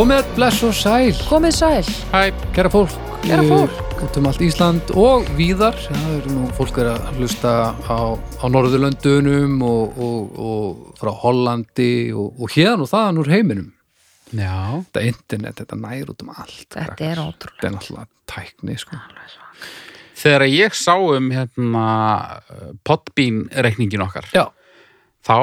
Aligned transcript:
Komið 0.00 0.28
bless 0.32 0.62
og 0.64 0.70
sæl, 0.72 1.10
Komið 1.28 1.52
sæl, 1.52 1.88
Hæ, 2.08 2.30
kæra 2.56 2.70
fólk. 2.72 2.92
Kæra 3.20 3.42
fólk. 3.44 3.80
út 4.00 4.14
um 4.16 4.28
allt 4.30 4.40
Ísland 4.40 4.92
og 4.96 5.26
víðar. 5.36 5.76
Það 5.76 6.14
eru 6.14 6.30
nú 6.32 6.44
fólk 6.56 6.78
er 6.80 6.88
að 6.94 7.18
hlusta 7.18 7.50
á, 7.84 8.16
á 8.16 8.44
Norðurlöndunum 8.48 9.58
og, 9.60 9.98
og, 10.00 10.38
og 10.40 10.94
frá 10.96 11.10
Hollandi 11.12 12.14
og, 12.16 12.32
og 12.40 12.48
hérna 12.54 12.86
og 12.86 12.88
þaðan 12.94 13.20
úr 13.20 13.28
heiminum. 13.34 13.66
Já, 14.32 14.56
þetta 14.86 15.04
internet, 15.10 15.60
þetta 15.60 15.80
nær 15.84 16.14
út 16.14 16.24
um 16.24 16.32
allt 16.32 16.56
þetta 16.62 16.86
krakkar. 16.86 17.10
er 17.10 17.20
ótrúlega 17.20 17.58
þetta 17.58 17.68
er 17.68 17.76
náttúrulega 17.76 18.08
tækni 18.32 18.78
sko. 18.80 19.02
þegar 20.22 20.46
ég 20.48 20.80
sá 20.80 20.96
um 20.96 21.28
hérna 21.34 21.84
potbín 22.88 23.44
reikningin 23.52 24.08
okkar 24.08 24.32
já, 24.32 24.46
þá 25.26 25.36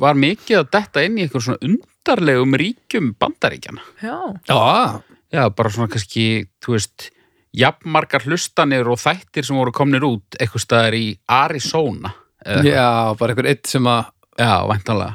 var 0.00 0.14
mikið 0.14 0.60
að 0.60 0.70
detta 0.76 1.02
inn 1.06 1.18
í 1.18 1.24
einhver 1.26 1.42
svona 1.42 1.62
undarlegum 1.66 2.54
ríkjum 2.60 3.12
bandaríkjana 3.18 3.82
Já, 4.02 4.18
já, 4.48 5.02
já, 5.34 5.42
bara 5.50 5.70
svona 5.74 5.90
kannski, 5.90 6.26
þú 6.62 6.76
veist 6.76 7.08
jafnmargar 7.54 8.24
hlustanir 8.26 8.88
og 8.90 8.98
þættir 9.02 9.46
sem 9.46 9.56
voru 9.58 9.74
komnir 9.74 10.02
út 10.06 10.38
eitthvað 10.40 10.64
staðar 10.64 10.96
í 10.98 11.04
Arizona 11.30 12.14
eða 12.44 12.62
eitthvað. 12.62 12.72
já, 12.74 12.88
bara 13.20 13.34
einhver 13.34 13.50
eitt 13.52 13.70
sem 13.70 13.86
að 13.86 14.00
já, 14.38 14.54
væntanlega. 14.70 15.14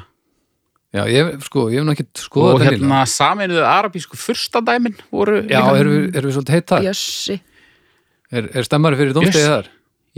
Já, 0.90 1.04
ég, 1.06 1.28
sko, 1.46 1.66
ég 1.70 1.78
hef 1.78 1.84
nú 1.86 1.92
ekki 1.94 2.04
skoðað 2.18 2.54
og 2.56 2.62
þetta 2.64 2.72
hérna 2.74 3.00
saminuðu 3.06 3.66
arabísku 3.70 4.16
furstadæmin 4.18 4.96
voru 5.12 5.36
já, 5.44 5.60
líka- 5.60 5.76
erum 5.78 5.92
við, 5.94 6.06
erum 6.18 6.30
við 6.32 6.34
svolítið 6.38 6.56
heitt 6.56 6.72
þar? 6.72 6.86
Jössi. 6.88 7.36
Er, 8.32 8.48
er 8.58 8.66
stemmari 8.66 8.98
fyrir 8.98 9.20
Yes. 9.22 9.36
þar 9.36 9.68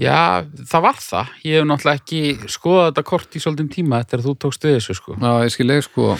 já, 0.00 0.44
það 0.70 0.84
var 0.86 1.00
það. 1.02 1.32
Ég 1.46 1.58
hef 1.58 1.66
náttúrulega 1.68 2.00
ekki 2.02 2.52
skoðað 2.52 2.86
þetta 2.90 3.08
kort 3.12 3.34
í 3.36 3.42
svolítið 3.42 3.72
tíma 3.76 4.04
þegar 4.04 4.24
þú 4.26 4.36
tókst 4.44 4.68
við 4.68 4.78
þessu 4.78 4.98
sko. 4.98 5.16
Já, 5.18 5.32
ég 5.42 5.54
skil 5.56 5.68
ég 5.72 5.84
sko. 5.86 6.12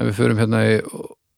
Ef 0.00 0.06
við 0.08 0.14
förum 0.20 0.40
hérna 0.40 0.62
í 0.66 0.76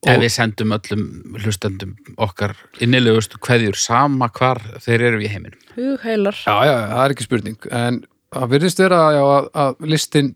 Ef 0.03 0.19
við 0.19 0.33
sendum 0.35 0.73
öllum 0.75 1.03
hlustendum 1.39 1.93
okkar 2.19 2.57
innilegustu 2.83 3.39
kveðjur 3.39 3.77
sama 3.79 4.27
hvar 4.35 4.59
þeir 4.83 5.05
eru 5.13 5.21
í 5.23 5.29
heiminum. 5.31 5.61
Hugheilar. 5.77 6.35
Já, 6.43 6.57
já, 6.67 6.75
það 6.91 7.03
er 7.05 7.15
ekki 7.15 7.27
spurning. 7.29 7.69
En 7.71 8.01
það 8.35 8.49
virðist 8.57 8.83
vera 8.83 8.99
já, 9.15 9.21
að, 9.23 9.47
að 9.63 9.87
listin 9.93 10.33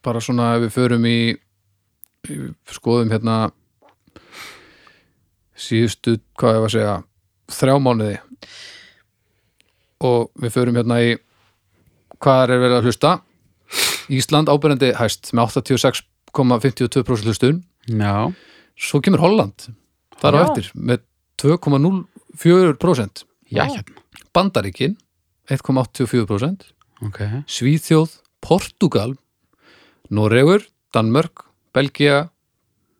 bara 0.00 0.22
svona 0.24 0.54
ef 0.56 0.64
við 0.64 0.72
förum 0.78 1.04
í, 1.10 1.18
í 2.32 2.38
skoðum 2.72 3.12
hérna 3.12 3.36
síðustu, 5.52 6.16
hvað 6.40 6.56
ég 6.56 6.64
var 6.64 6.70
að 6.70 6.76
segja 6.78 6.96
þrjá 7.52 7.76
mánuði 7.84 8.16
og 10.02 10.32
við 10.42 10.54
förum 10.56 10.78
hérna 10.78 10.98
í 11.02 11.12
hvað 12.22 12.42
er 12.44 12.62
verið 12.62 12.78
að 12.78 12.88
hlusta 12.88 13.12
Ísland 14.12 14.50
ábyrjandi 14.52 14.92
hæst 14.98 15.30
með 15.32 15.56
86,52% 15.62 17.26
hlustun 17.26 17.62
Já. 17.88 18.30
svo 18.76 19.00
kemur 19.04 19.22
Holland 19.22 19.68
þar 20.20 20.36
á 20.36 20.38
Já. 20.38 20.44
eftir 20.48 20.70
með 20.74 21.04
2,04% 21.42 23.24
Já, 23.52 23.64
hérna. 23.66 24.02
Bandaríkin 24.32 24.96
1,84% 25.50 26.70
Ok. 27.02 27.18
Svíþjóð, 27.50 28.20
Portugal 28.40 29.16
Noregur, 30.10 30.62
Danmörk 30.94 31.46
Belgia 31.74 32.28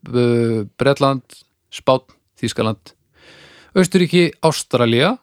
uh, 0.08 0.64
Bretland, 0.78 1.22
Spán 1.70 2.02
Þískaland 2.40 2.96
Austuríki, 3.72 4.32
Ástralía 4.44 5.16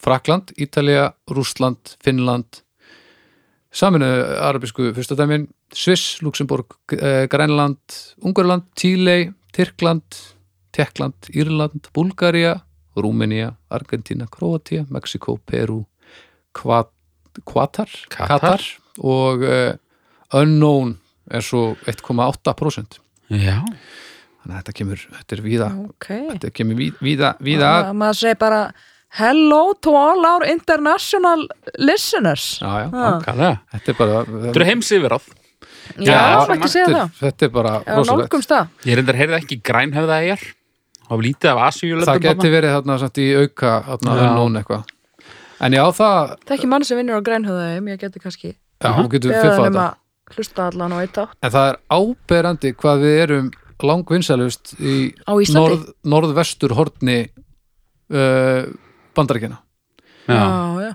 Frakland, 0.00 0.52
Ítalía 0.58 1.12
Rússland, 1.30 1.96
Finnland 2.04 2.62
Saminu 3.72 4.06
arabísku 4.42 4.90
fyrstadæmin 4.96 5.44
Sviss, 5.72 6.18
Luxemburg, 6.22 6.66
eh, 6.92 7.28
Grænland 7.30 7.78
Ungarland, 8.24 8.62
Tílei 8.74 9.30
Tyrkland, 9.54 10.02
Tekland 10.72 11.14
Írland, 11.34 11.86
Búlgaría 11.94 12.56
Rúmenía, 12.96 13.52
Argentína, 13.70 14.26
Króatia 14.26 14.86
Mexiko, 14.90 15.38
Peru 15.46 15.84
Kvat, 16.52 16.90
Kvatar, 17.46 17.88
Katar. 18.10 18.60
og 18.98 19.42
uh, 19.46 19.72
Unknown 20.34 20.96
er 21.30 21.40
svo 21.46 21.76
1,8% 21.86 22.98
Já. 23.30 23.62
þannig 24.42 24.50
að 24.50 24.56
þetta 24.58 24.74
kemur, 24.80 25.04
þetta 25.14 25.36
er 25.36 25.42
víða 25.46 25.68
Ok 25.86 26.08
þetta 26.10 26.50
kemur 26.50 26.74
víða, 26.80 26.98
víða, 27.06 27.30
víða 27.38 27.70
Ma- 27.70 27.92
Maður 28.02 28.18
segir 28.24 28.38
bara 28.42 28.60
Hello 29.18 29.72
to 29.82 29.90
all 29.96 30.22
our 30.26 30.44
international 30.46 31.48
listeners 31.78 32.60
já, 32.62 32.68
já, 32.84 32.90
Ah. 32.94 33.18
Kalla. 33.24 33.50
þetta 33.74 33.88
er 33.90 33.96
bara 33.98 34.24
Þetta 34.24 34.54
eru 34.60 34.64
heims 34.68 34.90
yfir 34.94 35.10
áð. 35.16 35.24
Já, 35.98 36.14
Já, 36.14 36.46
ekki 36.54 36.68
segja 36.70 36.86
þetta, 36.86 37.00
það 37.00 37.02
er- 37.02 37.32
þetta 37.32 37.42
er 37.42 37.48
bara 37.56 37.72
Já, 37.82 37.96
rosalegt 37.98 38.48
það 38.52 38.68
Ég 38.86 38.94
reyndar 39.00 39.18
heyrði 39.18 39.36
ekki 39.40 39.56
grænhöfða 39.66 40.18
eigar. 40.22 40.42
Það 41.10 41.16
var 41.18 41.24
lítið 41.26 41.48
af 41.50 41.58
asíulöndum. 41.66 42.06
það 42.06 42.20
geti 42.28 42.50
verið 42.54 42.70
þarna 42.76 42.98
samt 43.02 43.18
í 43.18 43.26
auka 43.40 43.70
þarna. 43.88 44.12
Unknown 44.30 44.56
eitthvað 44.62 44.84
en 45.60 45.72
já, 45.72 45.82
það, 45.92 46.28
Það 46.46 46.50
er 46.50 46.56
ekki 46.56 46.68
mann 46.70 46.84
sem 46.84 46.98
vinnur 46.98 47.18
á 47.18 47.22
grænhöðaðum 47.26 47.88
Ég 47.90 47.98
geti 47.98 48.18
kannski 48.22 48.54
já, 48.80 48.88
hún 48.94 49.08
getur 49.10 49.34
um 49.34 49.42
þetta 49.42 49.90
að 49.90 50.36
hlusta 50.36 50.68
allan 50.70 50.92
og 50.94 51.00
eitt 51.02 51.18
átt 51.18 51.34
en 51.42 51.50
það 51.50 51.66
er 51.72 51.76
áberandi 51.90 52.72
hvað 52.78 53.02
við 53.02 53.18
erum 53.24 53.50
langvinnsalust 53.82 54.74
í 54.78 55.12
Á 55.26 55.32
Íslandi 55.34 55.58
norð, 55.58 55.82
norðvestur 56.06 56.70
hortni 56.78 57.18
uh, 58.14 58.70
bandaríkjana 59.16 59.58
Já. 60.30 60.34
já, 60.36 60.82
já, 60.84 60.92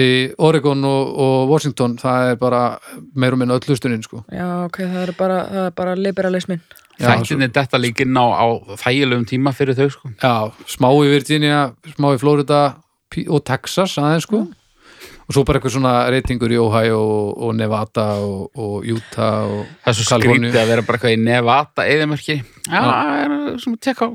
í 0.00 0.08
Oregon 0.42 0.80
og, 0.88 1.10
og 1.20 1.50
Washington 1.52 1.96
það 2.00 2.30
er 2.32 2.38
bara 2.40 2.62
meir 3.14 3.36
og 3.36 3.38
minna 3.42 3.54
öll 3.58 3.68
hlustunin 3.68 4.02
sko. 4.02 4.24
já, 4.32 4.46
ok, 4.66 4.80
það 4.82 5.02
er 5.04 5.12
bara, 5.18 5.36
það 5.52 5.68
er 5.68 5.76
bara 5.82 5.94
liberalismin 6.00 6.62
Já, 6.94 7.08
Þættinni 7.18 7.48
þetta 7.50 7.78
líka 7.82 8.04
inn 8.06 8.14
á, 8.14 8.22
á 8.38 8.46
þægilegum 8.78 9.24
tíma 9.26 9.50
fyrir 9.50 9.74
þau 9.74 9.88
sko. 9.90 10.10
Já, 10.22 10.34
smá 10.70 10.86
í 10.94 11.08
Virginia, 11.10 11.72
smá 11.96 12.12
í 12.14 12.20
Florida 12.22 12.60
og 13.26 13.42
Texas 13.46 13.96
aðeins 13.98 14.28
sko 14.28 14.44
og 15.24 15.32
svo 15.34 15.42
bara 15.48 15.58
eitthvað 15.58 15.74
svona 15.74 15.94
reytingur 16.12 16.52
í 16.54 16.58
Ohio 16.60 17.00
og, 17.00 17.28
og 17.48 17.54
Nevada 17.58 18.04
og, 18.22 18.50
og 18.54 18.86
Utah 18.86 19.42
og 19.48 19.64
Það 19.82 19.90
er 19.90 19.96
svo 19.98 20.06
Kaliforníu. 20.12 20.50
skrítið 20.52 20.60
að 20.62 20.70
vera 20.70 20.84
bara 20.86 20.98
eitthvað 21.00 21.16
í 21.16 21.20
Nevada 21.24 21.86
eðimörki. 21.88 22.36
Já, 22.68 22.80
það 22.84 23.18
er 23.24 23.58
sem 23.64 23.74
að 23.74 23.80
tekka 23.88 24.06
á 24.06 24.10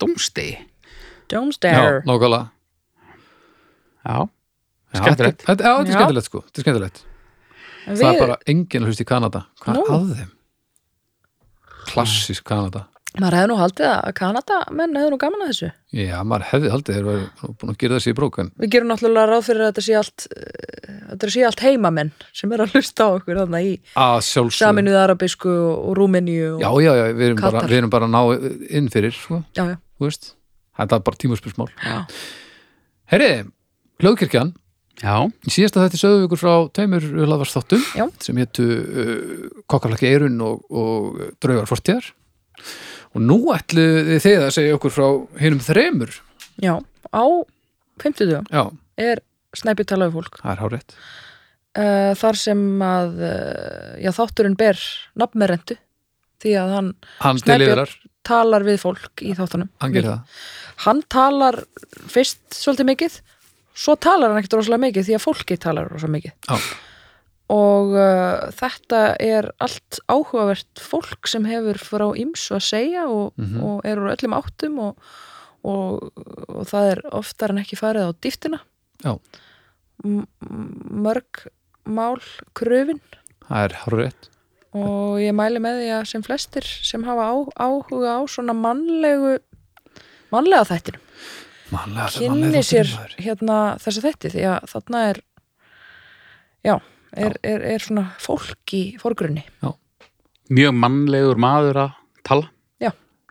domstegi. 0.00 0.54
Já, 0.56 1.36
Domstare 1.36 2.02
nákvæmlega 2.08 2.42
Já. 4.06 4.16
Já, 4.92 5.00
Skemmtilegt. 5.00 5.42
Já, 5.46 5.54
þetta 5.54 5.72
er 5.72 5.92
skemmtilegt 5.96 6.28
sko, 6.28 6.42
þetta 6.48 6.58
er 6.60 6.66
skemmtilegt. 6.66 7.02
En 7.86 7.96
Það 7.96 8.06
er 8.08 8.14
við- 8.14 8.22
bara 8.26 8.36
enginn 8.46 8.82
að 8.84 8.88
hlusta 8.92 9.02
í 9.02 9.08
Kanada. 9.08 9.44
Hvað 9.62 9.74
Nú. 9.78 9.82
er 9.82 9.92
að 9.96 10.16
þeim? 10.18 10.32
Klassísk 11.92 12.44
Kanada. 12.46 12.86
Maður 13.20 13.34
hefði 13.36 13.48
nú 13.50 13.56
haldið 13.60 13.86
að 13.92 14.12
Kanada 14.16 14.58
menn 14.72 14.94
hefði 14.96 15.10
nú 15.12 15.16
gaman 15.20 15.42
að 15.44 15.50
þessu. 15.50 15.66
Já, 16.00 16.14
maður 16.24 16.44
hefði 16.48 16.70
haldið 16.72 16.94
þeir 16.96 17.08
nú 17.08 17.50
búin 17.60 17.72
að 17.74 17.78
gera 17.82 17.96
þessi 17.98 18.12
í 18.12 18.16
brók 18.16 18.38
en 18.40 18.48
Við 18.62 18.70
gerum 18.72 18.88
náttúrulega 18.88 19.28
ráð 19.28 19.42
fyrir 19.50 19.64
að 19.66 19.68
þetta 19.72 19.84
sé 19.84 19.96
allt 19.98 20.24
uh, 20.32 20.94
þetta 21.10 21.32
sé 21.34 21.42
allt 21.44 21.64
heimamenn 21.66 22.12
sem 22.32 22.54
er 22.56 22.62
að 22.64 22.72
hlusta 22.72 23.04
á 23.04 23.08
okkur 23.18 23.40
þarna 23.42 23.60
í 23.68 23.74
saminuð 24.56 24.96
arabísku 25.02 25.52
og, 25.52 25.90
rúmeníu 25.98 26.54
og, 26.54 26.64
Já, 26.64 26.70
já, 26.86 26.92
já, 27.02 27.04
við 27.12 27.26
erum, 27.26 27.42
bara, 27.44 27.64
við 27.68 27.78
erum 27.82 27.92
bara 27.92 28.08
að 28.08 28.14
ná 28.16 28.22
inn 28.80 28.88
fyrir 28.94 29.12
sko, 29.12 29.42
já, 29.58 29.66
já, 29.74 29.76
þú 30.00 30.08
veist 30.08 30.32
Þetta 30.80 30.96
er 30.96 31.04
bara 31.10 31.20
tímuspursmál 31.20 31.68
já. 31.84 31.98
Herri, 33.12 33.30
hljóðkirkjan. 34.02 34.52
Já. 35.02 35.16
Í 35.48 35.50
síðasta 35.54 35.86
þetta 35.86 36.00
sögum 36.00 36.20
við 36.20 36.26
ykkur 36.28 36.40
frá 36.42 36.54
tveimur 36.76 37.06
hlaðvarsþáttum 37.24 37.86
Já. 37.96 38.04
sem 38.22 38.38
hétu 38.42 38.66
uh, 38.66 39.46
Kokkarlaki 39.70 40.10
Eirun 40.10 40.36
og, 40.44 40.60
og 40.68 41.22
Draugar 41.42 41.70
Fortíðar. 41.70 42.12
Og 43.16 43.24
nú 43.24 43.38
ætlu 43.54 44.18
þið 44.22 44.46
að 44.46 44.54
segja 44.54 44.76
okkur 44.76 44.94
frá 44.94 45.06
hinum 45.40 45.64
þremur. 45.64 46.14
Já. 46.62 46.76
á 47.08 47.24
50 48.02 48.28
dögum 48.28 48.46
Já, 48.52 48.64
er 49.00 49.22
snæpi 49.56 49.86
talaðu 49.88 50.18
fólk. 50.20 50.40
Það 50.42 50.52
er 50.52 50.62
hárétt 50.66 50.96
uh, 51.78 52.12
þar 52.18 52.38
sem 52.40 52.62
að 52.84 53.20
uh, 53.24 53.90
já, 54.02 54.10
þátturinn 54.16 54.56
ber 54.58 54.80
nafnmerendu 55.18 55.78
því 56.42 56.56
að 56.58 56.72
hann 56.76 56.88
Hann 57.22 57.42
deliverar, 57.46 57.92
talar 58.26 58.66
við 58.66 58.80
fólk 58.82 59.22
í 59.24 59.34
þáttunum. 59.38 59.70
Hann 59.82 60.24
hann 60.86 61.04
talar 61.12 61.62
fyrst 62.10 62.42
svolítið 62.56 62.90
mikið 62.90 63.20
svo 63.74 63.94
talar 63.96 64.30
hann 64.32 64.38
ekkert 64.42 64.58
rosalega 64.60 64.84
mikið 64.88 65.06
því 65.08 65.14
að 65.18 65.24
fólki 65.26 65.56
talar 65.60 65.88
rosalega 65.92 66.16
mikið. 66.18 66.34
Já. 66.48 66.58
og 67.52 67.90
uh, 67.92 68.50
þetta 68.56 69.00
er 69.20 69.50
allt 69.60 69.98
áhugavert 70.08 70.80
fólk 70.80 71.28
sem 71.28 71.44
hefur 71.44 71.76
frá 71.82 72.06
ymsu 72.16 72.54
að 72.56 72.64
segja 72.64 73.02
og, 73.10 73.32
Mhm. 73.36 73.60
og 73.62 73.84
er 73.84 73.96
úr 74.00 74.12
öllum 74.14 74.36
áttum 74.38 74.78
og, 74.80 74.96
og, 75.64 76.12
og 76.48 76.64
það 76.70 76.90
er 76.94 77.02
oftar 77.12 77.50
en 77.52 77.58
ekki 77.60 77.76
farið 77.76 78.08
á 78.08 78.10
dýftina. 78.24 78.60
Mörg 80.02 81.46
mál 81.86 82.18
kröfin. 82.56 83.00
Það 83.48 83.64
er 83.68 83.74
hárétt 83.84 84.28
og 84.72 85.18
ég 85.20 85.34
mæli 85.36 85.60
með 85.60 85.82
því 85.82 85.88
að 85.92 86.06
sem 86.08 86.22
flestir 86.24 86.64
sem 86.64 87.02
hafa 87.04 87.26
á, 87.28 87.34
áhuga 87.60 88.14
á 88.16 88.20
svona 88.24 88.54
mannlegu 88.56 89.34
mannlega 90.32 90.64
þættinu 90.64 90.64
Mannlega, 90.64 90.64
þetta 90.64 90.94
er 90.94 91.00
kynni 91.72 92.62
sér 92.66 92.90
hérna 93.18 93.58
þessi 93.82 94.02
þætti 94.04 94.32
því 94.34 94.46
að 94.52 94.70
þarna 94.72 95.02
er 95.10 95.20
já, 96.66 96.74
er, 97.16 97.36
er, 97.42 97.64
er 97.74 97.84
svona 97.84 98.06
fólk 98.22 98.74
í 98.76 98.82
forgrunni. 99.00 99.44
Mjög 100.52 100.74
mannlegur 100.76 101.40
maður 101.40 101.84
að 101.86 101.94
tala. 102.28 102.50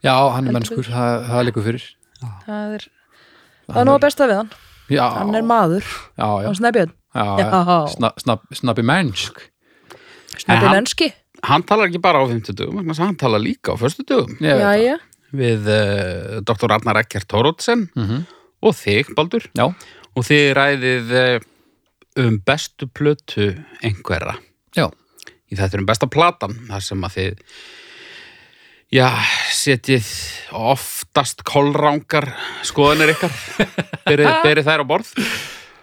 Já, 0.02 0.16
hann 0.34 0.48
er 0.50 0.56
mennskur, 0.56 0.82
það, 0.90 1.20
það 1.28 1.38
er 1.38 1.44
líka 1.46 1.62
fyrir 1.62 1.82
það 2.42 2.72
er, 2.74 2.84
það 3.68 3.76
er 3.78 3.86
nú 3.86 3.92
að 3.94 4.00
besta 4.02 4.26
við 4.26 4.40
hann. 4.40 4.48
Já, 4.90 5.02
hann 5.14 5.36
er 5.38 5.44
maður, 5.46 5.86
já, 6.18 6.26
já, 6.26 6.46
hann 6.48 6.58
snæbjörn. 6.58 6.94
Já, 7.12 7.24
Já. 7.38 7.44
já. 7.46 7.76
Sna, 7.92 8.10
snab, 8.18 8.42
Snabbi 8.56 8.82
mennsk. 8.88 9.42
Hann- 10.48 10.66
mennski. 10.72 11.12
Hann 11.46 11.62
talar 11.66 11.86
ekki 11.90 12.00
bara 12.02 12.18
á 12.18 12.26
50 12.26 12.54
dögum, 12.58 12.82
hann 12.98 13.16
talar 13.20 13.42
líka 13.42 13.74
á 13.74 13.76
föstu 13.78 14.02
dögum 14.06 14.34
Ég 14.40 14.58
veit 14.58 14.62
það. 14.62 14.74
Jæja, 14.82 14.98
við 15.32 15.68
uh, 15.72 16.40
Dr. 16.46 16.72
Arnar 16.76 17.00
Eckert 17.02 17.28
Tórótsen 17.32 17.88
Mhm. 17.98 18.24
og 18.62 18.74
þig, 18.78 19.12
Baldur. 19.18 19.46
Já, 19.58 19.66
og 20.14 20.26
þið 20.28 20.48
ræðið 20.58 21.12
uh, 21.18 21.46
um 22.22 22.36
bestu 22.46 22.86
plötu 22.92 23.46
einhverra. 23.82 24.36
Já, 24.76 24.86
í 25.50 25.56
þetta 25.58 25.80
um 25.80 25.86
besta 25.88 26.06
platan 26.12 26.58
þar 26.68 26.84
sem 26.84 27.02
að 27.08 27.16
þið 27.16 27.40
já, 28.92 29.08
setjið 29.56 30.08
oftast 30.52 31.42
kolrángar 31.48 32.28
skoðanir 32.68 33.14
ykkar. 33.14 33.32
Berið, 34.08 34.64
þær 34.68 34.84
á 34.84 34.86
borð. 34.88 35.12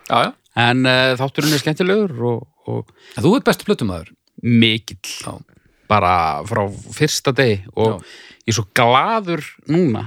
Já, 0.10 0.18
já. 0.28 0.32
en 0.70 0.86
uh, 0.86 1.14
þátturinn 1.20 1.54
er 1.58 1.62
skemmtilegur 1.64 2.14
og, 2.34 2.46
og 2.70 2.94
Þú 3.18 3.36
ert 3.40 3.48
bestu 3.50 3.66
plötumæður 3.68 4.14
mikill. 4.46 5.02
Já, 5.26 5.34
bara 5.90 6.14
frá 6.48 6.64
fyrsta 6.96 7.34
degi 7.36 7.60
og 7.76 8.04
ég 8.46 8.54
er 8.54 8.58
svo 8.60 8.68
gladur 8.78 9.44
núna 9.70 10.06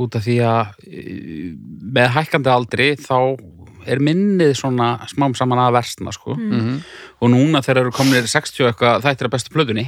út 0.00 0.16
af 0.18 0.24
því 0.26 0.36
að 0.42 0.72
e, 0.86 1.02
með 1.94 2.08
hækkandi 2.16 2.50
aldri 2.50 2.88
þá 2.98 3.18
er 3.84 4.00
minnið 4.00 4.54
svona 4.56 4.94
smám 5.10 5.34
saman 5.36 5.60
að 5.60 5.74
versna 5.76 6.12
sko. 6.14 6.34
Mhm. 6.38 6.78
og 7.20 7.30
núna 7.30 7.60
þegar 7.62 7.82
eru 7.84 7.92
kominir 7.92 8.26
60 8.30 8.64
og 8.64 8.70
eitthvað 8.72 9.02
þættir 9.04 9.28
að 9.28 9.34
bestu 9.36 9.52
plötunni 9.54 9.86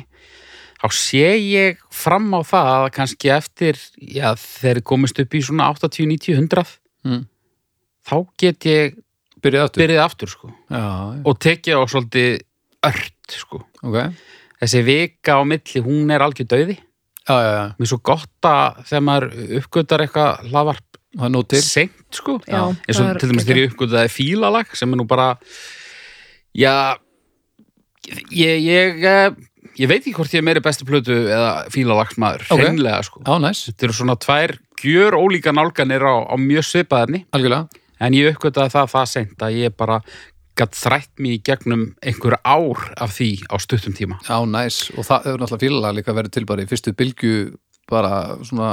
þá 0.77 0.87
sé 0.93 1.25
ég 1.41 1.79
fram 1.91 2.29
á 2.37 2.41
það 2.45 2.69
að 2.75 2.91
kannski 2.99 3.31
eftir 3.33 3.79
já, 3.97 4.35
þeir 4.37 4.83
komist 4.85 5.19
upp 5.23 5.33
í 5.35 5.41
svona 5.43 5.71
80, 5.73 6.07
90, 6.13 6.37
100 6.37 6.77
Mm. 7.07 7.23
þá 8.03 8.17
get 8.39 8.65
ég 8.67 8.97
byrjaði 9.43 9.63
aftur 9.69 9.83
byrjið 9.85 10.01
aftur 10.03 10.31
sko. 10.33 10.49
Já, 10.71 10.81
já, 11.15 11.23
og 11.23 11.39
tekið 11.39 11.79
á 11.79 11.83
svolítið 11.87 12.41
ört 12.83 13.37
sko. 13.39 13.61
ok 13.87 13.99
þessi 14.63 14.83
vika 14.87 15.39
á 15.39 15.43
milli, 15.47 15.83
hún 15.85 16.13
er 16.15 16.25
algjör 16.25 16.51
döiði 16.51 16.79
Já, 17.27 17.35
já, 17.43 17.51
já, 17.51 17.65
mér 17.75 17.87
er 17.87 17.91
svo 17.91 17.99
gott 18.07 18.47
að 18.47 18.77
þegar 18.87 19.03
maður 19.03 19.25
uppgötar 19.59 20.05
eitthvað 20.05 20.45
hlaðvarp 20.47 21.01
seint 21.65 22.15
sko. 22.15 22.37
Já, 22.47 22.61
eins 22.87 23.01
og 23.01 23.19
til 23.19 23.31
dæmis 23.33 23.47
þegar 23.49 23.59
ég 23.63 23.73
uppgötaði 23.73 24.13
fílalag 24.13 24.77
sem 24.79 24.93
er 24.93 25.01
nú 25.01 25.07
bara 25.11 25.33
já 26.55 26.95
ég, 28.31 28.63
ég, 28.63 29.03
eh, 29.03 29.31
ég 29.81 29.91
veit 29.91 30.05
ekki 30.05 30.15
hvort 30.15 30.31
ég 30.31 30.39
er 30.39 30.47
meiri 30.47 30.63
bestu 30.63 30.87
plötu 30.87 31.17
eða 31.27 31.67
fílalagsmaður, 31.75 32.47
Ok. 32.51 32.61
hreinlega 32.63 33.03
sko. 33.03 33.23
Já, 33.27 33.35
næs, 33.43 33.65
þetta 33.71 33.89
eru 33.89 33.93
svona 33.99 34.17
tvær 34.17 34.59
gjör 34.83 35.19
ólíka 35.19 35.53
nálganir 35.57 36.07
á, 36.07 36.15
á 36.31 36.35
mjög 36.39 36.65
svipaðarni 36.69 37.25
algjörlega. 37.33 37.69
En 37.99 38.13
ég 38.13 38.35
uppgötaði 38.35 38.71
það 38.71 38.93
það 38.93 39.07
seint 39.09 39.39
að 39.43 39.59
ég 39.65 39.77
bara 39.77 40.03
gatt 40.59 40.77
þrætt 40.79 41.13
mig 41.23 41.39
í 41.39 41.43
gegnum 41.47 41.85
einhver 42.05 42.39
ár 42.43 42.81
af 43.03 43.15
því 43.17 43.31
á 43.53 43.57
stuttum 43.63 43.97
tíma. 43.97 44.19
Já, 44.27 44.39
næs, 44.49 44.87
og 44.97 45.07
það 45.09 45.29
hefur 45.29 45.43
náttúrulega 45.45 45.65
fílalag 45.67 45.99
líka 45.99 46.17
verið 46.17 46.35
til 46.37 46.47
bara 46.49 46.65
í 46.65 46.71
fyrstu 46.71 46.95
bylgju 46.97 47.35
bara 47.91 48.13
svona 48.47 48.71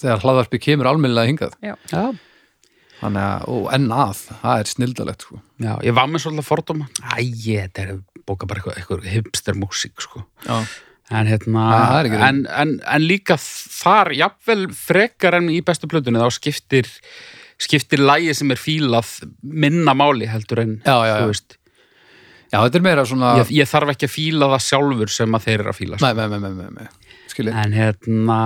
þegar 0.00 0.22
hlaðvarpi 0.24 0.62
kemur 0.62 0.88
almennilega 0.90 1.30
hingað. 1.32 1.58
Já, 1.64 1.74
þannig 3.02 3.26
að, 3.26 3.46
og 3.52 3.68
enn 3.76 3.90
að, 3.92 4.24
það 4.40 4.62
er 4.62 4.72
snildalegt 4.72 5.26
sko. 5.26 5.42
já 5.60 5.72
ég 5.84 5.98
var 5.98 6.10
með 6.10 6.24
svolítið 6.24 6.48
fordóma. 6.48 6.88
Æ, 7.04 7.20
þetta 7.44 7.84
er 7.84 7.94
bóka 8.24 8.48
bara 8.48 8.62
eitthvað, 8.62 8.80
eitthvað 8.80 9.08
hipster 9.12 9.58
músík 9.60 10.04
sko. 10.04 10.24
Já, 10.46 10.58
En, 11.12 11.28
hérna, 11.28 11.62
ekki 12.00 12.16
en, 12.16 12.38
en, 12.48 12.70
en 12.88 13.02
líka 13.04 13.36
þar, 13.36 14.08
jafnvel 14.16 14.70
frekar 14.72 15.36
en 15.36 15.50
í 15.52 15.58
bestu 15.60 15.84
plötunni, 15.90 16.16
þá 16.16 16.32
skiptir 16.32 16.88
skiptir 17.64 18.02
lægi 18.04 18.34
sem 18.36 18.50
er 18.54 18.60
fílað 18.60 19.10
minna 19.42 19.94
máli 19.96 20.28
heldur 20.30 20.60
en 20.64 20.74
Já, 20.84 20.96
já, 21.08 21.14
já. 21.14 21.16
þú 21.22 21.30
veist, 21.32 21.56
já 22.52 22.58
þetta 22.60 22.78
er 22.80 22.84
meira 22.86 23.06
svona 23.08 23.32
ég, 23.40 23.50
ég 23.62 23.70
þarf 23.72 23.94
ekki 23.94 24.08
að 24.10 24.14
fíla 24.18 24.50
það 24.54 24.62
sjálfur 24.68 25.14
sem 25.16 25.38
að 25.38 25.48
þeir 25.48 25.58
eru 25.64 25.72
að 25.74 25.80
fíla 25.80 25.98
sko. 25.98 26.06
Nei, 26.06 26.14
nei, 26.14 26.28
nei, 26.28 26.38
nei, 26.44 26.54
nei, 26.60 26.84
nei. 26.84 27.18
skilji 27.32 27.56
en 27.64 27.74
hérna 27.74 28.38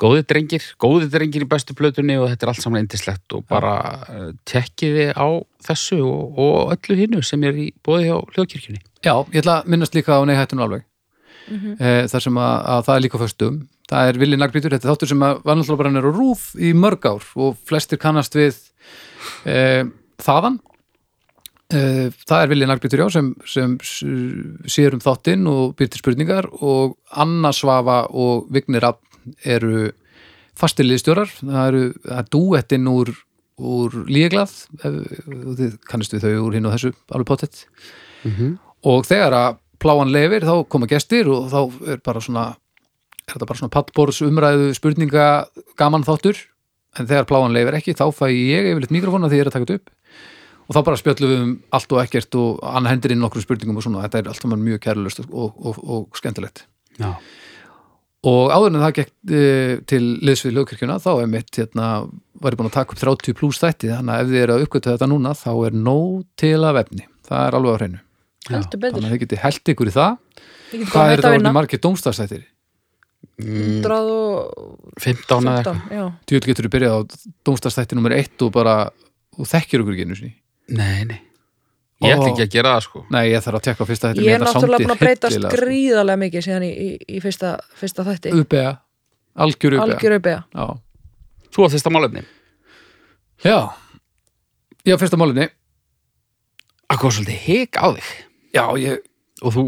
góði 0.00 0.24
drengir, 0.26 0.64
góði 0.82 1.06
drengir 1.12 1.44
í 1.44 1.48
bestu 1.48 1.74
plötunni 1.78 2.16
og 2.18 2.26
þetta 2.32 2.46
er 2.48 2.50
allt 2.52 2.62
saman 2.64 2.82
indislegt 2.82 3.36
og 3.36 3.44
bara 3.50 3.74
uh, 4.10 4.24
tekkiði 4.48 5.10
á 5.14 5.26
þessu 5.68 6.00
og, 6.02 6.40
og 6.42 6.72
öllu 6.74 6.96
hinnu 6.98 7.22
sem 7.26 7.44
er 7.46 7.60
í 7.62 7.68
bóði 7.86 8.08
hjá 8.10 8.16
hljóðkirkjunni 8.34 8.82
Já, 9.04 9.14
ég 9.30 9.38
ætla 9.44 9.60
að 9.60 9.70
minnast 9.70 9.94
líka 9.94 10.16
á 10.18 10.22
Nei 10.26 10.36
hættun 10.38 10.64
alveg 10.66 10.84
Mhm. 11.44 11.74
e, 11.76 11.88
þar 12.08 12.22
sem 12.24 12.38
að, 12.40 12.52
að 12.72 12.78
það 12.86 12.94
er 12.96 13.02
líka 13.04 13.18
föstum 13.20 13.56
það 13.90 14.10
er 14.10 14.20
Vili 14.20 14.38
Nagbrítur, 14.40 14.74
þetta 14.74 14.88
er 14.88 14.94
þáttur 14.94 15.10
sem 15.12 15.24
að 15.26 15.42
hann 15.50 15.98
er 16.00 16.08
á 16.08 16.12
rúf 16.12 16.52
í 16.56 16.72
mörg 16.76 17.08
ár 17.08 17.26
og 17.36 17.58
flestir 17.68 18.00
kannast 18.00 18.36
við 18.36 18.56
e, 19.44 19.84
þaðan. 20.24 20.60
E, 21.68 21.82
það 22.24 22.38
er 22.38 22.52
Vili 22.52 22.70
Nagbrítur 22.70 23.04
já 23.04 23.08
sem, 23.16 23.32
sem 23.48 23.76
sér 23.82 24.96
um 24.96 25.04
þáttinn 25.04 25.44
og 25.50 25.76
býr 25.78 25.92
til 25.92 26.02
spurningar 26.02 26.48
og 26.60 26.96
Anna 27.10 27.52
Svafa 27.52 28.04
og 28.10 28.48
Vignir 28.54 28.84
Rapp 28.84 29.04
eru 29.44 29.90
fastiliðstjórar 30.58 31.30
það 31.40 31.62
eru 31.68 31.86
það 32.04 32.18
er 32.20 32.28
dúettinn 32.34 32.90
úr, 32.90 33.10
úr 33.58 33.96
líglað 34.06 34.52
þið 34.82 35.80
kannast 35.88 36.14
við 36.14 36.28
þau 36.28 36.44
úr 36.44 36.58
hinn 36.58 36.68
og 36.68 36.76
þessu 36.76 36.92
alveg 37.10 37.30
pottet 37.32 37.64
mm 38.22 38.60
og 38.84 39.06
þegar 39.08 39.36
að 39.36 39.60
pláan 39.80 40.12
lefir 40.12 40.46
þá 40.46 40.54
koma 40.68 40.88
gestir 40.88 41.28
og 41.32 41.48
þá 41.52 41.60
er 41.94 42.02
bara 42.04 42.22
svona 42.24 42.44
er 43.24 43.36
þetta 43.36 43.48
bara 43.50 43.60
svona 43.60 43.74
pattbórs 43.74 44.20
umræðu 44.24 44.72
spurninga 44.76 45.28
gaman 45.80 46.06
þáttur? 46.06 46.40
En 46.98 47.08
þegar 47.10 47.28
pláan 47.28 47.54
lefir 47.54 47.78
ekki 47.80 47.96
þá 47.98 48.06
fæ 48.14 48.28
ég 48.30 48.70
yfirleitt 48.70 48.94
mikrofóna 48.94 49.30
því 49.30 49.40
ég 49.40 49.46
er 49.46 49.50
að 49.50 49.56
taka 49.56 49.68
þetta 49.68 49.80
upp. 49.80 50.20
Og 50.64 50.76
þá 50.76 50.80
bara 50.86 51.00
spjöllum 51.00 51.32
við 51.32 51.40
um 51.42 51.54
allt 51.76 51.92
og 51.92 52.02
ekkert 52.04 52.36
og 52.40 52.60
hann 52.64 52.86
hendur 52.88 53.12
inn 53.12 53.20
nokkur 53.20 53.44
spurningum 53.44 53.80
og 53.80 53.84
svona. 53.84 54.04
Þetta 54.06 54.20
er 54.20 54.30
allt 54.30 54.44
saman 54.44 54.62
mjög 54.64 54.84
kærlust 54.86 55.24
og, 55.26 55.50
og, 55.58 55.80
og 55.82 56.20
skemmtilegt. 56.20 56.64
Já, 57.00 57.16
og 58.24 58.52
áður 58.54 58.70
en 58.70 58.80
það 58.80 58.94
gekk 58.98 59.10
e, 59.36 59.40
til 59.90 60.04
liðsvið 60.24 60.54
lögkirkjuna 60.56 60.96
þá 61.02 61.10
er 61.12 61.26
mitt 61.28 61.58
hérna, 61.58 61.88
var 62.40 62.54
ég 62.54 62.60
búin 62.60 62.70
að 62.70 62.78
taka 62.78 62.94
upp 62.94 63.02
30 63.02 63.36
pluss 63.36 63.60
þætti. 63.60 63.90
Þannig 63.92 64.14
að 64.14 64.22
ef 64.22 64.30
þið 64.30 64.40
eru 64.40 64.54
að 64.54 64.64
uppgötu 64.64 64.92
þetta 64.92 65.08
núna 65.10 65.34
þá 65.36 65.50
er 65.68 65.76
nóg 65.76 66.24
til 66.40 66.56
að 66.56 66.78
vefni 66.78 67.06
það 67.28 67.44
er 67.48 67.58
alveg 67.58 67.76
á 67.76 67.78
hreinu. 67.80 68.00
Betur. 68.44 68.80
Þannig 68.80 69.04
að 69.04 69.12
þið 69.12 69.22
getið 69.24 69.42
held 69.44 69.72
ykkur 69.74 69.90
í 69.90 69.94
það. 69.94 70.16
Bara 70.24 70.78
er 70.78 70.80
hægt 70.80 70.94
þetta 70.94 71.28
að 71.28 71.38
orðið 71.38 71.56
margir 71.58 71.82
dómstafsættir? 71.84 72.42
Mm, 73.40 73.82
100 73.82 73.98
og 74.14 74.96
15 75.00 75.04
eða 75.04 75.18
15, 75.24 75.52
eitthvað. 75.54 75.78
já. 75.98 76.04
Djúvel 76.28 76.48
getur 76.50 76.68
þú 76.68 76.72
byrjað 76.74 76.94
á 76.94 77.00
dómstafsætti 77.48 77.98
nummer 77.98 78.16
1 78.16 78.46
og 78.46 78.52
bara, 78.54 78.74
og 79.38 79.48
þekkir 79.50 79.84
ykkur 79.84 79.96
ekki 79.96 80.06
einu 80.08 80.18
sinni. 80.18 80.34
Nei, 80.74 81.04
nei. 81.08 81.20
Ég 82.04 82.16
ætla 82.18 82.30
ekki 82.32 82.44
að 82.44 82.52
gera 82.52 82.72
það 82.74 82.84
sko. 82.84 83.02
Nei, 83.14 83.22
ég 83.30 83.44
þarf 83.44 83.58
að 83.58 83.64
tekka 83.68 83.86
fyrsta 83.88 84.10
þetta 84.10 84.24
Ég 84.24 84.34
er 84.34 84.42
náttúrulega 84.42 84.82
búin 84.82 84.94
að 84.94 85.02
breytast 85.04 85.46
gríðarlega 85.54 86.20
mikið 86.24 86.44
síðan 86.46 86.66
í, 86.66 86.70
í, 86.74 86.88
í 87.16 87.20
fyrsta, 87.22 87.52
fyrsta 87.78 88.04
þætti. 88.08 88.32
Uppega, 88.42 88.72
algjör 89.46 89.76
uppega 89.78 89.94
Algjör 89.94 90.16
uppega 90.18 90.40
Já, 90.50 90.66
Þú 91.54 91.64
á 91.64 91.68
þesta 91.76 91.92
málefni. 91.94 92.24
Já. 93.46 93.58
Já, 94.84 94.96
fyrsta 95.00 95.20
málefni. 95.20 95.48
Að 96.90 97.00
kom 97.00 97.14
svolítið 97.14 97.40
hik 97.46 97.78
á 97.78 97.86
þig. 97.94 98.10
Já, 98.54 98.64
ég 98.82 99.04
og 99.42 99.54
þú, 99.56 99.62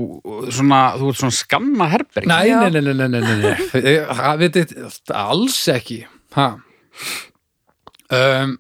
svona, 0.55 0.81
þú 1.01 1.09
ert 1.11 1.19
svona 1.23 1.35
skanna 1.35 1.89
herberg 1.91 2.29
Nei, 2.31 2.51
nei, 2.53 2.71
nei, 2.71 2.83
nei, 2.87 2.95
nei, 2.95 3.09
nei, 3.09 3.21
nei, 3.27 3.41
nei. 3.43 3.83
Ég- 3.83 4.13
Það 4.21 4.39
veit 4.45 4.59
þið 4.61 5.17
alls 5.23 5.59
ekki. 5.75 5.99
Ha. 6.37 6.47
Um, 8.17 8.55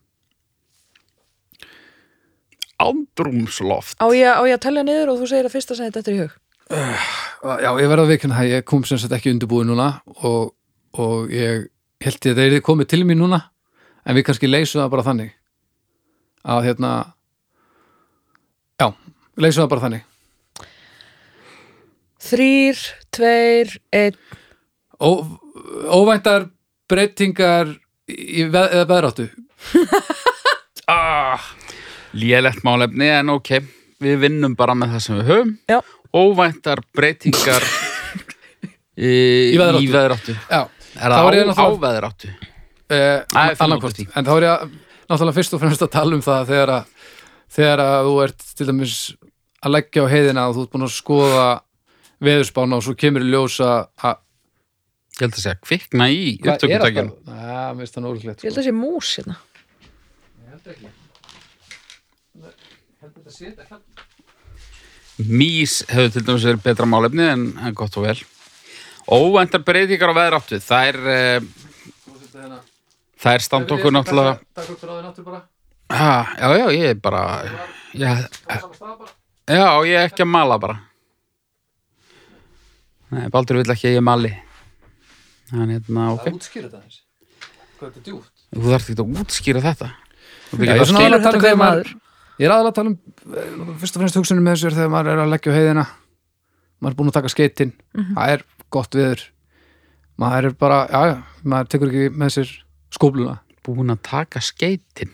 andrúmsloft. 2.82 3.96
Á 4.02 4.06
ég, 4.12 4.26
á 4.28 4.42
ég 4.44 4.56
að 4.58 4.64
telja 4.66 4.82
niður 4.84 5.14
og 5.14 5.20
þú 5.22 5.28
segir 5.30 5.48
að 5.48 5.54
fyrsta 5.54 5.76
sem 5.78 5.88
þetta 5.88 6.10
er 6.12 6.16
í 6.16 6.20
hug? 6.24 6.34
Já, 7.62 7.70
ég 7.78 7.88
verða 7.88 8.04
að 8.04 8.10
vikna 8.10 8.36
það, 8.40 8.48
ég 8.50 8.64
kom 8.66 8.82
sem 8.88 8.98
sagt 8.98 9.14
ekki 9.14 9.30
undirbúið 9.32 9.68
núna 9.70 9.86
og, 10.26 10.50
og 10.98 11.30
ég 11.32 11.68
held 12.02 12.26
ég 12.26 12.34
að 12.34 12.40
það 12.40 12.56
er 12.58 12.64
komið 12.66 12.90
til 12.90 13.04
mér 13.06 13.20
núna 13.20 13.38
en 14.06 14.16
við 14.18 14.26
kannski 14.26 14.50
leysum 14.50 14.82
það 14.82 14.90
bara 14.96 15.04
þannig 15.06 15.30
að 16.46 16.64
hérna 16.66 16.90
já, 18.82 18.88
leysum 19.40 19.62
það 19.64 19.70
bara 19.72 19.84
þannig 19.86 20.04
Þrýr, 22.26 22.80
tveir, 23.14 23.74
einn. 23.94 24.16
Ó, 24.98 25.10
óvæntar 25.94 26.48
breytingar 26.90 27.74
í 28.10 28.46
veð, 28.50 28.70
eða 28.80 28.86
veðráttu? 28.92 29.28
Ah, 30.86 31.42
lélegt 32.14 32.60
málefni 32.62 33.08
en 33.10 33.32
ok, 33.32 33.48
við 33.98 34.20
vinnum 34.22 34.52
bara 34.54 34.76
með 34.78 34.92
það 34.94 35.00
sem 35.02 35.16
við 35.18 35.30
höfum. 35.32 35.48
Já. 35.66 35.78
óvæntar 36.14 36.78
breytingar 36.94 37.64
í, 38.94 39.10
Í 39.50 39.56
veðráttu. 39.58 39.82
í 39.82 39.88
veðráttu. 39.90 40.36
Já, 40.46 40.60
er 40.94 41.14
það 41.16 41.38
ég 41.40 41.50
á, 41.50 41.54
á 41.58 41.68
veðráttu? 41.82 42.30
Eh, 42.86 43.24
okkur. 43.66 43.96
en 44.14 44.28
þá 44.28 44.32
er 44.36 44.46
ég 44.46 44.62
náttúrulega 45.10 45.36
fyrst 45.40 45.56
og 45.58 45.62
fremst 45.64 45.82
að 45.82 45.90
tala 45.96 46.14
um 46.14 46.22
það 46.22 46.46
þegar 46.52 46.72
að, 46.76 47.10
þegar 47.58 47.82
að 47.88 48.06
þú 48.06 48.14
ert 48.28 48.46
til 48.60 48.66
dæmis 48.70 48.94
að 49.66 49.74
leggja 49.74 50.06
á 50.06 50.12
heiðina 50.14 50.46
og 50.46 50.54
þú 50.54 50.62
ert 50.68 50.74
búin 50.76 50.86
að 50.86 50.94
skoða 50.94 51.48
veðurspána 52.22 52.78
og 52.78 52.86
svo 52.86 52.94
kemur 52.98 53.24
í 53.24 53.32
ljósa 53.32 53.88
að 53.96 54.22
Ég 55.16 55.22
held 55.24 55.32
að 55.32 55.40
segja 55.40 55.58
kvikna 55.64 56.06
í 56.12 56.24
það 56.44 58.02
nólíklegt 58.04 58.42
Ég 58.44 58.50
held 58.50 58.60
að 58.60 58.66
sé 58.66 58.72
mús 58.76 59.12
hérna. 59.16 59.36
Ég 60.44 60.50
held 60.52 60.66
ekki 60.74 60.90
Ég 62.36 63.00
held 63.00 63.14
að 63.14 63.22
þetta 63.22 63.32
sé 63.32 63.52
þetta 63.54 63.80
Mís 65.16 65.78
hefur 65.88 66.10
til 66.12 66.22
dæmis 66.26 66.44
verið 66.44 66.64
betra 66.66 66.86
málefni 66.88 67.24
en, 67.24 67.44
en 67.64 67.76
gott 67.76 67.94
og 67.96 68.04
vel. 68.04 68.18
Óvæntar 69.08 69.62
breytingar 69.64 70.12
á 70.12 70.18
veðráttu. 70.18 70.58
Það 70.60 70.88
er, 70.90 70.98
uh, 71.08 72.58
það 73.16 73.38
er 73.38 73.44
stand 73.46 73.72
okkur 73.72 73.94
náttúrulega... 73.96 74.34
Takk 74.58 74.74
upp 74.74 74.84
ráðin 74.84 75.08
áttur 75.08 75.24
bara 75.30 75.40
Ha, 75.86 76.26
já, 76.36 76.48
já, 76.58 76.66
ég 76.74 76.90
er 76.90 77.00
bara... 77.00 77.22
Bara 77.96 78.28
já, 79.46 79.68
ég 79.88 79.96
er 79.96 80.10
ekki 80.10 80.26
að 80.26 80.32
mala 80.34 80.60
bara. 80.60 80.76
Nei, 83.14 83.28
Baldur 83.30 83.60
vill 83.60 83.70
ekki 83.74 83.90
að 83.90 83.98
ég 83.98 84.04
mali. 84.06 84.32
Þannig, 85.52 85.76
hérna, 85.86 86.08
ok. 86.16 86.24
Það 86.26 86.38
útskýra 86.40 86.66
þetta 86.66 86.80
aðeins 86.80 87.02
Hvað 87.76 87.86
er 87.86 87.92
þetta 87.92 88.04
djúpt? 88.08 88.32
Þú 88.56 88.72
þarft 88.72 88.90
ekki 88.90 89.02
að 89.04 89.20
útskýra 89.22 89.62
þetta. 89.62 89.88
Já, 90.46 90.58
ég 90.58 90.72
er 90.72 90.80
að 90.80 90.90
svona 90.90 91.04
aðalega 91.04 91.16
að 91.16 91.26
tala 91.26 91.36
um 91.36 91.44
þegar 91.44 91.46
hver 91.46 91.60
maður 91.62 91.92
Ég 92.36 92.46
er 92.46 92.52
aðalega 92.54 92.72
að 92.72 92.76
tala 92.80 92.90
um 92.90 92.98
eh, 93.36 93.78
fyrst 93.80 93.96
og 93.96 94.02
fremst 94.02 94.18
hugsunum 94.20 94.46
með 94.46 94.56
þessu 94.56 94.68
er 94.70 94.76
þegar 94.76 94.92
maður 94.96 95.12
er 95.12 95.22
að 95.22 95.32
leggja 95.32 95.54
á 95.54 95.56
heiðina 95.56 95.84
maður 96.76 96.92
er 96.92 96.98
búin 96.98 97.10
að 97.10 97.16
taka 97.16 97.32
skeitin 97.32 97.72
það 97.96 98.32
er 98.34 98.44
gott 98.76 98.98
viður 98.98 99.22
maður 100.20 100.48
er 100.50 100.56
bara, 100.60 100.78
já, 100.90 101.00
já, 101.12 101.16
maður 101.44 101.70
tekur 101.72 101.92
ekki 101.92 102.18
með 102.20 102.34
sér 102.36 102.52
skópluna 102.96 103.36
búin 103.66 103.92
að 103.92 104.02
taka 104.06 104.42
skeitin. 104.44 105.12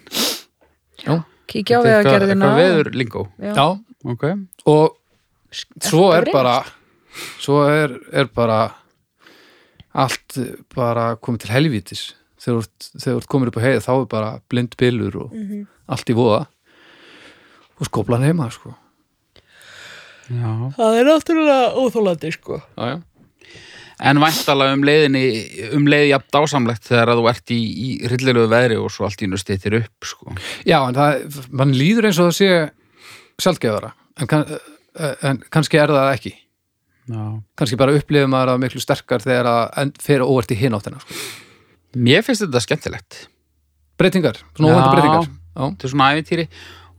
Já, 1.02 1.22
Kíkja 1.50 1.78
á 1.78 1.82
Þetta 1.82 1.88
er 1.88 1.96
eitthvað- 1.96 2.04
vegagerðina. 2.04 2.46
Eitthvað 2.46 2.62
veður 2.62 2.90
lingó. 2.96 3.22
Já. 3.38 3.66
Ok. 4.04 4.24
og 4.66 4.96
svo 5.82 6.12
er 6.16 6.24
bara 6.32 6.64
svo 7.42 7.62
er, 7.68 7.98
er 8.12 8.26
bara 8.34 8.60
allt 9.94 10.38
bara 10.74 11.16
komið 11.20 11.44
til 11.46 11.52
helvítis 11.52 12.02
þegar 12.40 12.56
þú 12.56 12.62
ert- 12.64 12.90
þegar 13.02 13.14
þú 13.14 13.20
ert 13.22 13.28
komin 13.34 13.48
upp 13.52 13.58
á 13.60 13.64
heiði 13.66 13.82
þá 13.84 13.92
er 14.00 14.06
bara 14.14 14.30
blind 14.48 14.76
bylur 14.80 15.16
og 15.26 15.32
Mhm. 15.34 15.66
allt 15.88 16.10
í 16.10 16.14
voða 16.16 16.46
og 17.80 17.86
skóplan 17.88 18.22
heima 18.24 18.50
sko. 18.50 18.74
Já. 20.32 20.72
Það 20.78 20.98
er 21.00 21.04
náttúrulega 21.08 21.72
óþólandi, 21.76 22.30
sko. 22.32 22.62
já, 22.78 22.84
já. 22.96 23.02
En 24.02 24.18
væntalega 24.18 24.72
um 24.74 24.82
leiðinni, 24.82 25.74
um 25.76 25.84
leiði 25.86 26.08
jafn 26.10 26.30
dásamlegt 26.32 26.82
þegar 26.88 27.08
að 27.12 27.18
þú 27.20 27.28
ert 27.30 27.50
í, 27.54 27.58
í 27.60 27.88
hryllilegu 28.08 28.48
veðri 28.50 28.78
og 28.82 28.90
svo 28.90 29.04
allt 29.06 29.22
í 29.22 29.26
nú 29.28 29.36
stýttir 29.38 29.76
upp, 29.82 30.04
sko. 30.04 30.32
já, 30.66 30.78
en 30.88 30.94
það, 30.94 31.50
mann 31.52 31.72
líður 31.74 32.06
eins 32.08 32.18
og 32.18 32.30
það 32.32 32.38
sé 32.38 32.70
sjálfgefara 33.42 33.92
en, 34.18 34.26
kann, 34.26 34.58
en 35.22 35.38
kannski 35.50 35.78
er 35.78 35.88
það 35.88 36.14
ekki. 36.16 36.32
Kannski 37.58 37.76
bara 37.80 37.94
upplifir 37.98 38.28
maður 38.30 38.52
það 38.54 38.60
miklu 38.66 38.80
sterkar 38.84 39.20
þegar 39.24 39.48
það 39.48 39.78
en- 39.82 39.92
fer 40.00 40.20
óvert 40.26 40.52
í 40.54 40.58
hináttina 40.60 41.00
sko. 41.02 41.14
Mér 41.96 42.22
finnst 42.24 42.42
þetta 42.46 42.60
skemmtilegt. 42.64 43.26
breytingar, 43.98 44.38
svona 44.56 44.72
óvænta 44.72 44.92
breytingar 44.94 45.26
já, 45.28 45.66
Þetta 45.76 45.84
er 45.84 45.90
svona 45.92 46.06
æfintýri 46.14 46.46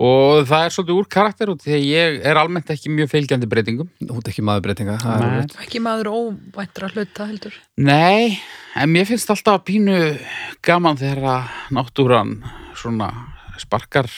og 0.03 0.45
það 0.47 0.65
er 0.65 0.73
svolítið 0.75 0.97
úr 0.99 1.07
karakter 1.09 1.49
út 1.53 1.61
því 1.63 1.73
að 1.73 1.83
ég 1.87 2.25
er 2.25 2.35
almennt 2.37 2.69
ekki 2.69 2.89
mjög 2.93 3.09
fylgjandi 3.11 3.47
breytingum. 3.49 3.89
þú 4.01 4.17
ert 4.19 4.29
ekki 4.31 4.43
maður 4.45 4.61
breytinga 4.67 4.95
er. 4.99 5.47
Ekki 5.63 5.79
maður 5.81 6.09
óvæntra 6.13 6.89
hluta, 6.93 7.25
heldur. 7.27 7.53
Nei, 7.77 8.39
en 8.75 8.89
mér 8.93 9.05
finnst 9.09 9.29
alltaf 9.29 9.63
pínu 9.65 10.19
gaman 10.61 10.97
þegar 10.97 11.23
að 11.23 11.49
náttúran 11.71 12.43
svona 12.75 13.09
sparkar 13.57 14.09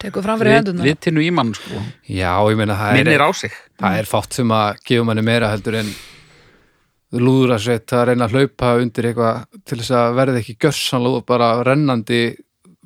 Tekur 0.00 0.22
fram 0.26 0.38
fyrir 0.40 0.58
hendurna. 0.58 0.84
litinu 0.84 1.22
í 1.24 1.30
mann, 1.32 1.54
sko. 1.56 1.80
já, 2.08 2.32
ég 2.50 2.56
meina 2.58 2.76
það 2.76 2.92
Minnir 2.98 3.16
er, 3.20 3.24
á 3.24 3.30
sig. 3.34 3.52
það 3.80 3.98
er 4.02 4.08
fátt 4.10 4.36
sem 4.36 4.52
að 4.52 4.76
gefa 4.84 5.04
manni 5.08 5.22
meira 5.24 5.48
heldur 5.54 5.78
en 5.80 5.90
lúðra 7.16 7.56
sveit 7.62 7.92
að 7.96 8.08
reyna 8.10 8.26
að 8.26 8.34
hlaupa 8.36 8.72
undir 8.82 9.06
eitthvað 9.10 9.44
til 9.64 9.78
þess 9.80 9.92
að 9.96 10.16
verða 10.18 10.40
ekki 10.42 10.56
gössanlú 10.66 11.12
bara 11.26 11.50
rennandi 11.64 12.20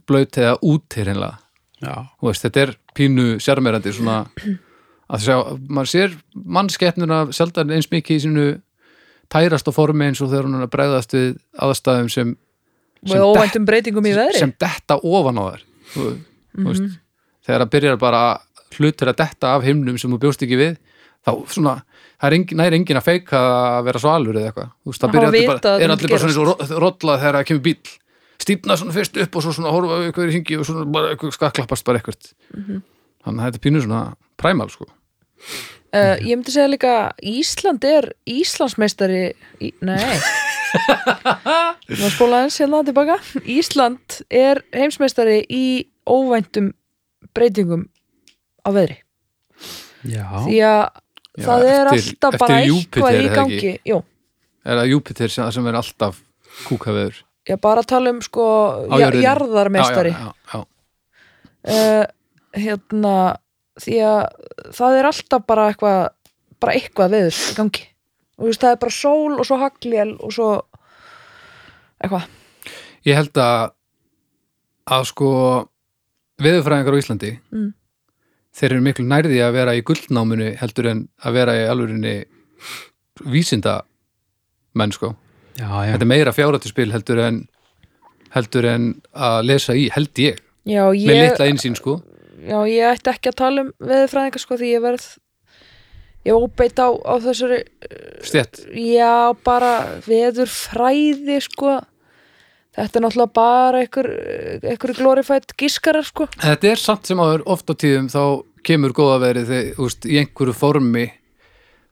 blöyt 0.07 0.39
eða 0.39 0.59
úti 0.63 1.05
hreinlega 1.07 1.39
Já. 1.81 1.95
Þú 2.21 2.27
veist, 2.29 2.43
þetta 2.45 2.61
er 2.67 2.71
pínu 2.95 3.25
sjarmerandi 3.41 3.93
svona 3.97 4.19
að 5.11 5.23
sjá, 5.25 5.37
maður 5.73 5.89
sér 5.95 6.17
mannskeppnuna 6.37 7.21
sjaldan 7.33 7.73
eins 7.73 7.89
mikið 7.91 8.19
í 8.19 8.25
sínu 8.27 8.45
tærasta 9.33 9.73
formi 9.73 10.11
eins 10.11 10.21
og 10.21 10.29
þegar 10.29 10.45
hún 10.51 10.59
er 10.61 10.67
að 10.67 10.73
bregðast 10.75 11.15
við 11.17 11.31
aðstæðum 11.65 12.11
sem, 12.13 12.35
Og 13.01 13.15
með 13.15 13.25
óvæntum 13.31 13.65
breytingum 13.65 14.11
í 14.11 14.13
veðri. 14.13 14.43
sem 14.43 14.53
detta 14.61 14.99
ofan 15.01 15.41
á 15.41 15.45
þær 15.55 15.63
þú, 15.95 16.05
þú 16.57 16.67
veist, 16.69 17.01
þegar 17.47 17.65
það 17.65 17.73
byrjar 17.77 18.01
bara 18.01 18.23
hlutur 18.77 19.11
að 19.11 19.21
detta 19.23 19.55
af 19.57 19.67
himnum 19.67 19.99
sem 19.99 20.13
þú 20.13 20.21
bjóst 20.23 20.45
ekki 20.47 20.59
við 20.61 20.77
þá 21.27 21.33
svona, 21.53 21.73
það 22.21 22.37
er 22.37 22.55
næri 22.61 22.79
engin 22.79 23.01
að 23.01 23.09
feika 23.09 23.41
að 23.41 23.89
vera 23.89 24.03
svalur 24.03 24.39
eða 24.41 24.53
eitthvað. 24.53 24.71
Það 25.01 25.17
byrjar 25.17 25.33
allir 25.33 25.51
bara, 25.51 25.75
er 25.77 25.95
allir 25.95 26.15
bara 26.15 26.31
svona 26.37 26.79
rollað 26.85 27.25
þegar 27.25 27.41
það 27.41 27.49
kemur 27.51 27.67
bíl 27.67 27.99
stífna 28.41 28.77
svona 28.81 28.95
fyrst 28.97 29.19
upp 29.21 29.37
og 29.37 29.45
svo 29.45 29.53
svona 29.57 29.75
horfa 29.75 29.99
eitthvað 30.07 30.31
í 30.31 30.39
hingi 30.39 30.57
og 30.61 30.65
svona 30.69 30.87
bara 30.95 31.13
eitthvað 31.13 31.37
skakklappast 31.37 31.87
bara 31.87 32.01
eitthvað. 32.01 32.31
Þannig 33.21 33.43
að 33.43 33.45
þetta 33.45 33.61
er 33.61 33.65
pínu 33.67 33.85
svona 33.85 34.01
præmal 34.41 34.71
sko. 34.73 34.89
Uh, 35.91 36.15
ég 36.23 36.39
myndi 36.39 36.53
segja 36.55 36.71
líka 36.71 36.95
Ísland 37.27 37.85
er 37.89 38.13
Íslandsmeistari 38.31 39.33
í, 39.59 39.73
Nei. 39.83 39.99
Nú 41.91 42.05
að 42.07 42.13
spóla 42.15 42.45
eins 42.45 42.61
hérna 42.63 42.85
tilbaka. 42.87 43.17
Ísland 43.43 44.21
er 44.31 44.63
heimsmeistari 44.71 45.41
í 45.51 45.65
óvæntum 46.11 46.73
breytingum 47.37 47.87
á 48.67 48.69
veðri. 48.75 48.99
Já. 50.09 50.25
því 50.47 50.59
að 50.65 50.83
Já, 51.39 51.45
það 51.47 51.65
er 51.71 51.87
eftir- 51.87 52.07
alltaf 52.11 52.35
eftir 52.35 52.39
bara 52.43 52.61
Júpíter, 52.67 53.03
eitthvað 53.03 53.21
í 53.21 53.35
gangi. 53.35 53.73
Jú, 53.87 53.99
er 54.65 54.77
það 54.81 54.89
Júpiter 54.91 55.31
sem, 55.31 55.51
sem 55.53 55.67
er 55.71 55.79
alltaf 55.81 56.23
kúkaveður? 56.67 57.21
Ég 57.49 57.61
bara 57.61 57.83
tala 57.83 58.11
um 58.11 58.21
sko 58.21 58.45
jarðarmeistari. 59.01 60.11
Já, 60.13 60.33
já, 60.53 60.59
já, 60.59 60.65
uh, 61.71 62.07
hérna 62.57 63.15
því 63.81 63.97
að 64.05 64.27
það 64.77 64.99
er 64.99 65.09
alltaf 65.11 65.47
bara 65.47 65.69
eitthvað 65.73 66.09
bara 66.61 66.75
eitthvað 66.77 67.15
veður 67.15 67.39
í 67.41 67.55
gangi. 67.57 67.87
Og 68.37 68.45
þú 68.45 68.51
veist 68.51 68.61
það 68.65 68.75
er 68.75 68.81
bara 68.83 68.97
sól 68.97 69.39
og 69.39 69.47
svo 69.49 69.57
haglél 69.61 70.11
og 70.21 70.33
svo 70.33 70.51
eitthvað. 72.03 72.27
Ég 73.07 73.17
held 73.17 73.41
að 73.41 73.71
að 74.91 75.05
sko 75.09 75.31
veðurfræðingar 76.45 76.97
á 76.97 77.01
Íslandi 77.03 77.31
Mm. 77.53 77.71
þeir 78.57 78.73
eru 78.73 78.83
miklu 78.83 79.05
nærði 79.07 79.41
að 79.45 79.53
vera 79.59 79.75
í 79.79 79.83
gullnáminu 79.87 80.51
heldur 80.61 80.91
en 80.91 81.09
að 81.25 81.33
vera 81.39 81.55
í 81.55 81.65
alvörinni 81.71 82.15
vísinda 83.31 83.81
menn 84.75 84.93
sko. 84.95 85.15
Já, 85.59 85.67
já. 85.69 85.93
þetta 85.95 86.07
er 86.07 86.11
meira 86.13 86.33
fjárhættuspil 86.33 86.93
heldur 86.95 87.19
en 87.25 87.41
heldur 88.35 88.65
en 88.71 88.85
að 89.13 89.41
lesa 89.45 89.75
í 89.75 89.89
held 89.93 90.15
ég, 90.23 90.39
já 90.65 90.85
með 90.87 91.15
ég, 91.17 91.25
litla 91.31 91.49
einsýn 91.51 91.77
sko. 91.77 91.99
Já, 92.41 92.57
ég 92.71 92.87
ætti 92.95 93.11
ekki 93.13 93.29
að 93.33 93.37
tala 93.43 93.65
um 93.67 93.73
veðurfræðingar 93.83 94.41
sko 94.45 94.57
því 94.57 94.71
ég 94.71 94.85
verð 94.85 95.09
ég 96.25 96.37
óbeit 96.37 96.79
á, 96.81 96.89
á 96.95 97.15
þessari 97.21 97.59
stjætt, 98.25 98.63
já 98.77 99.35
bara 99.45 99.73
veðurfræði 100.07 101.41
sko 101.45 101.81
þetta 102.81 102.99
er 103.01 103.07
náttúrulega 103.07 103.35
bara 103.37 103.85
einhver, 103.85 104.11
einhver 104.65 104.95
glorified 104.99 105.57
gískarar 105.61 106.07
sko 106.07 106.29
þetta 106.37 106.73
er 106.73 106.83
samt 106.83 107.11
sem 107.11 107.23
áður 107.23 107.47
oft 107.55 107.71
á 107.71 107.75
tíðum 107.75 108.11
þá 108.13 108.23
kemur 108.67 108.95
góða 108.97 109.23
verið 109.25 109.51
þegar, 109.55 109.73
veist, 109.81 110.07
í 110.09 110.21
einhverju 110.21 110.57
formi 110.57 111.07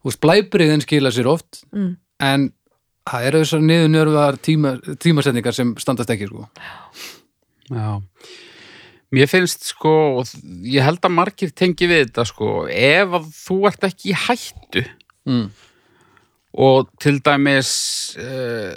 veist, 0.04 0.21
blæbriðin 0.25 0.85
skila 0.85 1.12
sér 1.14 1.30
oft 1.30 1.62
mm. 1.73 1.92
en 2.25 2.50
það 3.09 3.28
eru 3.28 3.45
þessar 3.45 3.64
niðurnjörfaðar 3.64 4.38
tíma, 4.45 4.75
tímasetningar 5.00 5.57
sem 5.57 5.73
standast 5.80 6.12
ekki 6.12 6.28
sko. 6.28 6.47
Já. 7.68 7.88
Mér 9.14 9.30
finnst 9.30 9.64
sko, 9.71 9.95
og 10.21 10.33
ég 10.68 10.85
held 10.85 11.00
að 11.04 11.14
margir 11.16 11.54
tengi 11.57 11.88
við 11.88 12.09
þetta 12.09 12.26
sko, 12.28 12.50
ef 12.68 13.16
að 13.16 13.30
þú 13.38 13.57
ert 13.71 13.87
ekki 13.88 14.12
í 14.12 14.18
hættu 14.26 14.83
mm. 15.28 15.47
og 16.66 16.90
til 17.00 17.16
dæmis 17.25 17.71
uh, 18.21 18.75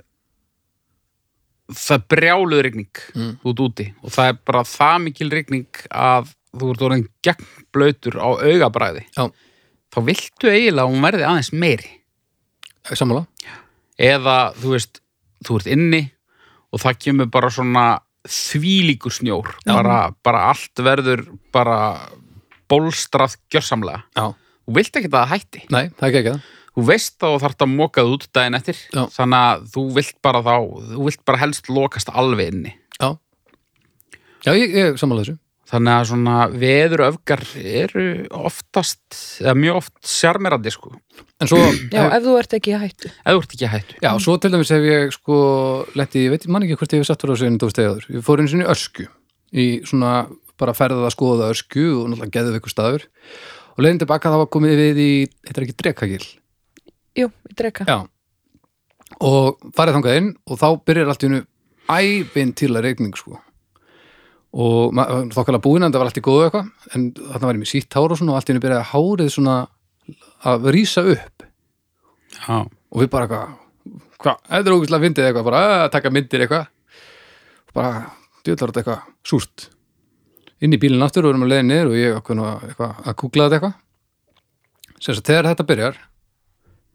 það 1.78 2.04
brjáluð 2.12 2.62
rigning 2.66 3.02
Mm. 3.16 3.34
út 3.46 3.60
úti 3.64 3.88
og 4.04 4.12
það 4.12 4.28
er 4.32 4.38
bara 4.46 4.62
það 4.68 4.98
mikil 5.06 5.30
rigning 5.32 5.68
að 5.92 6.32
þú 6.58 6.70
ert 6.74 6.82
orðin 6.88 7.08
gegnblautur 7.24 8.18
á 8.20 8.28
augabræði. 8.44 9.06
Já. 9.18 9.30
þá 9.92 10.00
viltu 10.08 10.48
eiginlega 10.52 10.86
að 10.88 10.92
hún 10.94 11.04
verði 11.04 11.26
aðeins 11.28 11.52
meiri. 11.54 11.90
Sammála. 12.96 13.26
Eða 14.00 14.54
þú 14.56 14.70
veist, 14.76 15.02
þú 15.46 15.58
ert 15.60 15.68
inni 15.68 16.02
og 16.72 16.80
það 16.80 17.00
kemur 17.06 17.30
bara 17.32 17.50
svona 17.52 17.86
þvílíkur 18.28 19.12
snjór. 19.12 19.50
Bara, 19.66 20.12
bara 20.24 20.46
allt 20.52 20.76
verður 20.80 21.26
bara 21.52 21.78
bólstrað 22.72 23.36
gjörsamlega. 23.52 24.04
Já. 24.16 24.34
þú 24.68 24.76
vilt 24.78 24.96
ekki 24.96 25.10
að 25.10 25.16
það 25.18 25.32
hætti. 25.34 25.62
Nei, 25.74 25.86
það 25.90 26.04
er 26.04 26.10
ekki 26.12 26.20
ekki 26.22 26.32
það 26.36 26.42
þú 26.76 26.86
veist 26.88 27.18
að 27.20 27.36
þú 27.36 27.44
þarft 27.44 27.66
að 27.66 27.74
mokað 27.76 28.14
út 28.16 28.28
daginn 28.36 28.58
eftir. 28.60 28.82
Já. 28.96 29.04
þannig 29.18 29.46
að 29.52 29.70
þú 29.76 29.86
vilt 29.98 30.18
bara 30.24 30.44
þá 30.46 30.56
þú 30.96 31.06
vilt 31.10 31.24
bara 31.28 31.42
helst 31.44 31.72
lokast 31.72 32.12
alveg 32.14 32.54
inni. 32.54 32.76
Já, 33.02 33.16
Já 34.42 34.56
ég, 34.58 34.74
ég 34.74 34.98
sammála 34.98 35.22
þessu. 35.26 35.38
Þannig 35.72 35.94
að 35.94 36.08
svona 36.10 36.38
veður 36.52 37.02
öfgar 37.06 37.42
eru 37.56 38.06
oftast 38.36 39.20
eða 39.40 39.54
mjög 39.56 39.78
oft 39.80 39.94
sjarmerandi 40.04 40.74
sko. 40.74 40.92
En 41.40 41.48
svo, 41.48 41.62
Já, 41.96 42.02
ef 42.10 42.26
þú 42.26 42.34
ert 42.42 42.56
ekki 42.58 42.74
í 42.74 42.80
hættu. 42.82 43.12
Eða 43.22 43.36
þú 43.38 43.44
ert 43.44 43.56
ekki 43.56 43.68
að 43.70 43.74
hættu. 43.78 44.00
Já, 44.04 44.10
svo 44.26 44.36
til 44.42 44.52
dæmis 44.52 44.74
hef 44.76 44.88
ég 44.90 45.16
sko 45.16 45.38
letti, 45.96 46.26
ég 46.26 46.36
veit 46.36 46.50
man 46.52 46.66
ekki 46.68 46.80
hvort 46.82 46.98
ég 46.98 47.04
hef 47.04 47.12
satt 47.12 47.24
fyrir 47.24 47.38
á 47.38 47.42
sig 47.42 47.52
en 47.52 47.62
þú 47.62 47.70
veist 47.70 47.82
eða 47.86 48.04
ég 48.18 48.28
fór 48.28 48.44
einu 48.44 48.52
sinni 48.52 48.68
í 48.68 48.72
ösku 48.74 49.08
í 49.52 49.70
svona 49.88 50.12
bara 50.60 50.76
ferðað 50.76 51.08
að 51.08 51.16
skoða 51.16 51.50
ösku 51.54 51.86
og 52.02 52.12
náttúrulega 52.12 52.36
geðið 52.36 52.60
ykkur 52.60 52.76
staður. 52.76 53.08
Og 53.78 53.86
leiðin 53.86 54.04
tilbaka 54.04 54.34
það 54.34 54.44
var 54.44 54.52
komið 54.58 54.82
við 54.82 55.00
í, 55.00 55.12
þetta 55.48 55.62
er 55.62 55.68
ekki 55.70 55.80
drekagil 55.80 56.24
Jú, 57.18 57.30
í 57.50 57.56
dreka. 57.58 57.86
Já. 57.90 58.00
Og 59.22 59.72
farið 59.76 59.98
þangað 59.98 60.20
inn 60.22 60.34
og 60.48 60.60
þá 60.62 60.68
byrjar 60.88 61.12
allt 61.12 61.24
í 61.24 61.30
hennu 61.30 61.42
ævinn 61.92 62.54
til 62.56 62.72
að 62.72 62.86
regning 62.88 63.18
sko 63.20 63.42
og 64.52 64.98
þokkala 65.32 65.62
búinn 65.64 65.86
en 65.86 65.94
það 65.94 66.02
var 66.02 66.10
allt 66.10 66.20
í 66.20 66.24
góðu 66.26 66.46
eitthvað. 66.48 66.72
En 66.96 67.08
þarna 67.16 67.48
var 67.48 67.56
ég 67.56 67.62
með 67.62 67.72
sítt 67.72 67.96
hár 67.96 68.12
og 68.12 68.20
svona 68.20 68.34
og 68.34 68.40
allt 68.40 68.50
í 68.50 68.54
hennu 68.54 68.64
byrjaði 68.66 68.90
hárið 68.92 69.30
svona 69.32 69.58
að 70.52 70.70
rísa 70.76 71.04
upp. 71.08 71.46
Já, 72.36 72.58
og 72.68 73.00
við 73.00 73.12
bara 73.14 73.28
eitthvað 73.28 73.54
hvað, 74.22 74.42
þetta 74.50 74.70
er 74.70 74.76
ógæslega 74.76 75.06
fyndið 75.06 75.28
eitthvað 75.28 75.48
bara 75.48 75.62
að 75.78 75.86
taka 75.96 76.14
myndir 76.14 76.46
eitthvað. 76.46 76.68
Og 77.70 77.78
bara, 77.78 78.04
djöðlar 78.44 78.74
þetta 78.74 78.84
eitthvað 78.84 79.32
súrt. 79.32 79.68
Inn 80.62 80.76
í 80.76 80.82
bílinn 80.82 81.06
aftur 81.06 81.26
og 81.26 81.34
erum 81.34 81.48
að 81.48 81.54
leiða 81.54 81.68
niður 81.70 81.92
og 81.94 81.98
ég 81.98 82.34
að, 82.36 82.84
að 83.08 83.18
kúkla 83.24 83.48
þetta 83.48 83.60
eitthvað. 83.60 83.78
Sem 85.00 85.14
þess 85.14 85.24
að 85.24 85.30
þegar 85.32 85.50
þetta 85.52 85.70
byrjar 85.72 86.02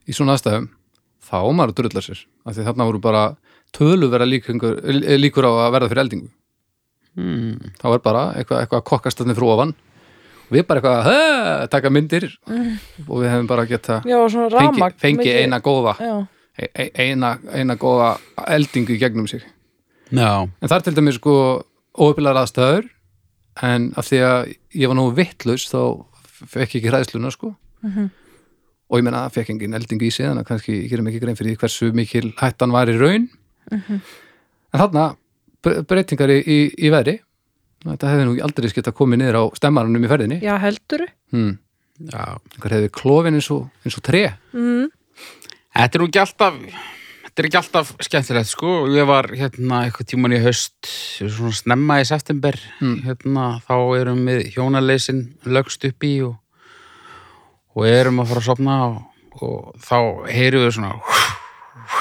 í 0.07 0.15
svona 0.17 0.37
aðstæðum 0.37 0.69
þá 1.27 1.39
maður 1.59 1.73
að 1.73 1.79
drullar 1.81 2.07
sér 2.07 2.21
af 2.47 2.55
því 2.57 2.67
þarna 2.69 2.87
voru 2.89 3.01
bara 3.03 3.23
tölu 3.75 4.09
vera 4.13 4.27
líkur, 4.29 4.61
líkur 5.19 5.49
á 5.49 5.53
að 5.67 5.73
verða 5.75 5.89
fyrir 5.91 6.05
eldingu. 6.05 6.31
Mm. 7.17 7.73
þá 7.81 7.87
er 7.97 8.01
bara 8.05 8.23
eitthvað, 8.37 8.61
eitthvað 8.63 8.81
að 8.83 8.87
kokkast 8.91 9.21
þarna 9.23 9.35
frá 9.39 9.47
ofan. 9.55 9.71
Og 10.47 10.53
við 10.55 10.67
bara 10.69 10.81
eitthvað 10.83 11.09
að 11.11 11.69
taka 11.73 11.91
myndir. 11.91 12.27
Og 13.11 13.23
við 13.23 13.31
hefum 13.33 13.49
bara 13.51 13.65
geta 13.67 14.01
Já, 14.07 14.19
svona 14.31 14.51
fengi, 14.53 14.91
fengi 15.03 15.23
mikið- 15.23 15.39
eina 15.43 15.61
góða 15.65 15.95
Já, 15.99 16.13
e- 16.61 16.71
e- 16.85 16.91
eina, 17.07 17.33
eina 17.51 17.77
góða 17.81 18.11
eldingu 18.47 18.95
í 18.95 19.01
gegnum 19.01 19.27
sig. 19.29 19.43
Já, 20.13 20.45
en 20.47 20.69
það 20.69 20.77
er 20.77 20.85
til 20.87 20.95
dæmis 21.01 21.19
sko 21.19 21.35
óöpilar 21.99 22.37
aðstæður 22.39 22.87
en 23.67 23.89
af 23.97 24.07
því 24.07 24.21
að 24.23 24.53
ég 24.77 24.93
var 24.93 24.97
nú 25.01 25.09
vittlaus 25.17 25.65
þá 25.73 25.81
fekk 26.47 26.77
ég 26.77 26.85
ekki 26.85 26.93
hræðsluna 26.93 27.33
sko. 27.35 27.55
Mhm. 27.83 28.11
Og 28.91 28.99
ég 29.01 29.05
meina 29.07 29.25
að 29.27 29.35
fekk 29.39 29.51
engin 29.55 29.75
eldingu 29.79 30.07
í 30.07 30.13
sig 30.15 30.27
þannig 30.29 30.45
að 30.45 30.49
kannski 30.53 30.75
ég 30.85 30.91
gerum 30.93 31.09
ekki 31.11 31.21
grein 31.25 31.37
fyrir 31.39 31.55
því 31.57 31.61
hversu 31.63 31.93
mikil 31.97 32.33
hættan 32.41 32.73
var 32.75 32.87
í 32.93 32.97
raun 33.01 33.29
Mhm. 33.73 34.01
en 34.73 34.81
þarna 34.81 35.05
bre- 35.63 35.83
breytingar 35.83 36.31
í, 36.31 36.39
í, 36.47 36.59
í 36.87 36.91
veðri 36.95 37.17
þetta 37.87 38.11
hefði 38.13 38.27
nú 38.29 38.35
aldrei 38.47 38.69
skilt 38.71 38.87
að 38.91 38.95
komið 39.01 39.19
niður 39.25 39.39
á 39.43 39.45
stemmarunum 39.59 40.05
í 40.07 40.11
ferðinni 40.11 40.39
já 40.43 40.55
helduru 40.63 41.07
hmm. 41.35 41.57
já 42.13 42.23
einhver 42.55 42.77
hefði 42.77 42.91
klofin 42.95 43.35
eins 43.41 43.51
og, 43.51 43.67
eins 43.85 43.97
og 43.99 44.05
tre 44.07 44.23
mm. 44.55 44.87
Þetta 45.77 45.99
er 45.99 46.01
nú 46.01 46.07
ekki 46.09 46.21
alltaf 46.23 46.55
þetta 47.27 47.43
er 47.43 47.47
ekki 47.51 47.59
alltaf 47.61 47.91
skemmtilegt 48.07 48.49
sko 48.49 48.71
ég 48.95 49.05
var 49.11 49.27
hérna 49.37 49.83
eitthvað 49.85 50.09
tíman 50.15 50.33
í 50.33 50.41
haust 50.41 50.89
svona 51.21 51.53
snemma 51.59 51.99
í 52.01 52.07
september 52.09 52.57
Mm. 52.81 53.03
hérna 53.05 53.49
þá 53.67 53.75
erum 53.99 54.23
við 54.31 54.47
hjónaleysin 54.55 55.25
lögst 55.45 55.85
upp 55.91 56.07
í 56.07 56.15
og, 56.25 56.37
og 57.77 57.87
erum 57.89 58.23
að 58.23 58.31
fara 58.33 58.43
að 58.43 58.49
sopna 58.49 58.77
og, 58.87 58.99
og 59.43 59.77
þá 59.85 59.99
heyrum 60.33 60.65
við 60.65 60.75
svona 60.79 60.93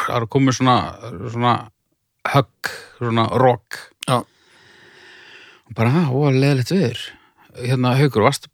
það 0.06 0.16
er 0.18 0.28
komið 0.36 0.58
svona 0.60 0.78
svona 1.34 1.54
högg, 2.34 2.72
svona 2.98 3.28
rock 3.38 3.80
Já. 4.08 4.18
og 5.68 5.76
bara, 5.78 5.90
"Ha, 5.94 6.04
ó, 6.10 6.18
leðilegt 6.32 6.72
viður 6.74 7.02
hérna, 7.56 7.96
haukur, 8.00 8.26
varstu, 8.26 8.50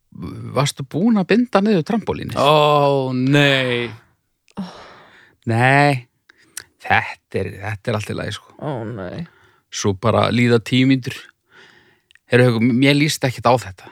varstu 0.58 0.84
búin 0.84 1.18
að 1.22 1.30
binda 1.32 1.62
niður 1.62 1.86
trampolínu? 1.88 2.36
ó 2.36 3.12
nei 3.14 3.92
Nei, 5.50 6.06
þetta 6.84 7.40
er, 7.40 7.48
þetta 7.64 7.90
er 7.90 7.96
allt 7.98 8.10
í 8.14 8.14
lagi 8.14 8.34
sko. 8.36 8.54
Ó 8.62 8.84
nei 8.86 9.26
Svo 9.72 9.94
bara 9.96 10.26
líða 10.30 10.60
tímyndur. 10.60 11.16
Heru, 12.28 12.60
mér 12.60 12.98
líst 13.00 13.24
ekkit 13.24 13.48
á 13.48 13.56
þetta. 13.56 13.88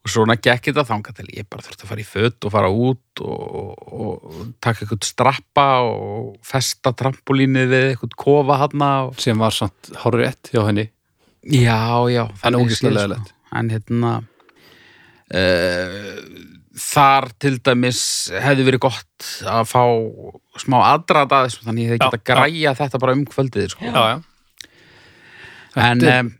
Og 0.00 0.12
svona 0.14 0.36
gekk 0.40 0.70
þetta 0.70 0.86
þangað 0.88 1.18
til 1.18 1.26
ég 1.36 1.48
bara 1.50 1.64
þurfti 1.66 1.84
að 1.84 1.90
fara 1.90 2.02
í 2.02 2.06
föt 2.08 2.46
og 2.46 2.54
fara 2.54 2.70
út 2.72 3.22
og, 3.24 3.42
og, 3.92 4.30
og 4.30 4.54
taka 4.64 4.84
eitthvað 4.84 5.08
strappa 5.08 5.66
og 5.84 6.38
festa 6.46 6.94
trampolínið 6.96 7.68
við 7.74 7.86
eitthvað 7.90 8.16
kofa 8.24 8.62
hana 8.62 8.90
og... 9.08 9.20
sem 9.20 9.36
var 9.40 9.56
samt 9.56 9.92
hárið 10.00 10.24
rétt 10.24 10.52
hjá 10.54 10.64
henni 10.70 10.88
Já, 11.40 12.04
já. 12.12 12.26
En 12.44 12.52
leiðilegt. 12.52 13.30
Sko. 13.30 13.36
En 13.56 13.70
hérna 13.72 14.10
uh, 15.32 16.08
þar 16.80 17.30
til 17.40 17.54
dæmis 17.64 18.02
hefði 18.44 18.66
verið 18.68 18.82
gott 18.84 19.30
að 19.48 19.64
fá 19.70 19.82
smá 20.60 20.78
aðdrað 20.92 21.34
að 21.36 21.46
þessu 21.48 21.64
þannig 21.66 21.86
ég 21.86 21.94
hefði 21.94 22.02
Já, 22.02 22.10
geta 22.10 22.32
græja 22.32 22.74
þetta 22.78 23.00
bara 23.02 23.16
um 23.16 23.24
kvöldið 23.28 23.72
sko. 23.72 23.88
já, 23.88 24.02
já. 24.12 24.20
En 25.80 26.04
um, 26.12 26.30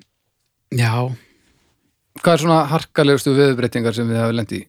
já, 0.75 0.92
Hvað 2.20 2.35
er 2.35 2.42
svona 2.44 2.61
harkalegustu 2.68 3.33
viðbreytingar 3.37 3.96
sem 3.96 4.09
við 4.11 4.20
hafa 4.20 4.37
lendi 4.37 4.61
í? 4.61 4.66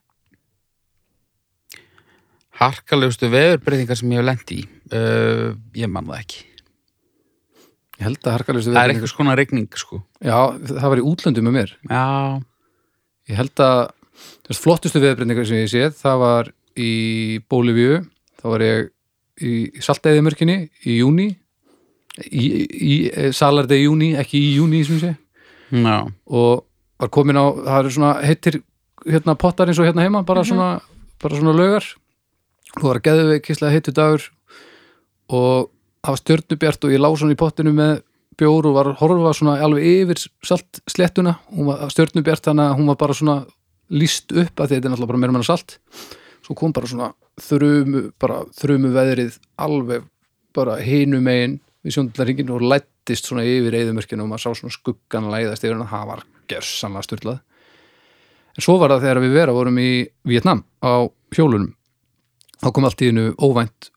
harkalegustu 2.61 3.29
veðurbreytingar 3.31 3.97
sem 3.97 4.13
ég 4.13 4.21
hef 4.21 4.27
lent 4.27 4.53
í 4.53 4.61
uh, 4.93 5.51
ég 5.77 5.89
man 5.91 6.09
það 6.09 6.21
ekki. 6.21 6.41
Ég 7.97 8.05
held 8.07 8.21
að 8.25 8.37
harkalegustu 8.37 8.73
Það 8.75 8.83
er 8.83 8.93
eitthvað 8.93 9.13
skona 9.13 9.35
regning 9.37 9.67
sko. 9.77 10.01
Já, 10.21 10.37
það 10.69 10.87
var 10.93 11.01
í 11.01 11.05
útlöndum 11.11 11.47
með 11.49 11.57
mér 11.57 11.75
Já, 11.89 12.05
Ég 13.29 13.37
held 13.37 13.61
að 13.63 13.81
þess, 14.47 14.61
flottustu 14.61 15.01
viðbreytingar 15.01 15.47
sem 15.49 15.61
ég 15.61 15.71
séð 15.71 15.93
það 15.99 16.23
var 16.25 16.51
í 16.81 16.91
Bólivíu 17.51 18.01
þá 18.41 18.47
var 18.53 18.65
ég 18.65 18.89
í 19.41 19.53
Saltæðimörkinni 19.81 20.57
í 20.89 20.97
júni 20.99 21.29
í, 22.27 22.45
í 22.67 22.95
Salardegi 23.33 23.87
júni 23.87 24.11
ekki 24.21 24.41
í 24.41 24.51
júni 24.59 24.83
sem 24.85 24.99
ég 24.99 25.05
sé 25.05 25.81
já, 25.81 25.97
og 26.27 26.65
var 27.01 27.11
komin 27.13 27.39
á, 27.39 27.45
það 27.49 27.79
eru 27.79 27.93
svona 27.95 28.11
heitir 28.21 28.59
hérna 29.07 29.35
pottar 29.39 29.71
eins 29.71 29.79
og 29.81 29.87
hérna 29.89 30.05
heima 30.05 30.21
bara 30.27 30.43
svona, 30.45 30.75
bara 31.21 31.39
svona 31.39 31.55
laugar. 31.57 31.87
Og 32.75 32.83
það 32.83 32.89
var 32.89 33.01
geðveik 33.07 33.45
kíslega 33.47 33.75
heitur 33.75 33.97
dagur 33.97 34.27
og 35.31 35.71
það 36.01 36.13
var 36.13 36.21
stjörnubjart 36.21 36.85
og 36.85 36.93
ég 36.93 37.01
lá 37.01 37.09
svona 37.09 37.35
í 37.35 37.39
pottinu 37.39 37.73
með 37.75 38.03
bjór 38.39 38.69
og 38.69 38.77
var 38.77 38.91
horfa 39.01 39.33
svona 39.37 39.57
alveg 39.65 39.87
yfir 39.89 40.21
salt 40.45 40.81
slettuna, 40.89 41.35
hún 41.51 41.67
var 41.71 41.91
stjörnubjart 41.91 42.47
þannig 42.47 42.69
að 42.69 42.77
hún 42.79 42.91
var 42.93 42.99
bara 43.01 43.17
svona 43.17 43.37
líst 43.91 44.31
upp 44.31 44.63
að 44.63 44.75
þetta 44.75 44.87
er 44.87 44.93
náttúrulega 44.93 45.11
bara 45.11 45.21
meira 45.23 45.35
meira 45.35 45.49
salt. 45.49 45.77
Svo 46.45 46.55
kom 46.57 46.73
bara 46.73 46.89
svona 46.89 47.11
þrumu 47.41 48.05
bara 48.21 48.41
þrumu 48.57 48.91
veðrið 48.95 49.37
alveg 49.61 50.05
bara 50.55 50.77
hinu 50.83 51.21
megin 51.23 51.59
við 51.81 51.97
sjóndaringin 51.97 52.53
og 52.53 52.65
lættist 52.65 53.27
svona 53.27 53.45
yfir 53.47 53.77
eðumörkinu 53.81 54.25
og 54.25 54.31
maður 54.31 54.45
sá 54.45 54.61
svona 54.61 54.75
skuggan 54.75 55.31
læðast 55.31 55.65
yfir 55.65 55.77
hann 55.79 55.89
það 55.89 56.09
var 56.11 56.23
gersamlega 56.51 57.07
styrlað 57.07 57.39
en 58.55 58.65
svo 58.65 58.77
var 58.81 58.93
það 58.93 59.05
þegar 59.05 59.21
við 59.23 59.35
vera 59.37 59.55
vorum 59.55 59.79
í 59.81 59.89
Vietnam 60.27 60.63
á 60.83 61.07
hjólunum. 61.35 61.73
Þá 62.61 62.67
kom 62.75 62.87
allt 62.87 63.01
í 63.01 63.09
einu 63.09 63.31
óvænt 63.41 63.89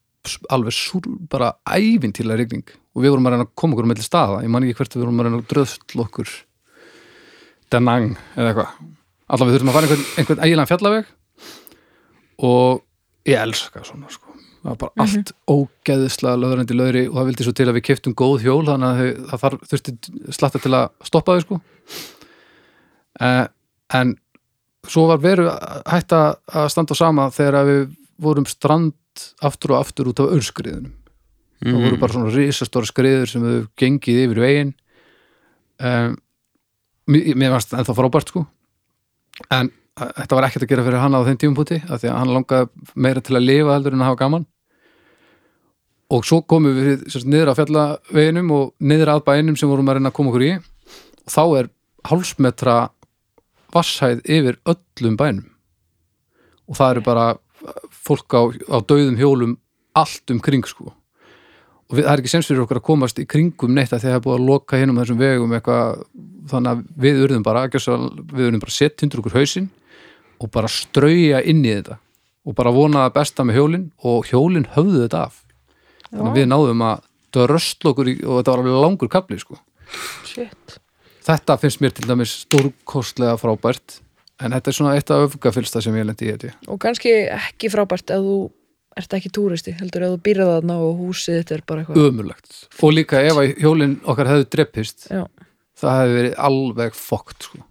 alveg 0.49 0.73
súr, 0.73 1.05
bara 1.29 1.53
ævintilega 1.69 2.39
rigning. 2.39 2.65
Og 2.95 3.03
við 3.03 3.13
vorum 3.13 3.27
að 3.27 3.35
reyna 3.35 3.45
að 3.45 3.55
koma 3.59 3.75
okkur 3.75 3.89
með 3.91 4.03
staða. 4.05 4.41
Ég 4.41 4.51
man 4.51 4.65
ekki 4.65 4.79
hvert 4.79 4.95
við 4.95 5.03
vorum 5.03 5.19
að 5.21 5.27
reyna 5.27 5.41
að 5.41 5.49
dröðsl 5.51 6.03
okkur. 6.05 6.31
Danang 7.73 8.15
eða 8.33 8.53
eitthvað. 8.53 8.79
Allavega 9.25 9.51
við 9.51 9.57
þurfum 9.57 9.71
að 9.71 9.77
fara 9.77 9.89
einhvern, 9.89 10.07
einhvern 10.21 10.43
ægilega 10.45 10.71
fjallaveg. 10.71 11.11
Og 12.45 12.81
ég 13.29 13.41
elska 13.43 13.85
svona 13.85 14.09
sko. 14.13 14.33
Það 14.65 14.71
var 14.71 14.81
bara 14.81 15.05
allt 15.05 15.31
ógeðslega 15.45 16.41
löðrandi 16.41 16.75
löðri 16.77 17.05
og 17.11 17.19
það 17.19 17.27
vildi 17.29 17.45
svo 17.45 17.51
til 17.53 17.67
að 17.69 17.75
við 17.77 17.83
keftum 17.85 18.15
góð 18.17 18.47
hjól 18.47 18.63
þannig 18.65 19.01
að 19.27 19.41
það 19.43 19.57
þurfti 19.69 19.93
slatta 20.33 20.61
til 20.63 20.71
að 20.73 20.87
stoppa 21.05 21.35
þau 21.35 21.43
sko 21.43 21.59
en 23.19 24.15
svo 24.87 25.07
var 25.09 25.17
veru 25.23 25.47
hægt 25.89 26.11
að 26.13 26.35
að 26.51 26.69
standa 26.73 26.95
sama 26.97 27.29
þegar 27.33 27.59
að 27.61 27.69
við 27.71 27.83
vorum 28.21 28.45
strand 28.45 28.93
aftur 29.41 29.71
og 29.75 29.79
aftur 29.85 30.09
út 30.11 30.19
af 30.19 30.33
örskriðunum 30.35 30.91
það 31.63 31.71
Mhm. 31.71 31.83
voru 31.85 31.97
bara 31.99 32.13
svona 32.13 32.33
risastóra 32.35 32.85
skriður 32.85 33.29
sem 33.31 33.41
við 33.41 33.67
gengið 33.79 34.17
yfir 34.25 34.39
veginn. 34.43 34.73
Um, 35.79 36.17
mér 37.07 37.51
varst 37.55 37.71
ennþá 37.73 37.95
frábært 37.95 38.27
sko. 38.29 38.43
En 39.49 39.69
uh, 39.99 40.11
þetta 40.19 40.35
var 40.35 40.43
ekkert 40.49 40.63
að 40.63 40.69
gera 40.69 40.83
fyrir 40.83 40.99
hann 40.99 41.15
á 41.15 41.23
þeim 41.25 41.39
tímupúti 41.41 41.79
af 41.89 42.01
því 42.03 42.11
að 42.11 42.19
hann 42.19 42.33
langaði 42.35 42.69
meira 42.95 43.21
til 43.23 43.35
að 43.39 43.47
lifa 43.47 43.73
heldur 43.77 43.93
en 43.95 44.03
að 44.03 44.09
hafa 44.11 44.19
gaman. 44.19 44.45
Og 46.11 46.27
svo 46.27 46.41
komum 46.45 46.75
við 46.75 47.07
sérst, 47.09 47.25
niður 47.25 47.49
á 47.55 47.57
fjallaveginum 47.57 48.51
og 48.53 48.73
niður 48.79 49.13
að 49.15 49.23
bænum 49.25 49.57
sem 49.57 49.69
vorum 49.71 49.89
að 49.89 49.97
reyna 49.97 50.11
að 50.11 50.17
koma 50.19 50.29
okkur 50.33 50.45
í. 50.45 50.51
Og 51.25 51.33
þá 51.33 51.43
er 51.63 51.69
hálsmetra 52.05 52.75
vasshæð 53.75 54.23
yfir 54.23 54.59
öllum 54.65 55.17
bænum. 55.19 55.49
Og 56.65 56.77
það 56.79 56.95
eru 56.95 57.05
bara 57.05 57.25
fólk 57.91 58.35
á, 58.35 58.41
á 58.71 58.77
dauðum 58.81 59.17
hjólum 59.19 59.57
allt 59.95 60.31
um 60.31 60.39
kring 60.43 60.65
sko. 60.67 60.93
Og 61.85 61.99
við, 61.99 62.05
það 62.07 62.13
er 62.13 62.23
ekki 62.23 62.33
sens 62.33 62.49
fyrir 62.49 62.63
okkur 62.63 62.79
að 62.81 62.87
komast 62.87 63.19
í 63.21 63.27
kringum 63.29 63.75
neitt 63.75 63.93
að 63.93 64.07
það 64.07 64.17
er 64.17 64.23
búið 64.25 64.39
að 64.39 64.47
loka 64.49 64.79
hinum 64.81 64.99
þessum 65.01 65.19
vegum 65.21 65.53
eitthvað, 65.53 66.05
þannig 66.49 66.71
að 66.71 66.85
við 67.05 67.19
urðum 67.25 67.45
bara 67.45 67.65
við 67.69 68.47
urðum 68.47 68.63
bara 68.63 68.73
sett 68.73 69.03
hundur 69.03 69.21
okkur 69.21 69.37
hausinn 69.37 69.69
og 70.41 70.51
bara 70.51 70.71
strauja 70.71 71.43
inn 71.45 71.61
í 71.63 71.75
þetta 71.75 71.99
og 72.45 72.55
bara 72.57 72.73
vona 72.73 73.05
það 73.05 73.13
besta 73.19 73.45
með 73.45 73.59
hjólinn 73.59 73.85
og 74.05 74.29
hjólinn 74.29 74.69
höfðu 74.73 75.03
þetta 75.05 75.21
af. 75.29 75.43
Þannig 76.09 76.31
að 76.31 76.39
við 76.39 76.49
náðum 76.51 76.83
að 76.85 77.05
dröstla 77.35 77.91
okkur 77.91 78.09
í, 78.11 78.17
og 78.23 78.39
þetta 78.39 78.53
var 78.53 78.63
alveg 78.63 78.81
langur 78.85 79.11
kapli 79.11 79.39
sko. 79.41 79.59
shit 80.25 80.79
þetta 81.25 81.57
finnst 81.61 81.81
mér 81.83 81.95
til 81.95 82.09
dæmis 82.09 82.35
stórkostlega 82.45 83.37
frábært 83.41 83.99
en 84.43 84.55
þetta 84.55 84.71
er 84.71 84.77
svona 84.77 84.95
eitt 84.97 85.11
af 85.13 85.29
öfgafylsta 85.29 85.81
sem 85.83 85.95
ég 85.97 86.07
lendi 86.07 86.27
í 86.29 86.35
þetta 86.35 86.71
og 86.71 86.79
kannski 86.83 87.13
ekki 87.31 87.71
frábært 87.73 88.13
ef 88.15 88.23
þú 88.25 88.37
ert 88.95 89.15
ekki 89.17 89.31
túristi, 89.35 89.73
heldur 89.75 90.05
ef 90.07 90.13
þú 90.13 90.19
býrð 90.23 90.49
þarna 90.53 90.79
og 90.85 90.99
húsið 91.01 91.41
þetta 91.41 91.55
er 91.57 91.63
bara 91.67 91.83
eitthvað 91.83 92.09
ömurlegt 92.09 92.59
og 92.79 92.95
líka 92.95 93.21
ef 93.27 93.39
að 93.41 93.53
hjólinn 93.63 93.95
okkar 94.07 94.31
hefðu 94.31 94.49
dreppist 94.55 95.07
Já. 95.11 95.23
það 95.81 96.01
hefði 96.01 96.19
verið 96.19 96.37
alveg 96.49 96.99
fókt 96.99 97.49
sko. 97.49 97.65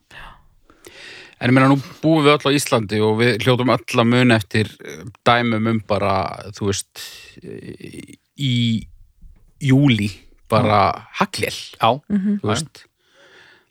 En 1.44 1.50
ég 1.50 1.56
meina 1.56 1.68
nú 1.68 1.76
búum 2.00 2.22
við 2.24 2.36
öll 2.36 2.48
á 2.48 2.56
Íslandi 2.56 3.00
og 3.04 3.18
við 3.18 3.42
hljótum 3.42 3.72
öll 3.74 4.00
að 4.00 4.06
mun 4.08 4.32
eftir 4.32 4.70
eh, 4.80 5.00
dæmum 5.26 5.66
um 5.72 5.80
bara, 5.84 6.12
þú 6.56 6.70
veist, 6.70 7.02
í 8.40 8.54
júli 9.60 10.08
bara 10.48 10.78
haglél, 11.18 11.56
já, 11.74 11.90
þú 12.08 12.48
veist. 12.48 12.84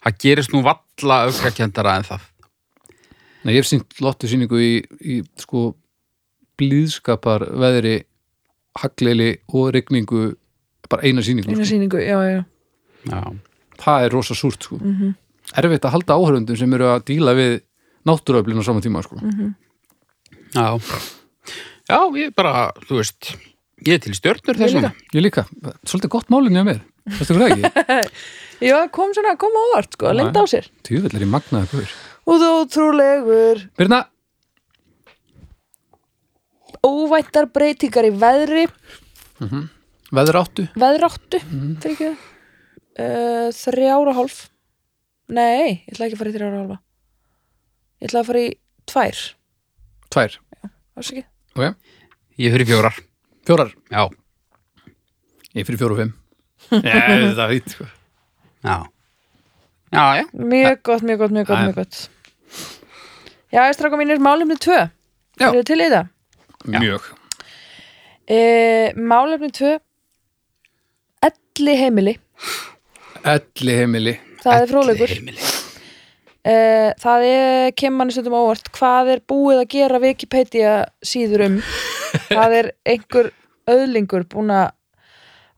Það 0.04 0.18
gerist 0.20 0.52
nú 0.54 0.62
valla 0.66 1.18
aukakendara 1.30 1.98
en 2.00 2.04
það. 2.04 2.22
Nei, 3.44 3.54
ég 3.56 3.62
hef 3.64 3.68
sínt 3.70 4.00
lottu 4.04 4.28
síningu 4.28 4.60
í, 4.60 4.72
í 5.04 5.22
sko 5.40 5.74
blíðskapar 6.60 7.46
veðri 7.60 7.98
hagleili 8.80 9.30
og 9.54 9.72
rigningu 9.76 10.34
bara 10.90 11.06
eina 11.08 11.24
síningu 11.26 11.52
eina 11.52 11.64
sko. 11.64 11.70
sýningu, 11.74 12.00
já, 12.04 12.18
já, 12.30 12.44
Já. 13.10 13.20
það 13.84 14.06
er 14.06 14.12
rosa 14.16 14.36
súrt 14.38 14.64
sko. 14.64 14.78
Mhm. 14.80 15.16
erfitt 15.60 15.84
að 15.86 15.92
halda 15.98 16.16
áhörundum 16.16 16.58
sem 16.58 16.74
eru 16.74 16.86
að 16.88 17.04
díla 17.10 17.34
við 17.36 17.62
náttúruöflin 18.08 18.60
á 18.60 18.64
sama 18.64 18.82
tíma 18.82 19.04
sko. 19.04 19.16
Mhm. 19.20 19.56
Já. 20.56 20.80
Já, 21.90 22.00
ég 22.16 22.34
bara, 22.36 22.72
þú 22.88 22.96
veist, 23.02 23.36
ég 23.86 23.94
er 23.96 24.00
til 24.00 24.14
Ég 24.14 24.22
þessum. 24.56 24.82
líka. 24.82 24.94
ég 25.14 25.22
líka, 25.22 25.44
svolítið 25.86 26.10
gott 26.10 26.30
málinn 26.30 26.56
hjá 26.56 26.64
mér 26.64 26.82
Veistu 27.04 27.36
hvað 27.36 27.50
það 27.50 27.52
ekki? 27.52 28.10
já, 28.64 28.80
kom 28.96 29.14
svona, 29.16 29.36
kom 29.40 29.52
á 29.56 29.64
vart 29.76 29.94
sko, 29.98 30.10
Já, 30.12 30.16
lengd 30.18 30.38
á 30.40 30.44
sér. 30.50 30.68
Tjúvill 30.88 31.16
er 31.20 31.26
í 31.26 31.30
magnaði 31.30 31.70
guður. 31.74 31.94
Og 32.24 32.40
þú 32.40 32.52
trúlegur 32.72 33.64
Birna, 33.78 34.00
óvæntar 36.84 37.48
breytingar 37.54 38.08
í 38.08 38.14
veðri. 38.20 38.66
Veður 40.14 40.38
áttu? 40.44 40.68
Veðráttu, 40.78 41.40
Mhm. 41.44 41.76
fyrir 41.82 41.96
ekki 41.96 42.10
uh, 43.00 43.50
þrjára 43.52 44.14
hálf. 44.14 44.50
Nei, 45.34 45.84
ég 45.88 45.94
ætla 45.96 46.06
ekki 46.06 46.16
að 46.16 46.22
fara 46.22 46.30
í 46.30 46.36
þrjára 46.36 46.60
hálfa. 46.62 46.78
Ég 48.04 48.10
ætla 48.10 48.20
að 48.22 48.28
fara 48.30 48.44
í 48.44 48.50
tvær. 48.86 49.22
Tvær, 50.14 50.38
ásaki 51.00 51.24
ok, 51.56 51.76
Ég 52.38 52.52
fyrir 52.54 52.66
fjórar. 52.68 52.96
fjórar? 53.46 53.74
Já. 53.92 54.10
ég 55.56 55.66
fyrir 55.66 55.78
fjóru 55.78 55.94
og 55.94 56.00
fimm. 56.04 56.14
Nei, 56.84 57.34
er 57.34 57.50
fýtt 57.54 57.70
sko. 57.74 57.86
Já. 58.64 58.76
Já, 59.94 60.04
já. 60.18 60.26
mjög 60.34 60.82
gott, 60.84 61.02
mjög 61.02 61.18
gott, 61.20 61.32
mjög 61.32 61.48
gott, 61.48 61.60
mjög 61.60 61.76
gott. 61.76 62.10
Já, 63.54 63.68
ég 63.68 63.76
straka 63.78 63.98
mínir 63.98 64.22
málefni 64.24 64.58
tvö. 64.58 64.88
Já. 65.38 65.50
eru 65.50 65.62
þið 65.62 65.68
til 65.70 65.82
í 65.82 65.90
það? 65.94 66.08
Mjög. 66.74 67.10
E, 68.26 68.40
málefni 68.98 69.52
tvö 69.54 69.76
elli 71.24 71.76
heimili. 71.78 72.16
Elli 73.24 73.76
heimili. 73.78 74.16
Það 74.44 74.62
er 74.64 74.72
fróðleikur. 74.72 75.14
Heimili. 75.14 75.52
Uh, 76.44 76.90
það 77.00 77.26
er, 77.30 77.70
kemur 77.80 78.02
manni 78.02 78.12
stundum 78.12 78.34
á 78.36 78.44
óvart 78.44 78.66
hvað 78.76 79.14
er 79.14 79.22
búið 79.32 79.62
að 79.62 79.70
gera 79.72 80.00
Wikipedia 80.04 80.72
síður 81.06 81.46
um. 81.46 81.54
Það 82.34 82.56
er 82.58 82.68
einhver 82.84 83.30
öðlingur 83.72 84.26
búin 84.28 84.52
að 84.52 84.74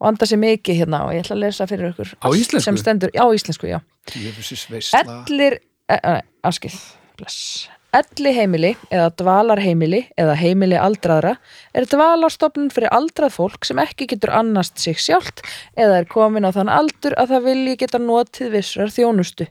vanda 0.01 0.27
sér 0.29 0.41
mikið 0.41 0.81
hérna 0.81 1.05
og 1.08 1.15
ég 1.15 1.23
ætla 1.25 1.38
að 1.38 1.43
lesa 1.45 1.69
fyrir 1.69 1.93
ykkur 1.93 2.15
Á 2.19 2.27
íslensku? 2.36 2.65
sem 2.67 2.81
stendur, 2.81 3.13
já, 3.15 3.23
á 3.23 3.29
íslensku, 3.36 3.69
já 3.69 3.79
ellir, 4.12 5.60
e, 5.89 5.95
e, 5.95 6.19
askil 6.43 6.75
bless 7.17 7.69
Elli 7.95 8.34
heimili 8.36 8.73
eða 8.91 9.08
dvalarheimili 9.21 10.01
eða 10.19 10.34
heimili 10.36 10.75
aldraðra 10.75 11.38
er 11.71 11.86
dvalarstofnun 11.88 12.67
fyrir 12.73 12.91
aldrað 12.91 13.38
fólk 13.38 13.67
sem 13.67 13.79
ekki 13.79 14.10
getur 14.12 14.34
annast 14.36 14.81
sig 14.84 14.99
sjálft 14.99 15.45
eða 15.79 16.01
er 16.01 16.10
komin 16.12 16.43
á 16.43 16.51
þann 16.51 16.71
aldur 16.73 17.15
að 17.15 17.31
það 17.31 17.47
vilji 17.47 17.77
geta 17.79 18.01
notið 18.03 18.51
vissrar 18.58 18.91
þjónustu. 18.91 19.47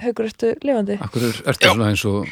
Haukur, 0.00 0.30
ertu 0.30 0.54
lifandi? 0.64 0.96
Akkur 1.04 1.28
er, 1.28 1.42
ertu 1.52 1.68
svona 1.72 1.90
eins 1.92 2.06
og 2.08 2.24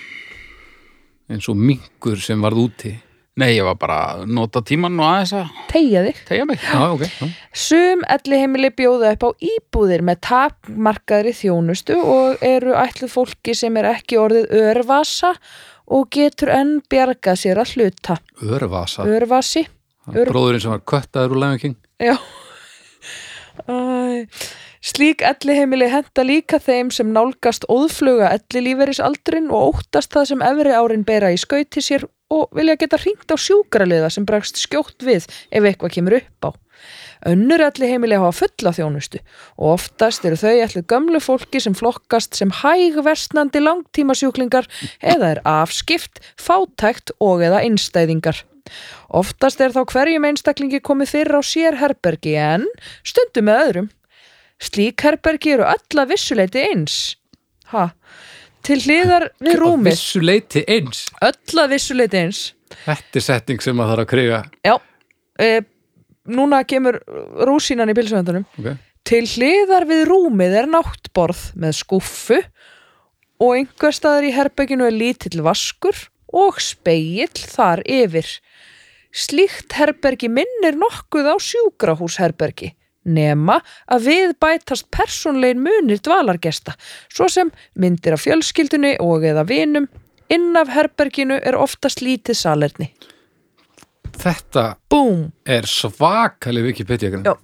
eins 1.28 1.48
og 1.48 1.60
minkur 1.60 2.20
sem 2.20 2.40
varð 2.44 2.64
úti 2.64 2.94
Nei, 3.34 3.48
ég 3.56 3.64
var 3.66 3.74
bara 3.74 3.94
að 4.14 4.28
nota 4.30 4.60
tíman 4.62 4.94
og 5.02 5.08
aðeins 5.08 5.32
að 5.34 5.48
Tegja 5.72 6.02
þig. 6.06 6.18
tegja 6.28 6.44
mig. 6.46 6.60
Já, 6.62 6.82
ok 6.94 7.00
já. 7.02 7.28
Sum 7.64 8.04
elli 8.14 8.38
heimili 8.38 8.70
bjóða 8.70 9.10
upp 9.16 9.24
á 9.26 9.30
íbúðir 9.42 10.04
með 10.06 10.20
tapmarkaðri 10.28 11.32
þjónustu 11.34 11.96
og 11.98 12.44
eru 12.46 12.76
ætluð 12.78 13.10
fólki 13.16 13.56
sem 13.58 13.74
er 13.82 13.88
ekki 13.90 14.20
orðið 14.22 14.54
örvasa 14.60 15.32
og 15.90 16.06
getur 16.14 16.52
enn 16.54 16.76
bjargað 16.86 17.40
sér 17.42 17.58
að 17.64 17.74
hluta. 17.74 18.20
Örvasa, 18.46 19.02
Örvasi? 19.02 19.66
ör- 20.14 20.30
bróðurinn 20.30 20.62
sem 20.62 20.70
var 20.70 20.84
köttaður 20.86 21.34
úr 21.34 21.58
King 21.58 21.74
Já. 21.98 22.14
Æ. 23.68 24.26
Slík 24.94 25.24
elli 25.26 25.56
heimili 25.58 25.88
henda 25.90 26.22
líka 26.22 26.60
þeim 26.62 26.92
sem 26.94 27.08
nálgast 27.10 27.64
óðfluga 27.66 28.28
elli 28.36 28.60
líferisaldrin 28.62 29.48
og 29.50 29.80
óttast 29.80 30.12
það 30.14 30.28
sem 30.28 30.42
efri 30.46 30.74
árin 30.78 31.02
bera 31.08 31.32
í 31.34 31.38
skauti 31.42 31.80
sér 31.82 32.04
og 32.30 32.54
vilja 32.54 32.76
geta 32.78 33.00
hringt 33.02 33.26
á 33.26 33.34
sjúkraliða 33.34 34.06
sem 34.14 34.22
bregst 34.28 34.60
skjótt 34.62 35.02
við 35.02 35.26
ef 35.26 35.66
eitthvað 35.66 35.96
kemur 35.96 36.14
upp 36.20 36.46
á. 36.46 36.50
Önnur 37.32 37.64
elli 37.66 37.88
heimili 37.90 38.20
hafa 38.22 38.36
fulla 38.44 38.70
þjónustu 38.76 39.18
og 39.56 39.72
oftast 39.72 40.28
eru 40.30 40.38
þau 40.38 40.52
allir 40.52 40.86
gömlu 40.94 41.22
fólki 41.26 41.64
sem 41.66 41.74
flokkast 41.74 42.38
sem 42.38 42.54
hægversnandi 42.60 43.64
langtímasjúklingar 43.64 44.70
eða 45.02 45.32
er 45.34 45.42
afskipt, 45.56 46.22
fátækt 46.38 47.16
og 47.18 47.42
eða 47.42 47.64
innstæðingar. 47.66 48.44
Oftast 49.10 49.58
er 49.58 49.74
þá 49.74 49.82
hverjum 49.90 50.30
einstaklingi 50.30 50.78
komið 50.86 51.16
fyrir 51.16 51.34
á 51.34 51.42
sér 51.42 51.82
herbergi 51.82 52.38
en 52.38 52.70
stundum 53.02 53.50
með 53.50 53.62
öðrum. 53.66 53.92
Slík 54.62 55.02
herbergi 55.04 55.56
eru 55.56 55.66
öll 55.68 56.00
að 56.00 56.14
vissuleiti 56.14 56.62
eins. 56.70 57.16
Ha? 57.72 57.88
Til 58.64 58.78
hliðar 58.80 59.28
við 59.44 59.58
rúmið. 59.60 59.92
vissu 59.92 60.22
leiti 60.24 60.62
eins 60.70 61.04
Öll 61.24 61.60
að 61.60 61.74
vissuleiti 61.74 62.20
eins. 62.22 62.40
Þetta 62.84 63.20
er 63.20 63.24
setting 63.26 63.60
sem 63.62 63.76
maður 63.76 63.92
þarf 63.92 64.04
að 64.04 64.10
kriga 64.12 64.38
Já. 64.64 64.74
E, 65.40 65.48
núna 66.32 66.62
kemur 66.64 67.00
rúsínan 67.48 67.92
í 67.92 67.96
pilsvöndunum. 67.96 68.46
okay. 68.58 68.78
Til 69.04 69.24
hliðar 69.28 69.84
við 69.90 70.06
rúmið 70.08 70.56
er 70.62 70.70
náttborð 70.70 71.42
með 71.60 71.76
skúffu 71.82 72.40
og 73.42 73.50
einhver 73.58 73.92
staðar 73.92 74.24
í 74.24 74.32
herberginu 74.32 74.86
er 74.88 74.96
lítill 74.96 75.42
vaskur 75.44 75.98
og 76.32 76.60
speill 76.62 77.28
þar 77.36 77.82
yfir. 77.84 78.24
Slíkt 79.14 79.76
herbergi 79.76 80.30
minnir 80.32 80.78
nokkuð 80.80 81.28
á 81.30 81.36
sjúkrahúsherbergi 81.36 82.72
nema 83.04 83.58
að 83.92 84.06
við 84.08 84.34
bætast 84.42 84.88
persónlegin 84.94 85.62
munir 85.64 86.00
dvalargesta, 86.04 86.74
svo 87.12 87.28
sem 87.32 87.50
myndir 87.80 88.16
af 88.16 88.24
fjölskyldunni 88.24 88.96
og 89.04 89.24
eða 89.28 89.46
vinum. 89.48 89.88
Inn 90.32 90.56
af 90.56 90.70
herberginu 90.72 91.36
er 91.36 91.56
oftast 91.60 92.00
lítið 92.00 92.38
salerni. 92.38 92.88
Þetta 94.14 94.76
Búm! 94.88 95.26
er 95.44 95.66
svakalig 95.68 96.62
Wikipedia 96.64 97.10
grein. 97.12 97.26
Já. 97.26 97.34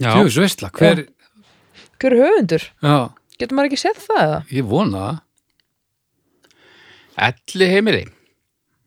Já. 0.00 0.14
Jöfus 0.18 0.38
veistla, 0.40 0.70
hver 0.74 1.04
Hver 2.02 2.16
er 2.16 2.24
höfundur? 2.24 2.64
Já, 2.82 2.96
Getur 3.38 3.54
maður 3.56 3.68
ekki 3.70 3.82
séð 3.84 4.00
það 4.08 4.22
eða? 4.24 4.40
ég 4.50 4.66
vona 4.66 5.02
það 5.04 5.20
Elli 7.28 7.68
heimili. 7.68 8.02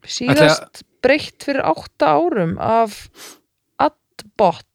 Síðast 0.09 0.81
breytt 1.05 1.45
fyrir 1.45 1.61
átta 1.65 2.15
árum 2.17 2.55
af 2.61 3.05
Adbot. 3.81 4.65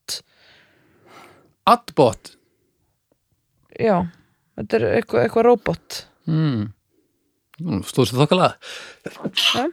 Adbot 1.68 2.35
Já, 3.81 3.96
þetta 4.59 4.77
er 4.81 4.87
eitthvað, 4.99 5.25
eitthvað 5.27 5.46
robot. 5.46 5.99
mm. 6.29 6.68
Stóð 7.88 8.11
sér 8.11 8.23
þokkalega 8.23 8.55
Ja. 9.55 9.66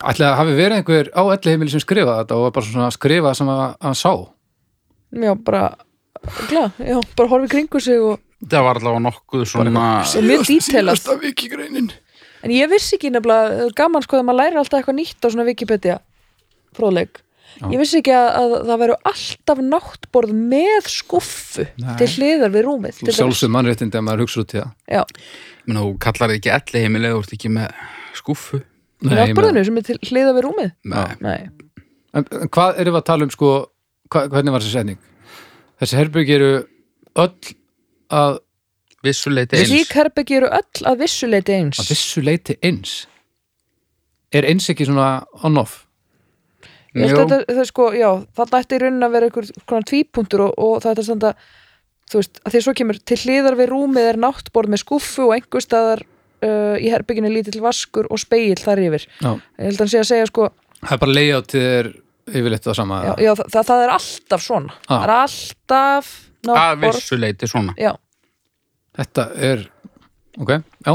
Ætli 0.00 0.24
að 0.24 0.38
hafi 0.38 0.54
verið 0.56 0.78
einhver 0.80 1.10
á 1.12 1.22
elli 1.34 1.52
heimili 1.52 1.72
sem 1.74 1.82
skrifaði 1.84 2.22
þetta 2.22 2.36
og 2.38 2.46
var 2.46 2.52
bara 2.56 2.66
svona 2.70 2.86
að 2.88 2.96
skrifa 2.96 3.34
sem 3.36 3.50
að 3.52 3.62
hann 3.84 3.98
sá 4.00 4.12
Já, 5.10 5.32
bara, 5.44 5.64
glað, 6.48 6.78
já, 6.80 6.96
bara 7.18 7.28
horfi 7.32 7.50
kringu 7.52 7.80
sig 7.82 7.98
og, 8.00 8.20
Það 8.40 8.62
var 8.64 8.78
allavega 8.80 9.02
nokkuð 9.04 9.42
svona... 9.50 9.82
Detailað. 10.08 10.46
Síðasta 10.48 11.16
vikigreinin 11.20 11.90
en 12.40 12.54
ég 12.54 12.70
vissi 12.72 12.96
ekki 12.96 13.10
nefnilega, 13.12 13.50
það 13.66 13.74
gaman 13.76 14.04
sko 14.06 14.16
að 14.16 14.24
maður 14.30 14.38
lærir 14.40 14.60
alltaf 14.62 14.78
eitthvað 14.78 14.96
nýtt 14.96 15.20
á 15.20 15.28
svona 15.28 15.44
Wikipedia 15.44 15.98
fróðleik. 16.76 17.20
Ég 17.70 17.78
vissi 17.80 17.98
ekki 18.00 18.12
að, 18.16 18.28
að 18.40 18.54
það 18.70 18.80
veru 18.84 18.96
alltaf 19.10 19.62
náttborð 19.66 20.34
með 20.54 20.90
skuffu 20.94 21.66
Nei. 21.82 21.94
til 22.00 22.08
hliðar 22.16 22.54
við 22.54 22.66
rúmið 22.68 23.00
sjálfsög 23.10 23.52
mannréttindi 23.54 24.00
að 24.00 24.06
maður 24.06 24.24
hugsa 24.26 24.44
út 24.44 24.54
í 24.54 24.60
það 24.60 24.70
Já, 24.96 25.02
Menn, 25.66 25.80
þú 25.82 25.90
kallar 26.06 26.34
ekki 26.36 26.52
elli 26.56 26.84
heimilega, 26.86 27.16
þú 27.18 27.24
ert 27.26 27.34
ekki 27.36 27.52
með 27.56 27.68
ég 29.10 29.16
náttborðinu 29.16 29.64
sem 29.68 29.80
er 29.80 29.88
til 29.90 29.98
hliðar 30.10 30.36
við 30.38 30.46
rúmið 30.48 30.70
Nei. 30.94 31.16
Nei, 31.24 31.40
En, 32.10 32.24
en 32.26 32.48
hvað 32.50 32.80
erum 32.82 32.96
við 32.96 33.00
að 33.00 33.06
tala 33.06 33.26
um 33.28 33.30
sko, 33.30 33.50
hva, 34.10 34.24
hvernig 34.32 34.54
var 34.54 34.64
þessi 34.64 34.72
setning? 34.74 34.96
Þessi 35.80 35.96
herbyggi 36.00 36.34
eru 36.36 36.48
öll 37.22 37.52
að, 38.10 38.40
Vissuleiti 39.06 39.56
eins. 39.56 39.70
slík 39.70 39.92
herbyggi 39.96 40.34
eru 40.40 40.48
öll 40.52 40.82
að 40.90 40.98
vissuleiti 41.04 41.54
eins 41.56 41.78
að 41.80 41.86
vissu 41.94 42.20
leiti 42.26 42.56
eins. 42.66 42.96
Er 44.34 44.44
eins 44.50 44.66
ekki 44.68 44.84
svona 44.90 45.22
on-off? 45.46 45.84
Ég 46.60 46.66
held 46.66 46.66
Jú. 46.66 46.66
að 46.66 46.79
þetta, 46.94 47.40
það 47.48 47.62
er 47.62 47.68
sko, 47.70 47.88
já, 47.96 48.08
það 48.36 48.56
ætti 48.60 48.78
í 48.78 48.82
raunin 48.84 49.06
að 49.06 49.16
vera 49.16 49.28
einhver 49.30 49.50
konar 49.70 49.88
tvípunktur 49.90 50.44
og, 50.46 50.54
og 50.58 50.80
það 50.84 51.02
er 51.02 51.08
standa, 51.08 51.34
þú 52.10 52.22
veist, 52.22 52.40
að 52.44 52.56
því 52.56 52.62
svo 52.66 52.74
kemur 52.80 53.00
til 53.10 53.20
hliðar 53.24 53.58
við 53.60 53.70
rúmið 53.70 54.08
er 54.12 54.20
náttborð 54.24 54.74
með 54.74 54.82
skuffu 54.84 55.28
og 55.28 55.34
einhver 55.36 55.64
staðar 55.64 56.02
uh, 56.02 56.76
í 56.80 56.90
herbygginu 56.90 57.30
lítill 57.32 57.62
vaskur 57.64 58.10
og 58.10 58.20
spegill 58.22 58.58
þar 58.60 58.82
yfir. 58.88 59.06
Já. 59.20 59.30
Ég 59.36 59.70
held 59.70 59.78
að 59.78 59.84
hann 59.84 59.92
sé 59.94 60.02
að 60.02 60.10
segja 60.10 60.30
sko, 60.30 60.50
Það 60.80 60.94
er 60.94 61.00
bara 61.02 61.12
layoutið 61.12 61.64
er 61.68 61.88
yfirleitt 62.30 62.64
það 62.64 62.76
sama. 62.78 62.98
já, 63.04 63.12
já 63.20 63.30
það, 63.36 63.64
það 63.68 63.82
er 63.84 63.90
alltaf 63.96 64.44
svona. 64.44 64.76
Ah. 64.86 64.92
Það 64.94 65.02
er 65.02 65.12
alltaf 65.16 66.12
Að 66.48 66.78
vissuleiti 66.86 67.48
svona. 67.50 67.74
Já. 67.76 67.90
Þetta 68.96 69.26
er, 69.44 69.66
ok, 70.40 70.54
já. 70.86 70.92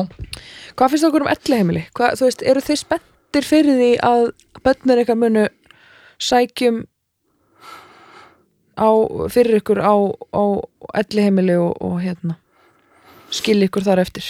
Hvað 0.75 0.89
finnst 0.89 1.05
það 1.05 1.09
okkur 1.11 1.25
um 1.25 1.29
elliheimili? 1.35 1.83
Hvað, 1.95 2.15
þú 2.19 2.25
veist, 2.27 2.41
eru 2.49 2.63
þið 2.65 2.79
spenntir 2.81 3.45
fyrir 3.45 3.77
því 3.77 3.91
að 4.09 4.25
bönnir 4.65 5.01
eitthvað 5.03 5.21
munu 5.21 5.45
sækjum 6.21 6.83
á, 8.75 8.89
fyrir 9.31 9.61
ykkur 9.61 9.79
á, 9.83 9.95
á 10.35 10.43
elliheimili 11.01 11.55
og, 11.59 11.75
og 11.81 12.01
hérna 12.03 12.39
skil 13.33 13.63
ykkur 13.65 13.85
þar 13.87 14.03
eftir 14.05 14.27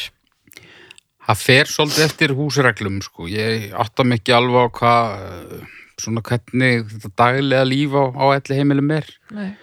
Það 1.26 1.42
fer 1.42 1.70
svolítið 1.70 2.06
eftir 2.06 2.34
húsreglum, 2.38 3.00
sko. 3.02 3.26
Ég 3.26 3.72
átta 3.74 4.06
mig 4.06 4.22
ekki 4.22 4.36
alveg 4.36 4.68
á 4.70 4.76
hvað, 4.78 5.14
eh, 5.26 5.64
svona 5.98 6.22
hvernig 6.22 6.86
þetta 6.92 7.10
daglega 7.18 7.66
líf 7.66 7.96
á, 7.98 8.04
á 8.14 8.26
elli 8.36 8.58
heimilum 8.60 8.92
er. 8.94 9.08
Nei. 9.34 9.56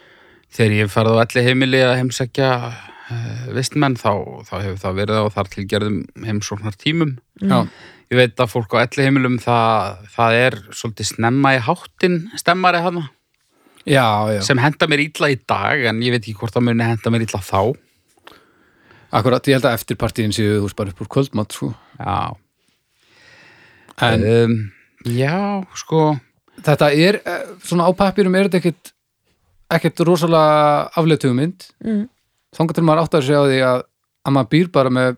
Þegar 0.51 0.75
ég 0.81 0.91
farið 0.91 1.15
á 1.15 1.23
elli 1.23 1.45
heimili 1.47 1.83
að 1.87 1.95
heimsækja 2.01 2.51
uh, 2.67 3.47
vistmenn, 3.55 3.95
þá, 3.95 4.43
þá 4.43 4.55
hefur 4.59 4.81
það 4.83 4.99
verið 4.99 5.23
á 5.23 5.27
þar 5.37 5.53
til 5.55 5.65
gerðum 5.71 6.01
heimsóknar 6.27 6.77
tímum. 6.83 7.15
já. 7.41 7.69
Ég 8.13 8.19
veit 8.19 8.41
að 8.45 8.51
fólk 8.53 8.75
á 8.77 8.85
elli 8.85 9.07
heimilum, 9.07 9.39
það, 9.41 10.01
það 10.13 10.35
er 10.37 10.57
svolítið 10.77 11.07
snemma 11.15 11.55
í 11.57 11.61
háttin 11.65 12.19
stemmari 12.37 12.83
hana, 12.85 13.07
Já, 13.89 14.05
já. 14.37 14.41
sem 14.45 14.61
henda 14.61 14.89
mér 14.91 15.01
illa 15.07 15.31
í 15.33 15.39
dag, 15.49 15.81
en 15.89 16.03
ég 16.05 16.13
veit 16.13 16.21
ekki 16.27 16.35
hvort 16.37 16.53
það 16.53 16.67
muni 16.67 16.85
henda 16.91 17.13
mér 17.15 17.25
illa 17.25 17.41
þá. 17.41 17.73
Akkurat, 19.17 19.49
ég 19.49 19.57
held 19.57 19.69
að 19.69 19.79
eftir 19.79 19.99
partíin 20.01 20.35
séu 20.37 20.61
þú 20.61 20.69
bara 20.77 20.93
upp 20.93 21.01
úr 21.01 21.11
kvöldmatt, 21.17 21.57
sko. 21.57 21.71
Já. 21.97 22.37
En 24.05 24.29
um, 24.29 24.55
já, 25.09 25.65
sko, 25.81 26.05
þetta 26.69 26.93
er, 26.93 27.21
eh, 27.25 27.49
svona 27.65 27.89
á 27.89 27.91
pappirum 27.97 28.37
er 28.37 28.49
þetta 28.51 28.61
ekkit, 28.61 28.93
ekkit 29.79 30.05
rosalega 30.05 30.93
afleitugmynd. 31.01 31.69
mm. 31.81 32.05
Þangar 32.53 32.77
til 32.77 32.85
maður 32.85 33.07
áttar 33.07 33.25
sig 33.25 33.37
á 33.41 33.49
því 33.49 33.59
að, 33.65 33.83
að 34.29 34.33
maður 34.37 34.49
býr 34.53 34.67
bara 34.77 34.91
með, 34.93 35.15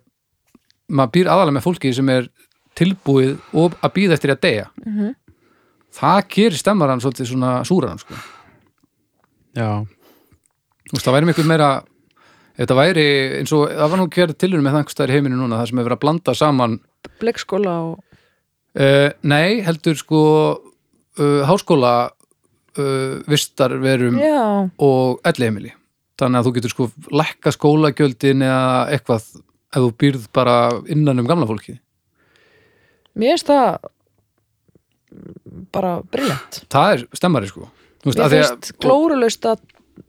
maður 0.95 1.15
býr 1.17 1.31
aðalega 1.35 1.59
með 1.59 1.65
fólki 1.67 1.91
sem 1.97 2.13
er 2.15 2.29
tilbúið 2.79 3.35
og 3.55 3.77
að 3.81 3.95
býða 3.99 4.19
eftir 4.19 4.35
að 4.35 4.41
deyja. 4.47 4.67
Mhm. 4.85 5.15
Það 5.95 6.21
gerir 6.35 6.59
stemmarann 6.59 7.01
svolítið 7.01 7.31
svona 7.31 7.51
súran, 7.65 7.99
sko. 7.99 8.15
já. 9.55 9.87
Þú 10.85 10.93
veist, 10.93 11.07
það 11.07 11.15
væri 11.15 11.27
miklu 11.27 11.45
meira 11.47 11.85
ef 12.55 12.63
þetta 12.63 12.77
væri 12.79 13.07
eins 13.41 13.53
og 13.55 13.71
það 13.71 13.91
var 13.91 13.99
nú 14.01 14.09
hverð 14.15 14.37
tilurinn 14.39 14.67
með 14.67 15.09
í 15.11 15.15
heiminu 15.15 15.39
núna 15.39 15.59
það 15.59 15.71
sem 15.71 15.79
er 15.79 15.87
verið 15.89 15.97
að 15.97 16.05
blanda 16.05 16.35
saman 16.39 16.77
Bleikskóla 17.21 17.73
og 17.83 17.97
uh, 18.79 19.09
nei, 19.27 19.63
heldur 19.67 19.99
sko 19.99 20.21
uh, 20.55 21.41
háskóla 21.49 21.95
uh, 22.79 23.17
vistarverum 23.31 24.21
Já, 24.23 24.71
og 24.79 25.25
elliheimili 25.27 25.75
þannig 26.21 26.41
að 26.41 26.47
þú 26.47 26.55
getur 26.59 26.75
sko 26.75 26.89
lækka 27.11 27.55
skólagjöldin 27.57 28.47
eða 28.47 28.85
eitthvað 28.95 29.27
ef 29.75 29.81
þú 29.81 29.91
býrð 29.99 30.29
bara 30.35 30.59
innan 30.87 31.25
um 31.25 31.27
gamla 31.27 31.51
fólki 31.51 31.81
mér 33.15 33.35
finnst 33.35 33.51
það 33.51 33.79
bara 35.75 35.95
briljant 36.11 36.61
það 36.73 36.93
er 36.97 37.05
stemmari 37.19 37.51
sko. 37.51 37.69
Veist, 38.05 38.19
Mér 38.19 38.29
því 38.33 38.39
að- 38.43 38.51
finnst 38.51 38.79
glórulaust 38.83 39.47
að 39.49 39.63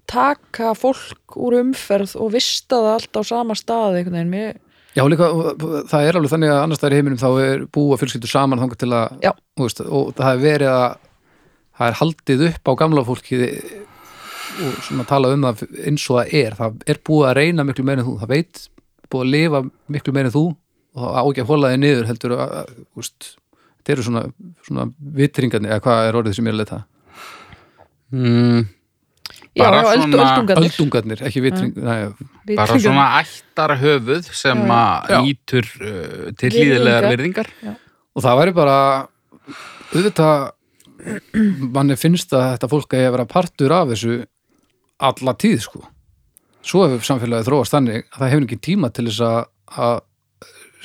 taka 0.10 0.74
fólk 0.78 1.36
úr 1.42 1.60
umferð 1.62 2.16
og 2.22 2.32
vista 2.34 2.76
það 2.82 2.94
allt 2.96 3.18
á 3.18 3.22
sama 3.26 3.54
stað 3.58 4.00
einhvern 4.00 4.18
veginn, 4.20 4.34
mér, 4.34 4.56
Já, 4.96 5.04
líka, 5.12 5.28
það 5.92 6.06
er 6.08 6.16
alveg 6.16 6.32
þannig 6.32 6.52
að 6.54 6.62
annars 6.64 6.78
staðar 6.80 6.94
í 6.94 7.00
heiminum 7.02 7.20
þá 7.20 7.30
er 7.44 7.64
búa 7.68 7.98
fjölskyldur 8.00 8.32
saman 8.32 8.60
þangað 8.62 8.78
til 8.80 8.92
að 8.96 9.18
veist, 9.60 9.82
og 9.84 10.14
það 10.16 10.30
er 10.32 10.40
verið 10.46 10.70
að 10.72 10.98
það 11.76 11.88
er 11.90 11.98
haldið 12.00 12.44
upp 12.48 12.64
á 12.72 12.74
gamla 12.80 13.04
fólki 13.04 13.40
og 14.56 14.78
svona 14.88 15.04
tala 15.10 15.34
um 15.36 15.42
það 15.44 15.66
eins 15.84 16.06
og 16.10 16.22
það 16.22 16.34
er, 16.40 16.56
það 16.56 16.78
er 16.88 17.02
búið 17.04 17.28
að 17.28 17.36
reyna 17.42 17.66
miklu 17.68 17.84
meira 17.84 18.00
en 18.00 18.08
þú, 18.08 18.14
það 18.22 18.32
veit 18.32 18.62
búið 19.12 19.26
að 19.26 19.34
lifa 19.36 19.62
miklu 19.98 20.14
meira 20.16 20.32
en 20.32 20.36
þú 20.38 20.46
og 20.96 21.02
það 21.04 21.18
á 21.20 21.24
ekki 21.30 21.44
að 21.44 21.50
hóla 21.52 21.72
þig 21.74 21.82
niður 21.84 22.08
heldur 22.10 22.34
að, 22.40 22.54
veist, 22.96 23.30
þetta 23.80 23.94
eru 23.96 24.06
svona, 24.08 24.24
svona 24.68 24.86
vitringarnir, 25.20 25.74
eða 25.76 25.84
hvað 25.86 26.08
er 26.10 26.20
orðið 26.22 26.38
sem 26.40 26.46
ég 26.48 26.54
er 26.54 26.58
að 26.58 26.64
leita 26.66 26.84
Mm, 28.16 28.68
já, 29.58 29.64
Bara 29.66 29.80
já, 29.82 29.88
svona- 29.98 30.20
öldungarnir. 30.30 30.70
Öldungarnir, 30.70 31.22
ekki 31.26 31.42
vitring 31.42 31.72
nei, 31.76 32.56
bara 32.56 32.78
svona 32.80 33.06
ættar 33.20 33.74
höfuð 33.82 34.28
sem 34.38 34.62
að 34.72 35.10
nýtur 35.26 35.66
uh, 35.82 36.30
til 36.38 36.52
hlýðilegar 36.54 37.08
virðingar. 37.12 37.50
og 38.16 38.24
það 38.24 38.38
væri 38.40 38.54
bara 38.56 38.78
auðvitað 39.92 40.52
manni 41.76 41.98
finnst 42.00 42.32
að 42.34 42.46
þetta 42.56 42.70
fólk 42.72 42.94
að 42.96 43.04
ég 43.08 43.12
vera 43.18 43.26
partur 43.30 43.74
af 43.76 43.90
þessu 43.92 44.20
alla 45.10 45.34
tíð 45.34 45.60
sko. 45.66 45.82
Svo 46.66 46.86
hefur 46.86 47.04
samfélagið 47.10 47.50
þróast 47.50 47.74
þannig 47.76 48.06
að 48.14 48.20
það 48.22 48.32
hefur 48.32 48.46
ekki 48.48 48.62
tíma 48.70 48.90
til 48.94 49.06
þess 49.10 49.22
að, 49.28 49.42
að 49.76 50.00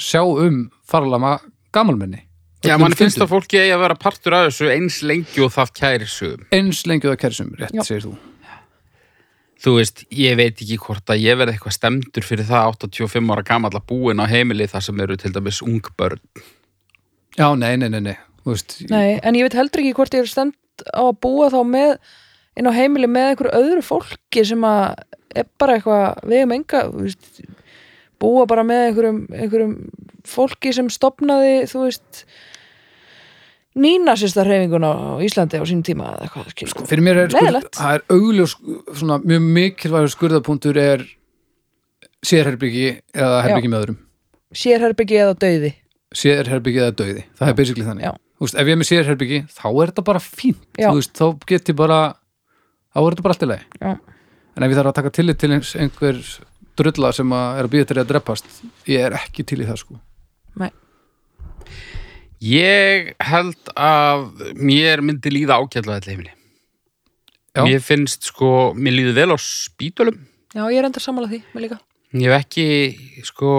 sjá 0.00 0.22
um 0.24 0.64
farlama 0.88 1.36
gamalmenni 1.76 2.24
Já, 2.64 2.74
mann 2.76 2.92
finnst 2.92 3.16
að 3.24 3.30
fólki 3.32 3.56
eigi 3.56 3.72
að 3.72 3.80
vera 3.86 3.94
partur 3.96 4.34
af 4.36 4.50
þessu 4.50 4.66
eins 4.68 4.98
lengi 5.08 5.40
og 5.40 5.48
það 5.54 5.70
kæri 5.78 6.08
sögum. 6.12 6.42
eins 6.52 6.82
lengi 6.88 7.08
og 7.08 7.14
það 7.14 7.20
kærisum, 7.22 7.54
rétt 7.60 7.72
Já. 7.78 7.84
segir 7.86 8.04
þú 8.08 8.16
Þú 9.60 9.74
veist, 9.76 9.98
ég 10.16 10.36
veit 10.40 10.56
ekki 10.64 10.78
hvort 10.80 11.10
að 11.12 11.20
ég 11.20 11.36
verði 11.36 11.52
eitthvað 11.58 11.74
stemdur 11.76 12.24
fyrir 12.24 12.46
það 12.48 12.70
85 12.86 13.32
ára 13.34 13.42
gamalla 13.44 13.82
búin 13.84 14.20
á 14.20 14.24
heimili 14.30 14.64
þar 14.72 14.84
sem 14.86 15.00
eru 15.04 15.16
til 15.20 15.32
dæmis 15.36 15.58
ung 15.60 15.82
börn. 16.00 16.20
já, 17.36 17.48
nei, 17.60 17.76
nei, 17.76 17.88
nei, 17.92 18.00
nei, 18.00 18.16
þú 18.44 18.54
veist 18.54 18.76
Nei, 18.88 19.18
en 19.22 19.36
ég 19.36 19.44
veit 19.44 19.56
heldur 19.58 19.82
ekki 19.84 19.92
hvort 19.98 20.16
ég 20.16 20.24
er 20.24 20.30
stend 20.32 20.56
á 20.96 21.04
að 21.04 21.18
búa 21.20 21.50
þá 21.52 21.60
með 21.68 21.92
inn 22.56 22.68
á 22.68 22.72
heimili 22.72 23.08
með 23.12 23.34
einhverju 23.34 23.52
öðru 23.60 23.84
fólki 23.84 24.44
sem 24.48 24.64
að 24.64 25.04
er 25.36 25.46
bara 25.60 25.76
eitthvað 25.76 26.24
við 26.32 26.44
um 26.46 26.56
enga 26.56 26.82
þú 26.88 27.04
veist, 27.04 27.30
búa 28.20 28.46
bara 28.50 28.64
með 28.66 28.86
einhverjum, 28.88 29.20
einhverjum 29.32 29.74
fólki 30.28 30.72
sem 30.76 30.88
stopnaði 30.92 31.64
þú 31.70 31.84
veist 31.86 32.24
nýnasista 33.80 34.44
hreyfinguna 34.44 34.90
á 34.90 35.22
Íslandi 35.24 35.60
á 35.60 35.64
sínum 35.64 35.84
tíma 35.86 36.10
eða 36.14 36.26
eitthvað. 36.26 36.70
Sko, 36.72 36.86
fyrir 36.90 37.06
mér 37.06 37.22
er 37.24 37.34
það 37.34 37.94
er 37.94 38.04
augljós 38.10 38.56
svona 38.98 39.20
mjög 39.22 39.46
mikilvægur 39.58 40.14
skurðapunktur 40.14 40.80
er 40.80 41.04
sérherbyggi 42.26 42.88
eða 43.14 43.44
herbyggi 43.46 43.70
með 43.70 43.84
öðrum. 43.84 44.00
Sérherbyggi 44.60 45.20
eða 45.22 45.36
dauði. 45.40 45.72
Sérherbyggi 46.20 46.82
eða 46.82 46.96
dauði, 46.98 47.24
það 47.38 47.52
er 47.52 47.58
basically 47.60 47.86
þannig. 47.86 48.08
Já. 48.08 48.12
Veist, 48.40 48.56
ef 48.56 48.66
ég 48.66 48.74
er 48.74 48.80
með 48.80 48.88
sérherbyggi, 48.88 49.38
þá 49.52 49.66
er 49.68 49.90
þetta 49.92 50.04
bara 50.08 50.22
fínt. 50.24 50.64
Já. 50.80 50.90
Veist, 50.96 51.12
þá 51.14 51.26
get 51.46 51.70
ég 51.70 51.76
bara 51.78 52.00
þá 52.90 53.00
er 53.02 53.14
þetta 53.14 53.26
bara 53.26 53.36
allt 53.36 53.44
í 53.46 53.50
lagi. 53.50 53.66
Já. 53.78 53.92
en 54.56 54.66
ef 54.66 54.72
ég 54.72 54.80
þarf 54.80 54.90
að 54.90 54.96
taka 54.98 55.12
tillit 55.14 55.38
til 55.40 55.52
eins, 55.54 55.70
einhver 55.78 56.18
drulla 56.78 57.10
sem 57.16 57.32
að 57.34 57.58
er 57.58 57.66
að 57.66 57.74
býða 57.74 57.90
til 57.90 57.98
að 58.00 58.12
dreppast 58.12 58.62
ég 58.90 59.08
er 59.08 59.18
ekki 59.18 59.46
til 59.46 59.62
í 59.62 59.68
það 59.68 59.82
sko 59.82 60.00
Ég 62.40 63.10
held 63.20 63.70
að 63.76 64.22
mér 64.56 65.02
myndi 65.04 65.28
líða 65.28 65.58
ágætlega 65.60 65.98
þetta 65.98 66.12
heimili. 66.14 66.32
Já. 67.52 67.62
Mér 67.66 67.82
finnst 67.84 68.24
sko, 68.30 68.72
mér 68.72 68.96
líður 68.96 69.16
vel 69.18 69.34
á 69.36 69.38
spítölum. 69.44 70.22
Já, 70.56 70.64
ég 70.72 70.80
er 70.80 70.88
enda 70.88 71.02
sammála 71.02 71.28
því, 71.28 71.42
mér 71.52 71.64
líka 71.66 71.78
Ég 72.10 72.26
hef 72.26 72.40
ekki, 72.40 72.64
sko, 73.28 73.50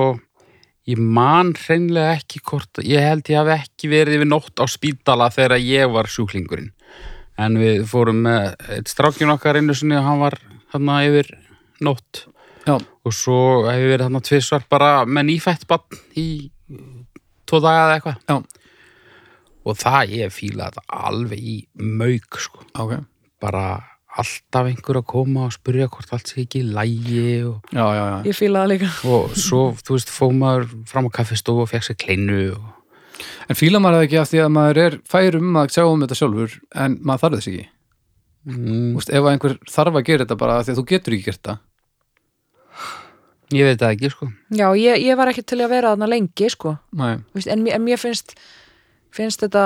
ég 0.90 0.98
man 1.00 1.54
hreinlega 1.56 2.18
ekki 2.18 2.42
hvort, 2.42 2.82
ég 2.84 3.06
held 3.06 3.30
ég 3.32 3.38
hafi 3.38 3.54
ekki 3.54 3.92
verið 3.94 4.18
yfir 4.18 4.32
nótt 4.32 4.60
á 4.60 4.66
spítala 4.68 5.30
þegar 5.32 5.62
ég 5.62 5.94
var 5.94 6.10
sjúklingurinn. 6.12 6.74
En 7.40 7.62
við 7.62 7.86
fórum 7.88 8.26
með 8.26 8.58
eitt 8.66 8.92
strákjun 8.92 9.32
okkar 9.38 9.62
einu 9.62 9.78
sinni 9.78 9.96
og 10.00 10.10
hann 10.10 10.26
var 10.26 10.40
þarna 10.74 10.98
yfir 11.06 11.32
nótt. 11.86 12.26
Já, 12.68 12.76
Og 12.78 13.14
svo 13.18 13.38
hef 13.66 13.80
ég 13.82 13.90
verið 13.96 14.06
þarna 14.08 14.22
tvisvar 14.28 14.66
bara 14.70 14.90
með 15.10 15.30
nýfætt 15.32 15.64
bann 15.70 16.02
í 16.20 16.26
tvo 17.50 17.60
daga 17.64 17.86
eða 17.88 17.96
eitthvað. 17.98 18.20
já, 18.30 18.36
og 19.66 19.78
það 19.78 20.14
ég 20.18 20.34
fíla 20.34 20.68
þetta 20.70 20.84
alveg 21.10 21.40
í 21.42 21.56
mauk 21.78 22.38
sko. 22.42 22.62
ok, 22.78 22.94
bara 23.42 23.64
alltaf 24.12 24.68
einhver 24.68 25.00
að 25.00 25.06
koma 25.08 25.46
og 25.48 25.54
spyrja 25.56 25.88
hvort 25.88 26.12
allt 26.14 26.28
sé 26.28 26.42
ekki 26.44 26.62
í 26.62 26.70
lægi 26.76 27.26
og, 27.48 27.62
já, 27.72 27.86
já, 27.96 28.04
já. 28.12 28.18
Ég 28.28 28.36
fíla 28.38 28.64
það 28.66 28.72
líka. 28.74 28.90
Og 29.08 29.36
svo, 29.40 29.62
þú 29.80 29.96
veist, 29.98 30.12
fóð 30.12 30.34
maður 30.42 30.66
fram 30.92 31.08
á 31.08 31.12
kaffistofu 31.16 31.64
og 31.64 31.70
fekk 31.72 31.88
sér 31.88 32.00
kleinu 32.02 32.42
og... 32.58 32.70
En 33.50 33.56
fíla 33.58 33.80
maður 33.80 34.02
það 34.02 34.08
ekki 34.10 34.20
af 34.22 34.30
því 34.32 34.42
að 34.44 34.52
maður 34.58 34.80
er 34.86 34.98
fær 35.08 35.38
um 35.40 35.58
að 35.62 35.72
sjá 35.76 35.84
um 35.88 36.02
þetta 36.04 36.18
sjálfur 36.20 36.58
en 36.86 36.98
maður 37.02 37.24
þarf 37.24 37.38
þess 37.40 37.52
ekki? 37.52 37.66
Mm, 38.52 38.96
Úst, 38.98 39.12
ef 39.14 39.28
einhver 39.32 39.58
þarf 39.70 40.00
að 40.00 40.06
gera 40.10 40.26
þetta 40.26 40.38
bara 40.42 40.58
af 40.60 40.66
því 40.68 40.74
að 40.76 40.80
þú 40.82 40.86
getur 40.92 41.16
ekki 41.18 41.28
gert 41.30 41.44
það 41.48 41.60
ég 43.56 43.68
veit 43.68 43.82
það 43.82 43.96
ekki, 43.96 44.12
sko 44.14 44.30
Já, 44.56 44.68
ég, 44.80 45.04
ég 45.04 45.20
var 45.20 45.32
ekki 45.32 45.44
til 45.48 45.60
að 45.62 45.74
vera 45.74 45.94
þarna 45.94 46.10
lengi 46.12 46.50
sko. 46.52 46.76
Veist, 46.98 47.52
en, 47.52 47.66
en 47.68 47.86
mér 47.86 48.02
finnst 48.02 48.36
finnst 49.16 49.44
þetta 49.44 49.66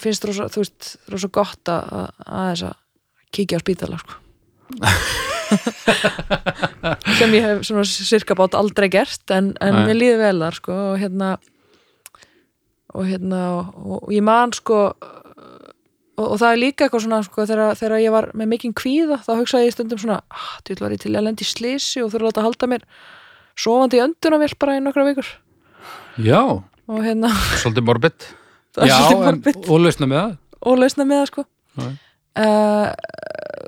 finnst 0.00 0.26
rosa, 0.28 0.46
þú 0.52 0.62
veist, 0.62 0.92
rosa 1.10 1.30
gott 1.34 1.72
að, 1.72 1.82
þess 2.26 2.62
að 2.68 2.76
kíkja 3.34 3.58
á 3.58 3.64
spítala 3.64 3.98
sko. 4.00 4.12
sem 7.18 7.34
ég 7.36 7.44
hef 7.44 7.66
svona 7.66 7.84
cirka 7.86 8.34
bát 8.38 8.56
aldrei 8.58 8.88
gert 8.90 9.30
en, 9.34 9.52
en 9.62 9.74
mér 9.86 9.98
líður 9.98 10.22
vel 10.24 10.38
þar 10.42 10.56
sko, 10.58 10.78
og 10.90 10.96
hérna 10.98 11.28
og 12.96 13.04
hérna 13.06 13.40
og, 13.54 13.62
og 13.84 14.14
ég 14.14 14.24
man 14.26 14.54
sko 14.56 14.80
og, 16.16 16.24
og 16.24 16.36
það 16.40 16.50
er 16.50 16.62
líka 16.62 16.86
eitthvað 16.86 17.04
svona 17.06 17.20
sko, 17.26 17.46
þegar, 17.46 17.78
þegar 17.78 18.02
ég 18.02 18.14
var 18.14 18.26
með 18.34 18.46
mikinn 18.54 18.76
kvíða 18.76 19.20
þá 19.26 19.32
hugsaði 19.36 19.68
ég 19.68 19.76
stundum 19.76 20.02
svona 20.02 20.18
ah, 20.34 20.54
til 20.66 20.78
að 20.82 21.20
lendi 21.20 21.46
í 21.46 21.50
slisi 21.50 22.02
og 22.02 22.10
þurfa 22.10 22.24
að 22.24 22.28
láta 22.30 22.46
halda 22.46 22.70
mér 22.74 22.82
sofandi 23.58 24.00
í 24.00 24.04
öndunarvél 24.04 24.56
bara 24.60 24.78
í 24.78 24.82
nokkra 24.84 25.06
vikur. 25.08 25.28
Já, 26.22 26.40
og 26.42 26.98
hérna 27.04 27.30
svolítið 27.60 27.86
morbid. 27.88 28.26
Það 28.76 28.84
er 28.86 28.90
já 28.90 28.96
svolítið 28.96 29.16
en, 29.16 29.28
morbid. 29.28 29.60
og 29.68 29.84
lausna 29.84 30.10
með 30.10 30.20
það. 30.22 30.34
Og 30.66 30.80
lausna 30.82 31.06
með 31.08 31.22
það 31.22 31.30
sko. 31.32 31.46
Uh, 32.36 32.88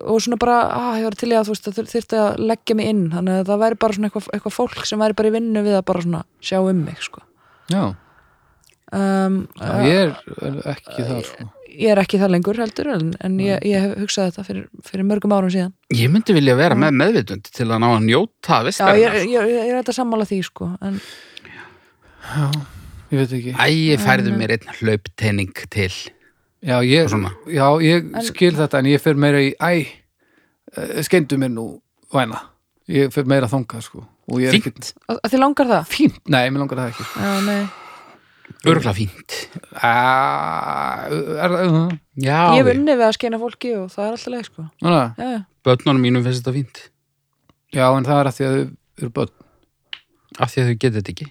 og 0.09 0.18
svona 0.20 0.37
bara 0.40 0.57
ah, 0.77 0.90
ég 1.01 1.07
var 1.09 1.16
til 1.16 1.31
í 1.33 1.37
að 1.37 1.48
þú 1.48 1.55
veist 1.55 1.68
það 1.68 1.79
þurfti 1.79 2.18
að 2.20 2.42
leggja 2.51 2.77
mig 2.77 2.90
inn. 2.92 3.07
Þannig 3.14 3.40
að 3.40 3.53
það 3.53 3.62
væri 3.64 3.81
bara 3.85 3.96
svona 3.96 4.11
eitthvað, 4.11 4.29
eitthvað 4.37 4.57
fólk 4.59 4.83
sem 4.88 5.05
væri 5.05 5.16
bara 5.20 5.31
í 5.31 5.35
vinnu 5.38 5.64
við 5.64 5.79
að 5.79 5.87
bara 5.88 6.05
svona 6.05 6.24
sjá 6.44 6.59
um 6.61 6.83
mig 6.85 7.01
sko. 7.05 7.24
Já, 7.68 7.83
um, 8.96 9.40
já 9.61 9.72
ég 9.85 10.03
er, 10.03 10.12
er 10.48 10.61
ekki 10.72 11.05
það 11.05 11.24
sko 11.29 11.48
ég 11.79 11.93
er 11.93 12.01
ekki 12.03 12.19
það 12.21 12.33
lengur 12.35 12.59
heldur 12.59 12.91
en, 12.95 13.12
en 13.25 13.38
ég, 13.43 13.62
ég 13.69 13.85
hef 13.85 13.95
hugsað 14.03 14.31
þetta 14.31 14.45
fyrir, 14.49 14.64
fyrir 14.88 15.07
mörgum 15.07 15.35
árum 15.37 15.53
síðan. 15.55 15.73
Ég 15.95 16.11
myndi 16.12 16.35
vilja 16.37 16.57
vera 16.59 16.77
með 16.79 16.97
meðvitund 16.99 17.51
til 17.55 17.69
að 17.69 17.83
ná 17.85 17.88
að 17.93 18.05
njóta 18.09 18.61
já, 18.67 18.88
ég, 18.99 19.19
ég, 19.31 19.53
ég, 19.55 19.62
er 19.69 19.79
þetta 19.81 19.95
sammála 20.01 20.27
því 20.29 20.41
sko 20.51 20.73
en 20.83 20.99
Já, 22.29 22.45
ég 23.09 23.23
veit 23.23 23.35
ekki. 23.38 23.55
Æ, 23.57 23.67
ég 23.95 24.03
færðu 24.05 24.35
mér 24.37 24.53
einn 24.59 24.69
hlaupteining 24.83 25.62
til. 25.73 25.93
Já, 26.61 26.77
ég, 26.85 27.09
já, 27.55 27.67
ég 27.81 28.11
En- 28.12 28.27
skil 28.27 28.53
þetta 28.59 28.83
en 28.83 28.91
ég 28.91 29.01
fer 29.01 29.17
meira 29.17 29.41
í 29.41 29.55
æ, 29.57 29.87
eh, 30.77 31.03
skeindu 31.07 31.38
mér 31.41 31.55
nú 31.55 31.81
væna. 32.12 32.43
Ég 32.88 33.12
fer 33.14 33.25
meira 33.25 33.49
þangað 33.49 33.87
sko 33.87 34.05
og 34.29 34.41
ég 34.43 34.53
er 34.53 34.61
Fínt. 34.61 34.93
að 35.09 35.31
þið 35.33 35.41
langar 35.41 35.69
það? 35.71 35.85
Fínt, 35.88 36.21
nei, 36.29 36.51
mér 36.51 36.64
langar 36.64 36.83
það 36.83 36.91
ekki 36.93 37.05
sko. 37.05 37.21
já, 37.21 37.33
nei. 37.47 37.69
örgla 38.69 38.93
fínt 38.97 39.37
Ah, 39.79 41.07
er 41.09 41.53
það 41.55 41.67
uh, 41.69 41.97
Já, 42.19 42.38
ég 42.57 42.64
hef 42.64 42.71
unnið 42.73 42.99
við 42.99 43.07
að 43.07 43.14
skeina 43.14 43.38
fólki 43.38 43.73
og 43.79 43.91
það 43.93 44.05
er 44.05 44.14
alltaf 44.17 44.33
leið 44.35 44.47
sko. 44.49 44.67
Já, 44.83 44.91
já, 44.91 45.29
já. 45.37 45.41
börnunum 45.69 46.03
mínum 46.03 46.25
finnst 46.27 46.43
þetta 46.43 46.55
fínt. 46.57 46.81
Já, 47.75 47.85
en 47.87 48.09
það 48.09 48.21
er 48.21 48.31
að 48.31 48.38
því 48.38 48.47
að 48.49 48.55
þau 48.57 48.62
eru 48.99 49.11
börn. 49.19 49.35
Af 50.38 50.55
því 50.55 50.62
að 50.62 50.71
þau 50.71 50.79
getið 50.79 50.97
þetta 50.99 51.12
ekki. 51.14 51.29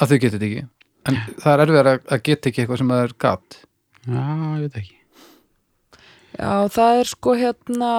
Að 0.00 0.12
þau 0.12 0.16
getur 0.16 0.38
þetta 0.38 0.48
ekki. 0.48 0.64
En 1.10 1.20
það 1.40 1.52
er 1.52 1.64
erfiðar 1.66 1.90
að, 1.90 2.00
að 2.10 2.24
geta 2.28 2.50
ekki 2.50 2.64
eitthvað 2.64 2.80
sem 2.80 2.94
það 2.94 3.04
er 3.04 3.14
gat. 3.26 3.60
Já, 4.00 4.24
ég 4.24 4.64
veit 4.64 4.80
ekki. 4.82 4.96
Já, 6.40 6.52
það 6.72 6.98
er 7.00 7.08
sko 7.10 7.32
hérna 7.36 7.92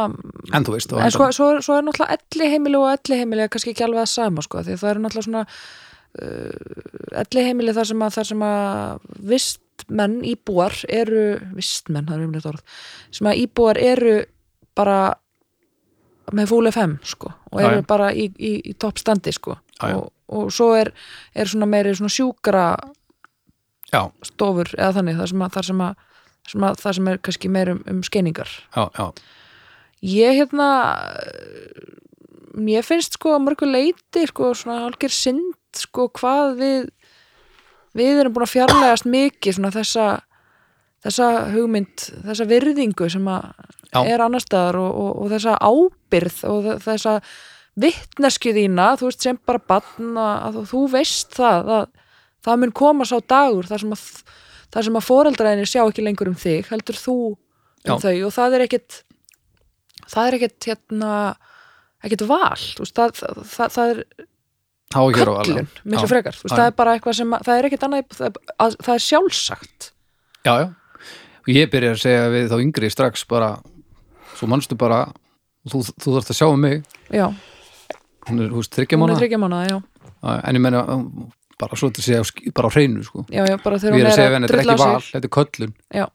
en 0.56 0.66
þú 0.66 0.74
veist, 0.74 0.94
en 0.96 1.14
sko, 1.14 1.28
endanum. 1.28 1.36
svo, 1.36 1.48
svo 1.62 1.78
er 1.78 1.84
náttúrulega 1.86 2.16
elli 2.18 2.48
heimili 2.50 2.80
og 2.80 2.88
elli 2.90 3.20
heimili 3.20 3.48
kannski 3.52 3.74
ekki 3.74 3.86
alveg 3.86 4.06
að 4.06 4.12
sama 4.14 4.44
sko, 4.46 4.64
því 4.66 4.78
að 4.78 4.82
það 4.82 4.92
er 4.92 5.02
náttúrulega 5.04 5.28
svona 5.28 5.44
elli 6.20 7.44
heimili 7.46 7.74
þar 7.76 7.88
sem 7.88 8.04
að, 8.04 8.14
þar 8.18 8.30
sem 8.32 8.46
að 8.46 9.10
vistmenn, 9.32 10.18
íbúar 10.28 10.76
eru, 10.92 11.26
vistmenn, 11.56 12.08
það 12.10 12.18
er 12.18 12.26
umlega 12.28 12.52
orð 12.52 12.80
sem 13.16 13.30
að 13.32 13.44
íbúar 13.46 13.80
eru 13.80 14.16
bara 14.76 15.00
með 16.36 16.52
fúl 16.52 16.70
FM 16.70 16.98
sko, 17.08 17.32
og 17.52 17.62
eru 17.64 17.82
já. 17.82 17.88
bara 17.88 18.12
í, 18.16 18.28
í, 18.40 18.54
í 18.72 18.74
toppstandi 18.80 19.34
sko, 19.36 19.58
já. 19.80 19.96
og, 19.96 20.12
og 20.32 20.52
svo 20.54 20.72
er, 20.80 20.92
er 21.36 21.50
svona 21.50 21.68
meiri 21.70 21.96
svona 21.98 22.14
sjúkra 22.14 22.66
já, 23.92 24.04
stofur 24.28 24.72
eða 24.78 24.98
þannig, 25.00 25.20
þar 25.20 25.32
sem 25.32 25.46
að, 25.46 25.56
þar 25.56 25.70
sem 25.70 25.86
að, 25.88 26.06
sem 26.52 26.68
að 26.68 26.84
það 26.84 26.98
sem 27.00 27.12
er 27.12 27.24
kannski 27.28 27.54
meir 27.56 27.74
um, 27.76 27.82
um 27.92 28.04
skeiningar 28.08 28.52
já, 28.52 28.84
já, 29.00 29.08
ég 30.12 30.40
hérna 30.42 30.70
mér 32.52 32.84
finnst 32.84 33.16
sko 33.16 33.38
mörgu 33.40 33.68
leiti 33.70 34.28
sko 34.30 34.52
svona 34.58 34.86
algjör 34.90 35.16
synd 35.16 35.58
sko 35.80 36.10
hvað 36.20 36.56
við 36.60 36.90
við 37.98 38.20
erum 38.22 38.34
búin 38.36 38.46
að 38.48 38.54
fjarlægast 38.56 39.08
mikið 39.12 39.58
svona 39.58 39.72
þessa 39.76 40.06
þessa 41.02 41.28
hugmynd, 41.56 42.04
þessa 42.28 42.46
virðingu 42.50 43.08
sem 43.10 43.26
að 43.28 43.48
er 44.08 44.22
annar 44.24 44.44
staðar 44.44 44.78
og, 44.80 44.92
og, 45.02 45.10
og 45.26 45.32
þessa 45.34 45.56
ábyrð 45.60 46.38
og 46.48 46.60
þe- 46.68 46.78
þessa 46.86 47.16
vittnesku 47.82 48.54
þína, 48.56 48.86
þú 49.00 49.10
veist 49.10 49.26
sem 49.26 49.40
bara 49.48 49.62
bann 49.68 50.18
að, 50.22 50.60
þú- 50.60 50.66
veist 50.94 51.34
það 51.36 51.72
að 51.80 51.88
það 52.46 52.60
mun 52.62 52.74
koma 52.78 53.06
sá 53.08 53.18
dagur 53.30 53.68
þar 53.70 53.84
sem 53.84 53.96
að, 53.96 54.06
þar 54.74 54.88
sem 54.88 55.00
að 55.02 55.08
foreldræðinni 55.08 55.70
sjá 55.70 55.82
ekki 55.88 56.06
lengur 56.06 56.32
um 56.32 56.38
þig, 56.40 56.70
heldur 56.72 56.98
þú 57.02 57.16
um 57.32 57.38
Já. 57.88 57.96
þau 58.06 58.16
og 58.28 58.34
það 58.38 58.56
er 58.60 58.66
ekkit 58.68 59.00
það 60.12 60.28
er 60.28 60.38
ekkit 60.40 60.68
hérna 60.70 61.12
ekkit 62.06 62.24
val, 62.30 62.62
veist, 62.80 62.96
það, 62.98 63.16
það, 63.46 63.76
það, 63.76 63.92
er 63.96 64.28
köllun, 64.92 65.68
miklu 65.84 66.10
frekar, 66.10 66.38
þú 66.38 66.46
veist, 66.46 66.56
það 66.56 66.68
er 66.68 66.78
bara 66.78 66.94
eitthvað 66.98 67.18
sem 67.18 67.34
að, 67.36 67.48
það 67.48 67.60
er 67.60 67.68
ekkit 67.70 67.86
annað, 67.88 68.16
það, 68.18 68.40
að, 68.66 68.78
það 68.88 68.94
er 68.94 69.04
sjálfsagt. 69.08 69.90
Já, 70.42 70.54
já, 70.62 70.68
og 71.42 71.52
ég 71.56 71.74
byrja 71.74 71.96
að 71.96 72.00
segja 72.04 72.30
við 72.34 72.48
þá 72.52 72.56
yngri 72.66 72.94
strax 72.94 73.26
bara, 73.32 73.52
svo 74.38 74.50
manstu 74.52 74.78
bara 74.80 75.04
þú, 75.72 75.84
þú 75.96 76.16
þarft 76.16 76.34
að 76.34 76.40
sjá 76.42 76.48
um 76.50 76.66
mig. 76.68 76.82
Já, 77.10 77.28
hún 78.30 78.46
er, 78.46 78.50
þú 78.54 78.64
veist, 78.64 78.74
þryggja 78.80 79.00
hún 79.00 79.06
mánu 79.08 79.20
þryggja 79.22 79.42
mánuða, 79.42 79.68
já. 79.70 79.78
En 80.38 80.58
ég 80.58 80.62
menna, 80.62 80.86
bara 81.62 81.78
svo 81.78 81.92
til 81.94 82.04
að 82.04 82.10
segja 82.10 82.56
bara 82.58 82.70
á 82.70 82.72
hreinu, 82.74 83.04
sko. 83.06 83.26
Já, 83.30 83.46
já, 83.46 83.58
bara 83.62 83.78
og 83.78 83.84
þegar 83.84 83.98
ég 83.98 84.02
er 84.02 84.06
hún 84.06 84.12
að 84.12 84.20
segja 84.20 84.32
við 84.32 84.38
henni, 84.40 84.52
þetta 84.52 84.62
er 84.62 84.74
ekki 84.76 84.82
val, 84.84 85.06
þetta 85.12 85.30
er 85.30 85.36
köllun. 85.38 85.78
Já, 85.98 86.06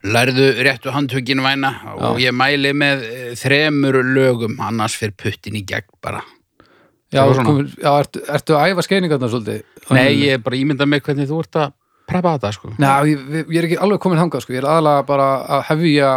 Lærðu 0.00 0.46
réttu 0.64 0.92
handtökin 0.94 1.42
væna 1.44 1.70
og 2.00 2.20
ég 2.22 2.32
mæli 2.34 2.72
með 2.76 3.02
eh, 3.04 3.32
þremur 3.38 4.00
lögum 4.14 4.56
annars 4.64 4.96
fyrir 4.98 5.12
puttin 5.20 5.58
í 5.60 5.62
gegn 5.68 5.90
bara 6.02 6.22
já, 7.12 7.22
komin, 7.44 7.68
já 7.74 7.90
ertu, 7.92 8.22
ertu 8.36 8.56
að 8.56 8.72
æfa 8.72 8.86
skeiningarna 8.86 9.30
svolítið? 9.30 9.62
Nei, 9.90 10.08
ég 10.20 10.36
er 10.36 10.42
bara 10.44 10.58
ímynda 10.58 10.86
mig 10.86 11.02
hvernig 11.06 11.28
þú 11.30 11.40
ert 11.44 11.58
að 11.58 11.72
preppa 12.10 12.36
þetta 12.36 12.52
sko. 12.54 12.72
Nei, 12.80 12.90
ég, 13.12 13.24
ég 13.40 13.58
er 13.60 13.68
ekki 13.68 13.80
alveg 13.82 14.02
komin 14.02 14.20
hangað, 14.20 14.44
sko. 14.44 14.54
Ég 14.54 14.62
er 14.62 14.68
aðalega 14.70 15.06
bara 15.08 15.28
að 15.56 15.66
hefja 15.70 16.12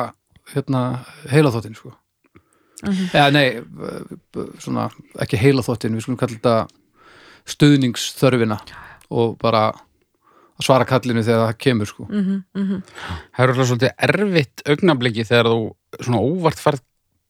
hérna, 0.53 0.83
heilaþóttin, 1.31 1.77
sko. 1.77 1.93
Mhm. 2.83 3.03
eða 3.15 3.31
nei, 3.31 3.47
svona 4.59 4.89
ekki 5.23 5.39
heilaþóttin, 5.39 5.93
við 5.95 6.03
skulum 6.03 6.19
kalla 6.19 6.35
þetta 6.35 6.55
stuðningsþörfina 7.53 8.57
og 9.13 9.37
bara 9.39 9.69
að 9.71 10.65
svara 10.67 10.87
kallinu 10.87 11.23
þegar 11.23 11.47
það 11.47 11.61
kemur, 11.63 11.89
sko. 11.89 12.07
Mhm, 12.09 12.43
mhm. 12.59 12.81
Það 13.33 13.43
er 13.45 13.53
alltaf 13.53 13.69
svolítið 13.71 13.95
erfitt 14.09 14.65
augnabliki 14.67 15.27
þegar 15.29 15.51
þú 15.53 15.61
svona 16.01 16.23
óvart 16.27 16.59
færð 16.59 16.83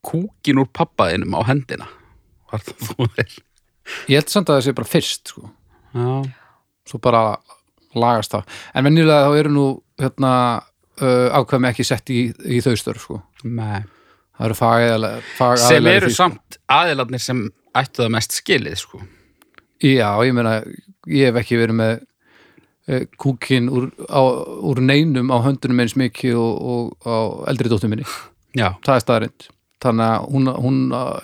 kúkin 0.03 0.59
úr 0.59 0.69
pappaðinum 0.73 1.37
á 1.37 1.41
hendina. 1.47 1.87
Hvort 2.49 2.73
þú 2.81 3.07
er 3.17 3.29
Ég 4.11 4.19
held 4.19 4.31
samt 4.31 4.49
að 4.49 4.59
það 4.59 4.65
sé 4.67 4.75
bara 4.77 4.89
fyrst, 4.89 5.33
sko. 5.33 5.49
Svo 6.87 6.99
bara 7.03 7.23
lagast 7.95 8.33
það. 8.33 8.53
En 8.73 8.87
venjulega 8.87 9.27
þá 9.27 9.39
eru 9.39 9.51
nú 9.53 9.65
hérna, 10.01 10.31
uh, 11.01 11.27
ákveðum 11.37 11.67
ekki 11.69 11.85
sett 11.87 12.13
í, 12.13 12.21
í 12.45 12.61
þau 12.63 12.73
störf 12.79 13.05
sko. 13.07 13.19
það 14.37 14.47
eru 14.47 14.57
fagaðilega 14.57 15.57
sem 15.61 15.89
eru 15.91 16.09
samt 16.13 16.57
aðilarnir 16.73 17.21
sem 17.21 17.43
ættu 17.77 18.03
það 18.03 18.15
mest 18.15 18.39
skilið 18.39 18.79
sko. 18.81 19.03
Já, 19.83 20.09
ég 20.25 20.33
meina, 20.33 20.57
ég 21.11 21.29
hef 21.29 21.41
ekki 21.43 21.59
verið 21.59 21.79
með 21.81 21.95
uh, 22.89 23.03
kúkin 23.19 23.69
úr, 23.69 23.89
á, 24.09 24.21
úr 24.63 24.81
neinum 24.81 25.33
á 25.33 25.37
höndunum 25.43 25.83
eins 25.83 25.97
mikið 25.99 26.39
og, 26.39 26.53
og 26.73 27.09
á 27.09 27.17
eldri 27.51 27.71
dóttur 27.71 27.91
minni. 27.91 28.07
Já, 28.57 28.71
það 28.85 28.95
er 28.95 29.05
staðarind 29.05 29.52
þannig 29.83 30.05
að 30.07 30.27
hún, 30.33 30.51
hún 30.65 30.77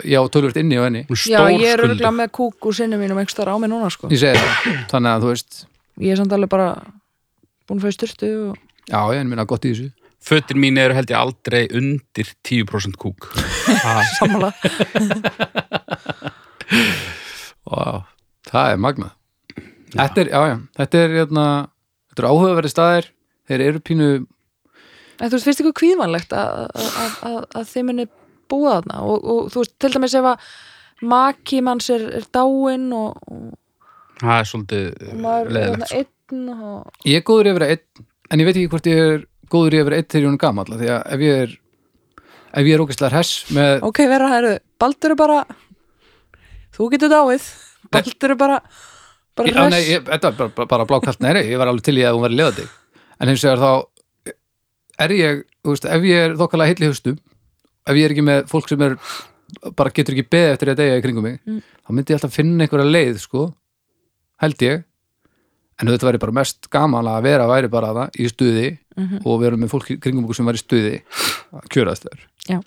já, 0.05 0.19
tölvöld 0.33 0.59
inni 0.61 0.79
á 0.79 0.83
henni. 0.85 1.03
Hún 1.09 1.19
er 1.19 1.33
já, 1.33 1.41
ég 1.55 1.73
er 1.73 1.83
örgulega 1.85 2.13
með 2.15 2.31
kúk 2.39 2.69
úr 2.69 2.77
sinni 2.77 2.99
mínum 2.99 3.21
ekki 3.21 3.45
á 3.47 3.55
mig 3.57 3.71
núna, 3.71 3.91
sko. 3.93 4.09
Ég 4.13 4.21
segi 4.21 4.39
það, 4.39 4.81
þannig 4.93 5.11
að 5.11 5.25
þú 5.25 5.31
veist. 5.33 5.61
Ég 5.99 6.13
er 6.13 6.21
samt 6.21 6.35
alveg 6.35 6.51
bara 6.51 6.69
búin 7.69 7.79
að 7.79 7.87
fæði 7.87 7.97
styrtu 7.97 8.31
og 8.49 8.59
já, 8.89 8.99
ég 9.15 9.29
minna 9.29 9.47
gott 9.49 9.67
í 9.67 9.73
þessu. 9.73 9.91
Fötin 10.29 10.59
mín 10.59 10.77
eru 10.77 10.97
held 10.97 11.13
ég 11.13 11.15
aldrei 11.15 11.61
undir 11.71 12.33
10% 12.43 12.99
kúk. 12.99 13.29
Sammála. 14.19 14.51
Vá, 17.69 18.03
það 18.49 18.73
er 18.73 18.83
magna 18.83 19.13
þetta 19.93 20.23
er, 20.23 20.31
já, 20.31 20.41
já, 20.49 20.57
þetta 20.79 21.01
er 21.01 21.15
hérna, 21.17 21.45
þetta 22.11 22.23
er 22.23 22.29
áhugaverði 22.29 22.73
staðir. 22.73 23.09
Þeir 23.49 23.65
eru 23.65 23.81
pínu 23.81 24.09
En 25.19 25.27
þú 25.27 25.35
veist, 25.35 25.47
finnst 25.49 25.61
ykkur 25.63 25.75
kvíðvanlegt 25.81 26.33
að, 26.37 26.67
að, 26.79 27.39
að, 27.59 27.63
búa 28.49 28.79
þarna. 28.79 28.99
Og, 29.05 29.23
og 29.33 29.49
þú 29.53 29.63
veist, 29.63 29.75
til 29.79 29.93
dæmis 29.95 30.17
ef 30.19 30.27
að 30.33 30.49
maki 31.09 31.61
manns 31.63 31.89
er, 31.93 32.05
er 32.19 32.27
dáinn 32.35 32.89
og, 32.95 33.19
og, 33.29 33.49
það 34.19 34.35
er 34.35 34.49
svolítið 34.49 34.85
er 35.07 35.51
leðilegt 35.55 36.11
sko. 36.27 36.41
og 36.69 37.07
ég 37.07 37.21
er 37.21 37.25
góður 37.27 37.51
yfir 37.53 37.65
að 37.65 37.73
einn 37.75 38.05
en 38.29 38.43
ég 38.43 38.49
veit 38.49 38.55
ekki 38.57 38.71
hvort 38.73 38.89
ég 38.89 39.01
er 39.05 39.23
góður 39.49 39.77
yfir 39.79 39.95
að 39.95 40.01
einn 40.01 40.09
þegar 40.09 40.19
ég 40.19 40.25
er 40.25 40.29
hún 40.29 40.41
gamall 40.43 40.73
af 40.73 40.81
því 40.81 40.91
að 40.93 41.01
ef 41.15 41.23
ég 41.25 41.41
er 41.45 41.55
ef 42.49 42.69
ég 42.69 42.75
er 42.75 42.83
ógæslega 42.83 43.15
hess 43.15 43.53
með 43.55 43.87
ok, 43.87 44.01
vera 44.11 44.31
hæru, 44.33 44.53
Baldur 44.79 45.13
er 45.15 45.19
bara 45.19 45.39
þú 46.75 46.89
getur 46.93 47.13
dáið. 47.13 47.47
Baldur 47.93 48.33
er 48.33 48.39
bara 48.39 48.59
bara 49.39 49.53
Já, 49.53 49.55
hress. 49.55 49.71
nei, 49.71 49.83
ég, 49.93 50.03
þetta 50.09 50.33
var 50.35 50.51
bara, 50.57 50.69
bara 50.73 50.89
blákallt 50.89 51.23
nei, 51.23 51.31
ég 51.47 51.59
var 51.61 51.71
alveg 51.71 51.87
til 51.87 51.97
í 52.01 52.03
að 52.03 52.17
hún 52.17 52.25
var 52.27 52.35
leðandi 52.35 52.67
en 53.19 53.31
hins 53.31 53.45
vegar 53.45 53.63
þá 53.63 54.33
er 54.99 55.15
ég, 55.15 55.43
þú 55.63 55.75
veist, 55.75 55.87
ef 55.87 56.07
ég 56.07 56.25
er 56.27 56.35
í 56.35 56.89
haustum 56.89 57.19
ef 57.89 57.97
ég 57.97 58.05
er 58.07 58.13
ekki 58.15 58.25
með 58.29 58.45
fólk 58.51 58.69
sem 58.71 58.81
er 58.85 58.95
bara 59.75 59.89
getur 59.95 60.13
ekki 60.15 60.27
beðið 60.29 60.53
eftir 60.53 60.71
að 60.73 60.79
deyja 60.83 60.99
í 60.99 61.03
kringum 61.05 61.25
mig 61.25 61.39
Mm. 61.47 61.61
þá 61.85 61.89
myndi 61.97 62.13
ég 62.13 62.19
alltaf 62.19 62.35
finna 62.37 62.63
einhverja 62.67 62.91
leið, 62.93 63.17
sko 63.23 63.47
held 64.43 64.61
ég 64.61 64.83
en 65.79 65.87
þetta 65.87 66.07
væri 66.09 66.19
bara 66.21 66.35
mest 66.35 66.69
gaman 66.69 67.07
að 67.07 67.23
vera 67.23 67.47
væri 67.49 67.69
bara 67.71 67.93
það 67.95 68.19
í 68.19 68.27
stuði 68.29 68.67
Mhm. 68.99 69.21
og 69.25 69.39
vera 69.41 69.55
með 69.57 69.69
fólk 69.71 69.89
í 69.95 69.99
kringum 69.99 70.25
okkur 70.27 70.35
sem 70.35 70.45
væri 70.45 70.59
í 70.59 70.63
stuði 70.65 71.01
kjörast 71.71 72.03
þær 72.05 72.19
Já. 72.51 72.59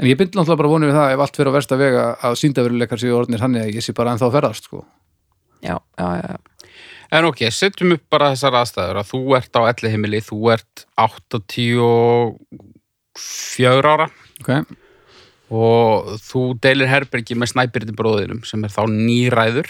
en 0.00 0.06
ég 0.08 0.16
bind 0.18 0.32
náttúrulega 0.32 0.56
bara 0.62 0.68
vonið 0.74 0.90
við 0.90 0.96
það 0.98 1.12
ef 1.14 1.20
allt 1.20 1.36
fyrir 1.36 1.50
á 1.52 1.56
versta 1.58 1.76
vega 1.78 2.04
að 2.24 2.38
síndaveruleikar 2.40 2.98
séu 3.02 3.14
orðnir 3.20 3.40
hann 3.44 3.54
að 3.60 3.74
ég 3.74 3.84
sé 3.84 3.92
bara 3.94 4.14
ennþá 4.14 4.26
að 4.30 4.36
ferðast 4.40 4.64
sko. 4.64 4.84
já, 5.62 5.76
já, 5.98 6.08
já. 6.24 6.36
En 7.12 7.24
ok, 7.26 7.40
setjum 7.50 7.92
upp 7.92 8.04
bara 8.08 8.30
þessar 8.32 8.54
aðstæður 8.54 9.00
að 9.02 9.08
þú 9.10 9.20
ert 9.36 9.52
á 9.58 9.60
elli 9.68 9.90
heimili, 9.90 10.20
þú 10.22 10.52
ert 10.54 10.84
84 13.16 13.94
ára. 13.94 14.10
Okay. 14.40 14.64
og 15.52 16.14
þú 16.24 16.42
deilir 16.62 16.88
herbergi 16.88 17.34
með 17.36 17.50
snæbyrði 17.52 17.94
bróðinum 17.98 18.44
sem 18.48 18.62
er 18.64 18.72
þá 18.72 18.84
nýræður 18.88 19.68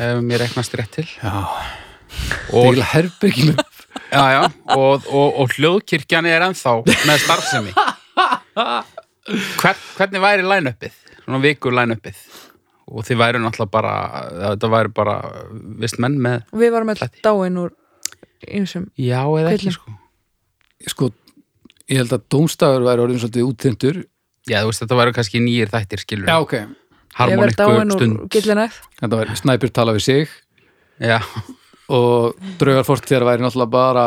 ef 0.00 0.22
mér 0.24 0.42
reknast 0.44 0.74
rétt 0.78 0.96
til. 0.96 1.06
Já, 1.20 1.34
og, 2.50 2.72
Deila 2.72 2.88
herbergi 2.94 3.50
með 3.50 3.60
já, 4.10 4.24
já, 4.34 4.40
og, 4.74 5.06
og, 5.06 5.40
og 5.42 5.54
hljóðkirkjan 5.56 6.28
er 6.30 6.46
ennþá 6.48 6.76
með 6.88 7.22
starfsemi. 7.26 7.74
Hvern, 9.60 9.82
hvernig 9.98 10.24
væri 10.24 10.46
line-upið? 10.46 10.96
Svona 11.20 11.42
viku 11.44 11.72
line-upið. 11.74 12.22
Og 12.90 13.06
þið 13.06 13.20
væri 13.20 13.40
náttúrulega 13.42 13.70
bara 13.70 13.94
þetta 14.56 14.70
væri 14.72 14.92
bara 14.94 15.16
vist 15.78 16.00
menn 16.02 16.16
með 16.18 16.40
Og 16.50 16.62
við 16.64 16.72
varum 16.74 16.90
alltaf 16.90 17.20
dáinn 17.22 17.60
úr 17.60 17.76
einsum 18.48 18.88
já 18.98 19.20
eða 19.22 19.52
ekki 19.54 19.74
sko. 19.76 19.94
Sko, 20.88 21.10
ég 21.90 22.00
held 22.00 22.14
að 22.14 22.26
dómstafur 22.32 22.86
væri 22.86 23.04
orðin 23.04 23.22
svolítið 23.22 23.48
útþyndur 23.50 24.02
Já, 24.48 24.62
þú 24.62 24.70
veist, 24.70 24.82
þetta 24.84 24.96
væri 24.98 25.16
kannski 25.16 25.40
nýjir 25.44 25.70
þættir, 25.70 26.00
skilur 26.00 26.30
Já, 26.30 26.36
ok, 26.40 26.54
harmonikku 27.18 27.96
stund. 27.96 28.22
þetta 29.00 29.18
væri 29.20 29.36
snæpir 29.36 29.72
tala 29.76 29.94
við 29.96 30.06
sig. 30.06 30.32
Já, 31.00 31.18
og 31.92 32.38
draugarfort 32.60 33.08
þér 33.08 33.26
væri 33.28 33.44
náttúrulega 33.44 33.74
bara 33.74 34.06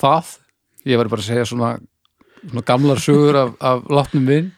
það. 0.00 0.32
Ég 0.86 1.00
væri 1.00 1.12
bara 1.12 1.24
að 1.24 1.28
segja 1.28 1.46
svona, 1.50 1.70
svona 2.46 2.64
gamlar 2.70 3.02
sögur 3.02 3.40
af, 3.42 3.54
af 3.60 3.86
látnum 3.92 4.26
vinn 4.30 4.50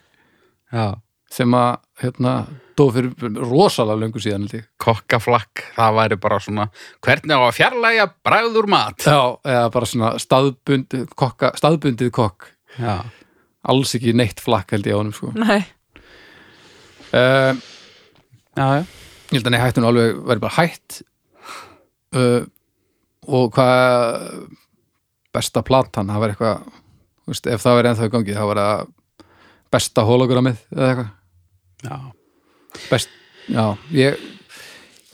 já. 0.72 0.88
Sem 1.28 1.52
að 1.52 1.74
hérna, 2.00 2.32
dó 2.78 2.86
fyrir 2.94 3.34
rosalega 3.36 4.00
löngu 4.00 4.22
síðan. 4.22 4.46
Kokkaflakk, 4.80 5.64
það 5.76 5.98
væri 5.98 6.16
bara 6.22 6.38
svona 6.40 6.68
Hvernig 7.04 7.34
á 7.36 7.42
að 7.42 7.56
fjarlægja 7.58 8.06
bræður 8.24 8.70
mat? 8.70 9.02
Já, 9.04 9.18
eða 9.44 9.66
bara 9.74 9.90
svona 9.90 10.14
staðbundið, 10.22 11.10
kokka, 11.18 11.52
staðbundið 11.58 12.14
kokk 12.16 12.48
Já, 12.76 12.94
alls 13.72 13.94
ekki 13.96 14.14
neitt 14.16 14.42
flakk 14.44 14.74
held 14.74 14.88
ég 14.88 14.96
á 14.96 15.00
honum 15.00 15.16
sko. 15.16 15.32
Nei, 15.38 15.62
uh, 17.16 17.56
já, 18.58 18.66
já. 18.78 18.82
Ég 19.28 19.36
held 19.38 19.48
að 19.48 19.54
nei 19.54 19.62
hættun 19.62 19.88
alveg 19.88 20.22
væri 20.28 20.44
bara 20.44 20.56
hætt. 20.58 21.00
Uh, 22.16 22.46
og 23.28 23.50
hvað 23.52 24.46
besta 25.36 25.62
platan, 25.66 26.08
það 26.08 26.22
var 26.22 26.32
eitthvað 26.32 26.62
þú 27.28 27.34
veist, 27.34 27.48
ef 27.52 27.64
það 27.64 27.78
verið 27.78 27.90
ennþá 27.92 28.08
í 28.08 28.12
gangi 28.14 28.36
það 28.38 28.48
besta 29.68 30.04
hologramið 30.08 30.62
eða 30.72 30.88
eitthvað. 30.88 31.14
Já, 31.78 31.98
best, 32.88 33.12
já, 33.46 33.64
ég 33.94 34.22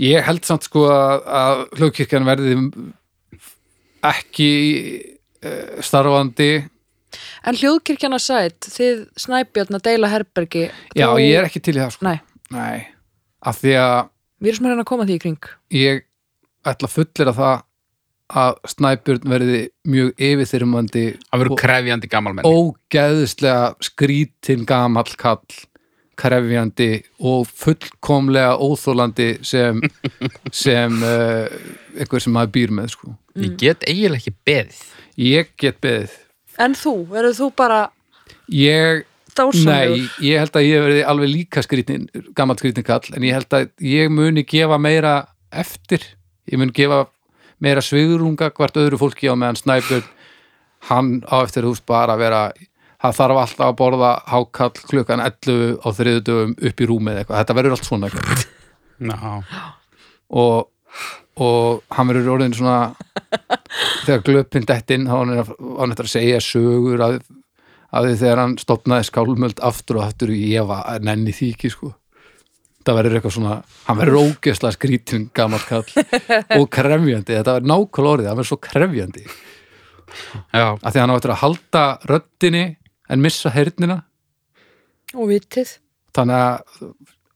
ég 0.03 0.25
held 0.27 0.47
samt 0.47 0.67
sko 0.67 0.87
að, 0.91 1.27
að 1.27 1.65
hljóðkirkjan 1.79 2.27
verði 2.27 2.55
ekki 4.05 4.53
uh, 5.45 5.83
starfandi 5.85 6.51
en 7.45 7.59
hljóðkirkjana 7.61 8.19
sætt 8.23 8.69
þið 8.75 9.05
snæbjörn 9.25 9.79
að 9.79 9.85
deila 9.91 10.11
herbergi 10.13 10.65
já, 10.97 11.07
þá- 11.09 11.21
ég 11.23 11.39
er 11.41 11.49
ekki 11.51 11.63
til 11.67 11.77
í 11.77 11.83
það 11.83 11.93
sko. 11.97 12.09
Nei, 12.09 12.19
Nei, 12.55 12.87
af 13.43 13.61
því 13.63 13.77
að 13.81 14.09
við 14.45 14.51
erum 14.51 14.57
sem 14.61 14.67
að 14.67 14.75
reyna 14.75 14.85
að 14.85 14.91
koma 14.93 15.07
því 15.09 15.15
í 15.19 15.23
kring. 15.25 15.49
Ég 15.75 16.03
ætla 16.65 16.89
að 16.89 16.95
fullera 16.99 17.33
það 17.37 17.63
að 18.35 18.55
Snæbjörn 18.73 19.27
verði 19.29 19.59
mjög 19.93 20.13
yfirþyrmandi 20.27 21.03
það 21.29 21.41
verður 21.43 21.59
krefjandi 21.61 22.09
gamalmenni 22.09 22.49
ógeðslega 22.57 23.75
skrítin 23.85 24.65
gamall 24.69 25.13
kall 25.21 25.43
krefjandi 26.17 26.89
og 27.27 27.49
fullkomlega 27.51 28.55
óþólandi 28.63 29.29
sem 29.45 29.81
sem 30.65 31.01
uh, 31.03 31.47
einhver 31.99 32.23
sem 32.23 32.33
maður 32.35 32.53
býr 32.57 32.75
með 32.81 32.93
sko. 32.95 33.13
Ég 33.35 33.57
get 33.61 33.85
eiginlega 33.91 34.23
ekki 34.23 34.35
beðið. 34.47 34.83
Ég 35.21 35.51
get 35.61 35.81
beðið 35.85 36.15
En 36.63 36.77
þú, 36.79 36.95
verður 37.11 37.37
þú 37.39 37.49
bara 37.59 37.81
ég, 38.53 39.03
nei, 39.03 39.35
dásamlegur? 39.35 40.11
ég 40.23 40.45
held 40.45 40.59
að 40.61 40.69
ég 40.69 40.85
verði 40.87 41.07
alveg 41.13 41.33
líka 41.33 41.65
skrítin, 41.65 42.07
gamall 42.37 42.59
skrítin 42.61 42.87
kall 42.87 43.17
en 43.17 43.27
ég 43.27 43.35
held 43.35 43.57
að 43.57 43.71
ég 43.83 44.13
muni 44.13 44.45
gefa 44.47 44.79
meira 44.79 45.17
eftir, 45.55 46.05
ég 46.51 46.61
mun 46.61 46.75
gefa 46.75 47.05
meira 47.63 47.83
svigurunga 47.85 48.51
hvart 48.55 48.79
öðru 48.79 49.01
fólki 49.01 49.31
á 49.31 49.35
meðan 49.35 49.59
Snæbjörn 49.59 50.07
hann 50.91 51.11
á 51.27 51.41
eftir 51.43 51.67
húst 51.67 51.87
bara 51.89 52.15
að 52.15 52.25
vera 52.27 52.41
það 53.05 53.17
þarf 53.19 53.41
alltaf 53.43 53.67
að 53.67 53.79
borða 53.81 54.11
hákall 54.31 54.85
klukkan 54.89 55.23
11 55.25 55.81
á 55.85 55.89
þriðudöfum 55.99 56.55
upp 56.69 56.81
í 56.81 56.89
rúmið 56.89 57.21
eitthvað, 57.21 57.41
þetta 57.43 57.57
verður 57.59 57.77
allt 57.77 57.89
svona 57.89 58.09
eitthvað. 58.09 58.45
Já, 59.05 59.65
og, 60.41 60.71
og 61.43 61.83
hann 61.95 62.11
verður 62.11 62.37
orðin 62.37 62.55
svona 62.55 62.95
þegar 64.05 64.23
glöpinn 64.29 64.69
dettinn 64.69 65.09
þá 65.09 65.15
var 65.15 65.33
hann 65.33 65.55
hann 65.81 65.95
eftir 65.95 66.09
að 66.09 66.13
segja 66.13 66.45
sögur 66.45 67.03
að, 67.03 67.19
að 67.91 68.09
því 68.09 68.15
þegar 68.23 68.43
hann 68.43 68.57
stopnaði 68.63 69.09
skálmöld 69.11 69.63
aftur 69.67 70.01
og 70.01 70.07
aftur 70.07 70.35
ég 70.37 70.69
var 70.69 71.03
nenni 71.03 71.35
ekki 71.35 71.73
sko. 71.73 71.95
Það 72.85 72.99
verður 72.99 73.17
eitthvað 73.17 73.35
svona, 73.39 73.59
hann 73.87 73.97
verður 73.97 74.29
ógeðslega 74.29 74.77
skrítin 74.77 75.29
gamall 75.35 75.63
kall 75.65 75.87
og 76.61 76.67
krefjandi, 76.69 77.33
þetta 77.33 77.55
var 77.57 77.69
nákvæmlega 77.71 78.11
orðið 78.13 78.29
hann 78.29 78.41
verður 78.41 78.51
svo 78.51 78.59
krefjandi, 78.67 79.23
já, 80.53 80.67
að 80.69 80.91
því 80.91 81.01
hann 81.01 81.15
á 81.15 81.17
eftir 81.17 81.33
að 81.33 81.41
halda 81.41 81.85
röddinni 82.11 82.65
en 83.09 83.25
missa 83.25 83.53
hernina 83.55 84.03
Og 85.15 85.31
vitið. 85.31 85.77
Þannig 86.15 86.41
að 86.43 86.85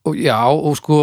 og, 0.09 0.17
já, 0.19 0.39
og 0.49 0.77
sko 0.79 0.99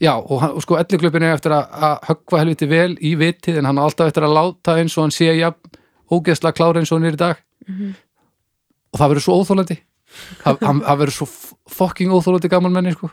já, 0.00 0.12
og, 0.16 0.40
hann- 0.42 0.54
og 0.56 0.62
sko 0.64 0.78
elliklöpin 0.80 1.22
er 1.26 1.34
eftir 1.36 1.52
að, 1.54 1.68
að 1.88 1.98
höggva 2.08 2.40
helviti 2.42 2.68
vel 2.70 2.92
í 3.04 3.14
vitið 3.20 3.58
en 3.60 3.68
hann 3.70 3.78
á 3.80 3.84
alltaf 3.84 4.08
eftir 4.10 4.24
að 4.26 4.34
láta 4.38 4.76
eins 4.80 4.96
og 4.98 5.04
hann 5.06 5.14
sé 5.14 5.30
jafn 5.36 5.78
ógeðslega 6.10 6.56
klára 6.56 6.80
eins 6.82 6.90
og 6.92 6.98
hann 7.00 7.08
er 7.10 7.16
í 7.18 7.20
dag. 7.20 7.42
Og 8.90 8.98
það 8.98 9.10
verður 9.12 9.24
svo 9.26 9.36
óþólandi 9.40 9.76
það, 10.42 10.60
hann- 10.66 10.82
það 10.86 11.00
verður 11.04 11.16
svo 11.20 11.26
f- 11.30 11.54
fucking 11.76 12.10
óþólandi 12.16 12.50
gaman 12.50 12.72
menni 12.74 12.92
sko. 12.96 13.10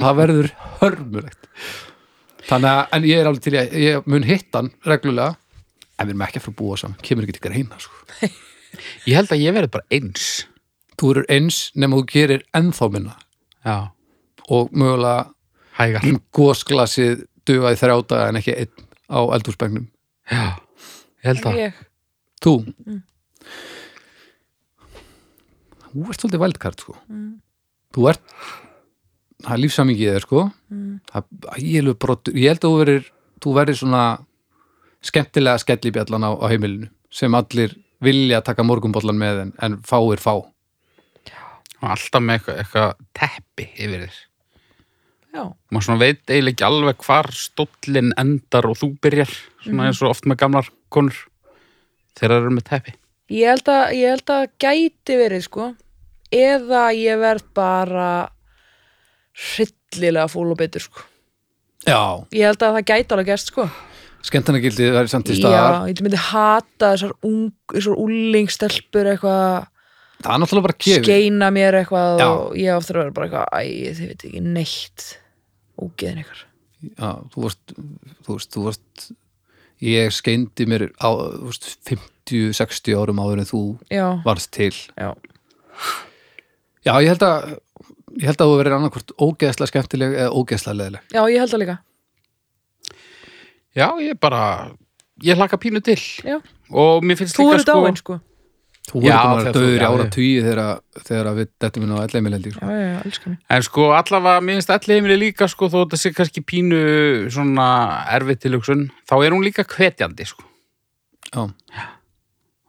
Það 0.00 0.16
verður 0.20 0.50
hörmulegt. 0.80 1.48
Þannig 2.46 2.70
að, 2.70 2.82
en 2.96 3.06
ég 3.08 3.18
er 3.20 3.26
alveg 3.30 3.42
til 3.44 3.54
að 3.58 3.72
ég 3.82 4.06
mun 4.06 4.22
hitta 4.26 4.60
hann 4.62 4.70
reglulega 4.86 5.36
en 5.98 6.06
við 6.06 6.12
erum 6.12 6.22
ekki 6.26 6.38
að 6.40 6.44
fyrir 6.44 6.54
að 6.54 6.60
búa 6.60 6.76
saman, 6.80 6.98
kemur 7.02 7.24
ekki 7.26 7.34
til 7.38 7.44
greina 7.48 7.78
sko. 7.80 8.28
ég 9.08 9.16
held 9.16 9.32
að 9.32 9.42
ég 9.42 9.54
verði 9.56 9.70
bara 9.72 9.88
eins. 9.96 10.26
Þú 10.96 11.10
eru 11.14 11.24
eins 11.32 11.58
nema 11.76 11.96
þú 11.98 12.04
gerir 12.12 12.44
ennþá 12.56 12.88
minna. 12.92 13.16
Já, 13.66 13.76
og 14.52 14.70
mögulega 14.72 15.30
hægar. 15.78 16.06
Gósglasið 16.36 17.26
dugaði 17.46 17.80
þrjá 17.80 17.96
daga 18.10 18.28
en 18.30 18.40
ekki 18.40 18.54
einn 18.56 18.86
á 19.06 19.20
eldúsbengnum 19.36 19.86
Já, 20.26 20.58
ég 21.22 21.28
held 21.30 21.46
að 21.46 21.58
Ég, 21.60 21.82
þú? 22.42 22.54
Þú 25.86 26.06
ert 26.10 26.20
svolítið 26.20 26.42
vældkart 26.42 26.82
sko. 26.82 26.96
Þú 27.94 28.08
ert 28.10 28.24
það 29.44 29.52
er 29.54 29.62
lífsamingið 29.62 30.14
þér 30.16 30.26
sko. 30.26 30.42
Það 31.12 31.22
er 31.22 31.60
ægilegur 31.60 32.00
brottur 32.02 32.36
ég 32.40 32.52
held 32.52 32.64
að 32.64 32.74
þú 32.74 32.80
verir, 32.82 33.08
þú 33.44 33.54
verir 33.60 33.78
svona 33.78 34.02
skemmtilega 35.06 35.62
skellibjallan 35.62 36.26
á, 36.26 36.30
á 36.34 36.46
heimilinu 36.50 36.90
sem 37.12 37.34
allir 37.38 37.76
vilja 38.02 38.42
taka 38.44 38.64
morgunbollan 38.66 39.16
með 39.16 39.42
en, 39.46 39.52
en 39.62 39.78
fáir 39.86 40.20
fá. 40.20 40.34
Og 41.76 41.90
alltaf 41.92 42.24
með 42.24 42.40
eitthvað, 42.40 42.58
eitthvað 42.64 42.94
teppi 43.16 43.68
yfir 43.76 44.06
þér 44.06 44.18
maður 45.70 45.86
svona 45.86 46.00
veit 46.02 46.22
eiginlega 46.30 46.52
ekki 46.54 46.66
alveg 46.68 47.02
hvar 47.06 47.28
stóllin 47.36 48.12
endar 48.20 48.68
og 48.70 48.76
þú 48.80 48.88
byrjar 49.04 49.32
svona 49.64 49.88
eins 49.88 50.02
og 50.02 50.12
oft 50.14 50.28
með 50.30 50.40
gamlar 50.44 50.70
konur 50.94 51.18
þegar 52.16 52.34
það 52.36 52.40
eru 52.44 52.54
með 52.56 52.66
teppi. 52.70 52.94
Ég 53.36 53.50
held 53.50 53.68
að, 53.72 53.84
ég 53.98 54.14
held 54.14 54.32
að 54.36 54.44
gæti 54.62 55.18
verið 55.18 55.44
sko. 55.48 55.66
Eða 56.36 56.84
ég 56.94 57.18
verð 57.22 57.44
bara 57.54 58.08
hryllilega 59.36 60.28
fúl 60.30 60.50
og 60.54 60.58
betur 60.60 60.84
sko. 60.86 61.04
Já, 61.86 62.00
Ég 62.34 62.48
held 62.48 62.62
að 62.66 62.78
það 62.78 62.86
gæti 62.90 63.14
alveg 63.14 63.28
gæst 63.30 63.52
sko. 63.52 63.66
Skemmtarnagildið 64.26 64.88
verður 64.96 65.10
samt 65.12 65.28
í 65.30 65.36
Já, 65.36 65.42
staðar. 65.44 65.76
ég 65.92 66.00
myndi 66.02 66.18
hata 66.18 66.88
þessar, 66.96 67.12
ung, 67.28 67.52
þessar 67.70 68.00
úlingstelpur 68.02 69.10
eitthvað. 69.12 69.68
Það 70.16 70.32
er 70.32 70.40
náttúrulega 70.42 70.66
bara 70.66 70.78
gefið. 70.86 71.04
Skeina 71.04 71.50
mér 71.54 71.76
eitthvað 71.82 72.22
Já. 72.22 72.26
og 72.32 72.56
ég 72.58 72.72
áttur 72.74 72.96
að 72.98 73.04
vera 73.04 73.14
bara 73.18 73.28
eitthvað 73.28 73.46
æ, 73.52 73.92
þið 74.00 74.10
veit 74.10 74.24
ekki 74.30 74.42
neitt 74.56 75.06
ógeðin 75.80 76.22
ykkar. 76.24 76.42
Já, 76.86 77.10
þú 77.32 77.44
varst, 77.46 77.76
þú 78.26 78.34
varst, 78.36 78.50
þú 78.54 78.64
varst 78.66 79.06
ég 79.84 80.12
skeindi 80.14 80.66
mér 80.68 80.86
á 81.00 81.08
þú 81.08 81.48
veist, 81.50 81.68
50-60 82.28 82.96
árum 83.00 83.20
áður 83.22 83.42
en 83.42 83.48
þú 83.50 83.62
Já, 83.92 84.06
varst 84.26 84.52
til. 84.56 84.72
Já, 84.96 85.10
Já, 86.86 86.92
ég 87.02 87.10
held 87.10 87.24
að 87.26 87.56
ég 88.16 88.28
held 88.30 88.40
að 88.40 88.50
þú 88.52 88.58
verður 88.60 88.76
annarkvort 88.78 89.12
ógeðslega 89.20 89.70
skemmtileg 89.72 90.14
eða 90.16 90.32
ógeðslega 90.38 90.78
leðileg 90.80 91.16
já, 91.16 91.20
ég 91.32 91.40
held 91.42 91.52
það 91.52 91.62
líka. 91.64 91.76
Já, 93.76 93.88
ég 94.00 94.20
bara, 94.22 94.42
ég 95.26 95.36
hlaka 95.36 95.58
pínu 95.60 95.82
til. 95.84 95.98
Já. 96.24 96.38
og 96.70 97.04
mér 97.04 97.18
finnst 97.20 97.36
Þú 97.36 97.50
líka 97.50 97.58
eru 97.60 97.66
dáin 97.68 97.98
sko 98.00 98.20
Þú 98.86 99.00
þegar 99.02 99.40
vera 99.40 99.52
döður 99.56 99.74
í 99.74 99.86
ára 99.86 100.04
tugi 100.14 100.42
þegar, 100.44 100.60
þegar 101.08 101.28
við 101.34 101.46
dettum 101.62 101.84
inn 101.86 101.94
á 101.98 102.04
elleimil 102.04 102.34
held 102.36 102.46
ég 102.46 102.54
Já, 102.54 102.60
sko. 102.60 102.70
já, 102.70 102.76
mig 103.32 103.38
En 103.56 103.62
sko 103.66 103.82
allavega, 103.96 104.38
allir 104.76 104.94
heimili 104.94 105.16
líka 105.18 105.44
sko, 105.50 105.64
þó 105.72 105.78
þetta 105.80 105.96
sé 105.98 106.08
kannski 106.14 106.40
pínu 106.46 106.78
svona 107.34 107.66
erfitt 108.14 108.40
tilhugsun, 108.44 108.82
þá 109.10 109.14
er 109.18 109.30
hún 109.34 109.42
líka 109.46 109.62
hvetjandi 109.66 110.24
sko. 110.30 110.42
Já, 111.32 111.42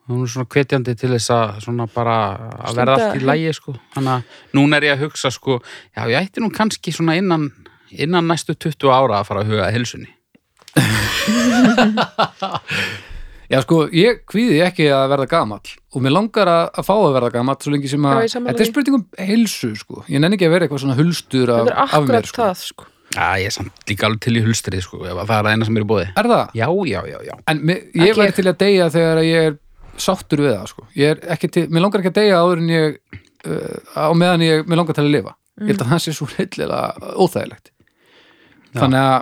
Hún 0.08 0.24
er 0.24 0.30
svona 0.32 0.48
hvetjandi 0.48 0.94
til 0.96 1.12
þess 1.12 1.28
að 1.36 1.60
svona 1.66 1.84
bara 1.92 2.16
að 2.64 2.78
verða 2.80 2.96
allt 2.96 3.20
í 3.20 3.22
lægi 3.28 3.52
sko. 3.58 3.72
Þannig 3.92 4.14
að 4.14 4.22
núna 4.56 4.74
er 4.78 4.84
ég 4.88 4.94
að 4.96 5.04
hugsa 5.04 5.28
sko, 5.36 5.54
já 5.92 6.02
ég 6.08 6.16
ætti 6.22 6.40
nú 6.42 6.48
kannski 6.56 6.90
svona 6.96 7.20
innan, 7.20 7.44
innan 7.92 8.24
næstu 8.32 8.56
20 8.56 8.88
ára 8.88 9.20
að 9.20 9.28
fara 9.28 9.44
að 9.44 9.52
huga 9.52 9.68
að 9.68 9.76
hilsunni. 9.76 10.08
Já 13.48 13.62
sko, 13.64 13.86
ég 13.96 14.26
kvíði 14.28 14.60
ekki 14.66 14.90
að 14.92 15.06
verða 15.14 15.30
gamall 15.32 15.74
og 15.96 16.04
mér 16.04 16.16
langar 16.18 16.52
að, 16.52 16.66
að 16.82 16.88
fá 16.90 16.94
að 16.98 17.14
verða 17.16 17.32
gamall 17.38 17.58
svo 17.64 17.74
lengi 17.74 17.92
sem 17.92 18.08
að, 18.10 18.26
þetta 18.34 18.52
er 18.52 18.60
því. 18.60 18.70
spurning 18.74 18.98
um 19.00 19.06
heilsu 19.30 19.72
sko, 19.80 20.04
ég 20.12 20.24
nenni 20.24 20.36
ekki 20.36 20.50
að 20.50 20.56
vera 20.58 20.68
eitthvað 20.68 20.84
svona 20.84 20.98
hulstur 21.00 21.54
af, 21.56 21.72
af 21.88 22.08
mér 22.10 22.28
sko. 22.28 22.44
það 22.44 22.64
sko 22.66 22.90
Já, 23.18 23.40
ég 23.40 23.48
er 23.48 23.54
samt 23.56 23.88
líka 23.88 24.04
alveg 24.06 24.20
til 24.26 24.36
í 24.36 24.42
hulstrið 24.44 24.84
sko, 24.84 24.98
ef 25.08 25.16
að 25.16 25.30
það 25.30 25.38
er 25.38 25.46
það 25.48 25.54
eina 25.56 25.66
sem 25.66 25.78
er 25.80 25.84
í 25.86 25.88
bóði. 25.88 26.04
Er 26.20 26.28
það? 26.28 26.50
Já, 26.60 26.66
já, 26.92 26.98
já, 27.08 27.16
já. 27.24 27.32
En 27.50 27.62
mér, 27.66 27.78
ég 27.96 28.20
ég. 28.20 28.34
til 28.36 28.44
að 28.44 28.58
deyja 28.60 28.90
þegar 28.94 29.22
ég 29.24 29.48
er 29.48 29.56
sáttur 30.02 30.44
við 30.44 30.54
það 30.54 30.68
sko. 30.72 30.86
ég 30.98 31.14
er 31.16 31.24
ekki 31.36 31.50
til, 31.54 31.64
mér 31.74 31.86
langar 31.86 32.04
ekki 32.04 32.12
að 32.14 32.20
deyja 32.20 32.42
áður 32.44 32.62
en 32.62 32.72
ég 32.74 33.00
uh, 33.48 33.98
á 33.98 34.12
meðan 34.18 34.46
ég, 34.46 34.68
mér 34.68 34.82
langar 34.82 34.98
til 34.98 35.06
að 35.06 35.14
lifa 35.16 35.34
ég 35.58 35.72
held 35.72 35.84
að 35.84 35.94
það 35.94 36.04
sé 36.04 36.14
svo 36.16 36.28
heillega 36.36 36.82
óþægilegt 37.18 37.72
Já. 37.72 38.82
þannig 38.82 39.02
að 39.02 39.18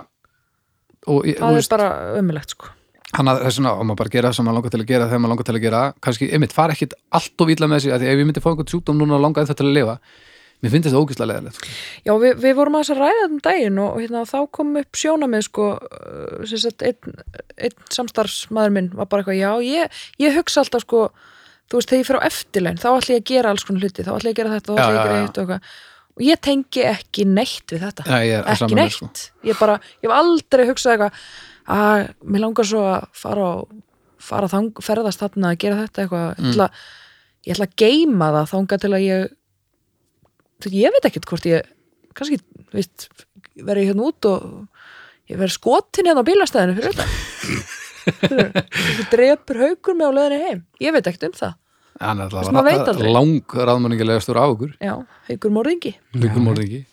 og, 1.06 1.28
Það 1.38 1.60
er 1.60 1.68
bara 1.72 1.90
ömulegt 2.20 2.56
sko 2.56 2.72
hann 3.14 3.30
að 3.30 3.42
þess 3.46 3.60
vegna 3.60 3.74
á 3.76 3.82
maður 3.82 3.98
bara 4.02 4.14
gera 4.16 4.30
það 4.30 4.38
sem 4.38 4.48
maður 4.48 4.58
langar 4.58 4.72
til 4.74 4.80
að 4.80 4.88
gera 4.90 5.08
þegar 5.10 5.20
maður 5.22 5.32
langar 5.34 5.48
til 5.48 5.56
að 5.56 5.66
gera 5.66 5.82
kannski, 6.02 6.30
einmitt, 6.34 6.54
fara 6.56 6.74
ekkit 6.74 6.96
allt 7.18 7.44
of 7.44 7.52
illa 7.54 7.68
með 7.70 7.84
sig 7.84 7.94
að 7.94 8.02
því 8.02 8.08
ef 8.10 8.22
ég 8.22 8.28
myndi 8.28 8.42
fá 8.42 8.48
einhvern 8.50 8.72
sjúkdóm 8.72 8.98
núna 8.98 9.16
og 9.18 9.22
langa 9.22 9.44
þetta 9.44 9.60
til 9.60 9.68
að 9.68 9.76
lifa 9.76 9.94
mér 10.64 10.72
finnst 10.72 10.88
þetta 10.88 11.00
ógislega 11.04 11.28
leðilegt 11.30 11.58
sko. 11.58 11.72
Já, 12.06 12.12
við, 12.22 12.38
við 12.42 12.54
vorum 12.56 12.78
að 12.78 12.82
þess 12.82 12.94
að 12.94 13.00
ræða 13.02 13.24
um 13.28 13.40
daginn 13.44 13.80
og 13.82 13.98
hérna, 14.00 14.22
þá 14.26 14.38
kom 14.58 14.70
upp 14.80 15.00
sjónamið 15.00 15.42
sko, 15.46 15.66
uh, 15.76 16.46
sem 16.48 16.62
sagt, 16.62 16.84
einn, 16.86 17.18
einn 17.60 17.90
samstarfsmaður 17.92 18.72
minn 18.76 18.88
var 18.96 19.10
bara 19.10 19.22
eitthvað, 19.22 19.40
já, 19.42 19.50
ég, 19.68 19.98
ég 20.24 20.38
hugsa 20.38 20.62
alltaf 20.64 20.86
sko, 20.86 21.02
þú 21.68 21.80
veist, 21.80 21.92
þegar 21.92 22.00
ég 22.00 22.08
fer 22.08 22.18
á 22.18 22.28
eftirlaun 22.30 22.80
þá 22.80 22.88
ætla 22.94 23.18
ég 23.18 23.20
að 23.20 23.28
gera 23.34 23.52
alls 23.52 23.68
konar 23.68 23.84
hluti, 23.84 24.06
þá 24.06 24.14
ætla 24.16 24.32
ég 24.32 24.32
að 24.32 24.40
gera 24.40 24.56
þetta 24.56 25.44
og 25.44 25.68
og 26.16 26.24
ég 26.24 26.40
tengi 26.40 26.84
ekki 26.88 27.26
neitt 27.28 27.74
við 27.74 27.82
þetta 27.84 28.06
Já, 28.08 28.16
ég 28.24 28.38
er 28.38 28.46
ekki 28.54 28.78
neitt, 28.78 28.94
sko. 28.96 29.10
ég 29.44 29.58
bara, 29.60 29.76
ég 30.00 30.08
hef 30.08 30.16
aldrei 30.16 30.64
hugsað 30.70 30.94
eitthvað 30.94 31.26
að 31.66 32.04
mér 32.22 32.44
langar 32.44 32.68
svo 32.68 32.84
að 32.88 33.08
fara 33.16 33.48
og 33.56 33.74
fara 34.26 34.50
þang, 34.50 34.70
ferðast 34.82 35.22
þarna 35.22 35.52
að 35.52 35.58
gera 35.62 35.80
þetta 35.84 36.04
eitthvað. 36.04 36.28
Mm. 36.28 36.46
ég, 36.46 36.52
ætla, 36.54 36.68
ég 37.46 37.56
ætla 37.56 37.68
að 37.68 37.76
geima 37.82 38.30
það 38.36 38.52
þanga 38.52 38.78
til 38.82 38.92
að 38.92 39.06
ég 39.06 39.26
þú, 40.62 40.72
ég 40.76 40.94
veit 40.96 41.08
ekkert 41.10 41.28
hvort 41.30 41.48
ég 41.50 41.72
kannski, 42.16 42.40
veist, 42.72 43.08
verið 43.56 43.90
hérna 43.90 44.08
út 44.08 44.30
og 44.30 44.46
ég 45.30 45.40
verið 45.40 45.56
skotin 45.58 46.08
hérna 46.08 46.24
á 46.24 46.28
bílastæðinu 46.28 46.78
fyrir 46.78 46.96
þetta 46.96 47.84
þú 48.06 49.06
drepur 49.12 49.62
haukur 49.64 49.96
með 49.98 50.12
á 50.12 50.16
leðinni 50.18 50.42
heim. 50.44 50.60
Ég 50.82 50.94
veit 50.94 51.08
ekkert 51.10 51.28
um 51.30 51.36
það, 51.36 51.56
er 52.00 52.52
maður 52.54 52.68
veit 52.68 52.76
alltaf 52.76 52.92
aldrei. 52.94 53.14
lang 53.16 53.56
raðmanningilegastur 53.70 54.38
af 54.40 54.52
okkur. 54.54 54.76
Já, 54.78 54.94
haukur 55.30 55.54
morðingi. 55.54 55.96
Líkum 56.16 56.46
morðingi. 56.46 56.84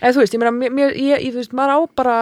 Eða 0.00 0.12
þú 0.16 0.22
veist, 0.22 0.34
ég 0.36 0.42
meina, 0.42 0.70
ég, 0.82 0.96
ég, 1.00 1.30
þú 1.30 1.40
veist, 1.40 1.54
maður 1.56 1.76
á 1.76 1.80
bara 1.96 2.16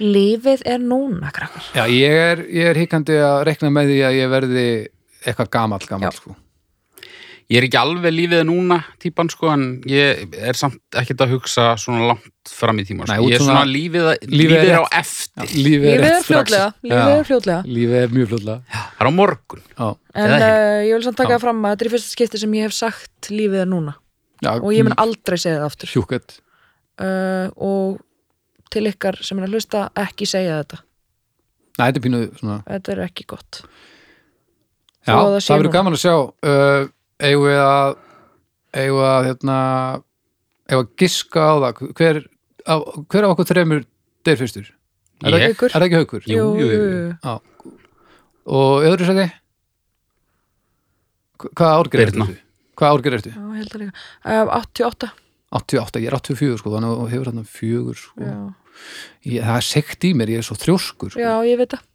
lífið 0.00 0.62
er 0.66 0.78
núna, 0.82 1.30
krakkar 1.34 1.66
Já, 1.76 1.84
ég 1.92 2.18
er, 2.32 2.44
ég 2.48 2.70
er 2.72 2.78
hikandi 2.80 3.18
að 3.22 3.42
rekna 3.50 3.70
með 3.74 3.90
því 3.92 3.98
að 4.08 4.18
ég 4.20 4.30
verði 4.32 4.68
eitthvað 5.26 5.50
gamall, 5.52 5.84
gamall 5.88 6.08
Já. 6.10 6.16
sko. 6.22 6.36
Ég 7.50 7.58
er 7.58 7.64
ekki 7.66 7.78
alveg 7.80 8.12
lífið 8.14 8.44
núna 8.46 8.76
típan 9.02 9.26
sko, 9.32 9.48
en 9.50 9.62
ég 9.90 10.36
er 10.38 10.54
samt 10.54 10.78
ekkert 10.94 11.24
að 11.24 11.32
hugsa 11.34 11.64
svona 11.82 12.06
langt 12.12 12.52
fram 12.54 12.78
í 12.78 12.84
tíma. 12.86 13.08
Nei, 13.10 13.16
Sko. 13.18 13.24
út 13.26 13.32
Ég 13.32 13.34
er 13.34 13.42
svona- 13.42 13.64
svona 13.64 13.72
lífið, 13.74 14.04
lífið 14.22 14.36
lífið, 14.38 14.54
er 14.60 14.70
er 14.70 14.78
á 14.78 14.86
eftir. 15.00 15.48
Lífið 15.58 15.88
er 15.90 16.22
fljótlega, 16.28 16.68
strax. 16.70 16.84
lífið 16.86 17.10
er 17.16 17.24
fljótlega 17.26 17.60
Lífið 17.66 17.96
er 18.04 18.08
mjög 18.14 18.28
fljótlega 18.30 18.60
Það 18.70 19.00
er 19.00 19.06
á 19.10 19.12
morgun. 19.18 19.62
Já, 19.80 19.88
En 20.14 20.30
uh, 20.30 20.80
ég 20.86 20.94
vil 20.94 21.02
samt 21.02 21.16
taka 21.16 21.34
Já. 21.34 21.40
fram 21.42 21.62
að 21.66 21.74
þetta 21.74 21.82
er 21.82 21.90
í 21.90 21.94
fyrsta 21.96 22.14
skipti 22.14 22.38
sem 22.38 22.52
ég 22.54 22.62
hef 22.68 22.72
sagt 22.78 23.30
lífið 23.34 23.60
er 23.64 23.66
núna 23.66 23.94
já 24.40 24.52
og 24.56 24.70
ég 24.72 24.84
mun 24.86 24.94
aldrei 24.96 25.36
segja 25.36 25.58
það 25.58 25.66
aftur 25.68 25.90
Hjúkett 25.90 26.38
uh, 27.02 27.50
og 27.58 27.98
til 28.70 28.86
ykkar 28.90 29.18
sem 29.26 29.38
er 29.40 29.46
að 29.48 29.54
hlusta 29.56 29.84
ekki 29.98 30.28
segja 30.30 30.60
þetta 30.62 30.80
Nei, 31.78 31.86
þetta 31.86 31.98
er 32.00 32.04
pínu 32.06 32.20
svona 32.38 32.58
þetta 32.68 32.92
er 32.94 33.02
ekki 33.06 33.26
gott 33.32 33.62
Já, 35.08 35.14
það 35.16 35.54
verður 35.56 35.72
gaman 35.78 35.96
að 35.96 36.02
sjá 36.02 36.14
uh, 36.20 36.82
eigum 37.24 37.46
við 37.48 37.60
að 37.64 37.94
eigum 38.80 38.98
við 39.00 39.06
að 39.10 39.28
hérna 39.30 39.56
eigum 40.70 40.82
við 40.82 40.82
að 40.84 40.90
giska 41.02 41.40
á 41.40 41.54
það 41.64 41.80
hver, 42.00 42.20
á, 42.68 42.74
hver 43.10 43.26
af 43.26 43.32
okkur 43.34 43.48
þremur 43.50 43.86
deyr 44.28 44.38
fyrstur? 44.42 44.68
Er, 45.20 45.32
það, 45.34 45.46
ekki- 45.48 45.68
er 45.70 45.74
það 45.76 45.86
ekki 45.88 46.00
haukur? 46.00 46.28
Jú, 46.30 46.44
jú, 46.60 46.66
jú. 46.70 46.82
Já. 47.24 47.32
Og 48.50 48.84
öðru? 48.88 49.26
Hva- 51.40 51.50
Hvaða 51.56 51.80
árger 51.80 52.02
ertu? 52.04 52.20
Birna. 52.20 52.26
Hvaða 52.80 52.92
árger 52.98 53.16
ertu? 53.18 53.32
Já, 53.32 53.40
ég 53.40 53.58
held 53.60 53.74
að 53.74 53.82
líka 53.82 53.92
uh, 54.24 54.52
88 54.60 55.10
88, 55.50 55.98
ég 55.98 56.10
er 56.10 56.16
84 56.16 56.58
sko, 56.60 56.72
þannig 56.74 56.92
að 56.94 57.12
hefur 57.14 57.30
hérna 57.30 57.46
fjögur 57.50 57.98
sko. 57.98 58.32
ég, 59.26 59.40
það 59.42 59.56
er 59.56 59.66
sekt 59.66 60.06
í 60.06 60.12
mér, 60.14 60.34
ég 60.36 60.42
er 60.42 60.46
svo 60.46 60.56
þrjóskur 60.58 61.14
sko. 61.14 61.22
já, 61.22 61.32
ég 61.48 61.58
veit 61.58 61.74
það 61.74 61.86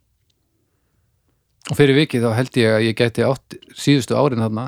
og 1.66 1.78
fyrir 1.78 1.98
vikið 1.98 2.26
þá 2.26 2.32
held 2.36 2.58
ég 2.60 2.74
að 2.74 2.84
ég 2.86 2.98
geti 3.00 3.24
átt 3.26 3.56
síðustu 3.74 4.18
árin 4.18 4.44
þarna 4.44 4.66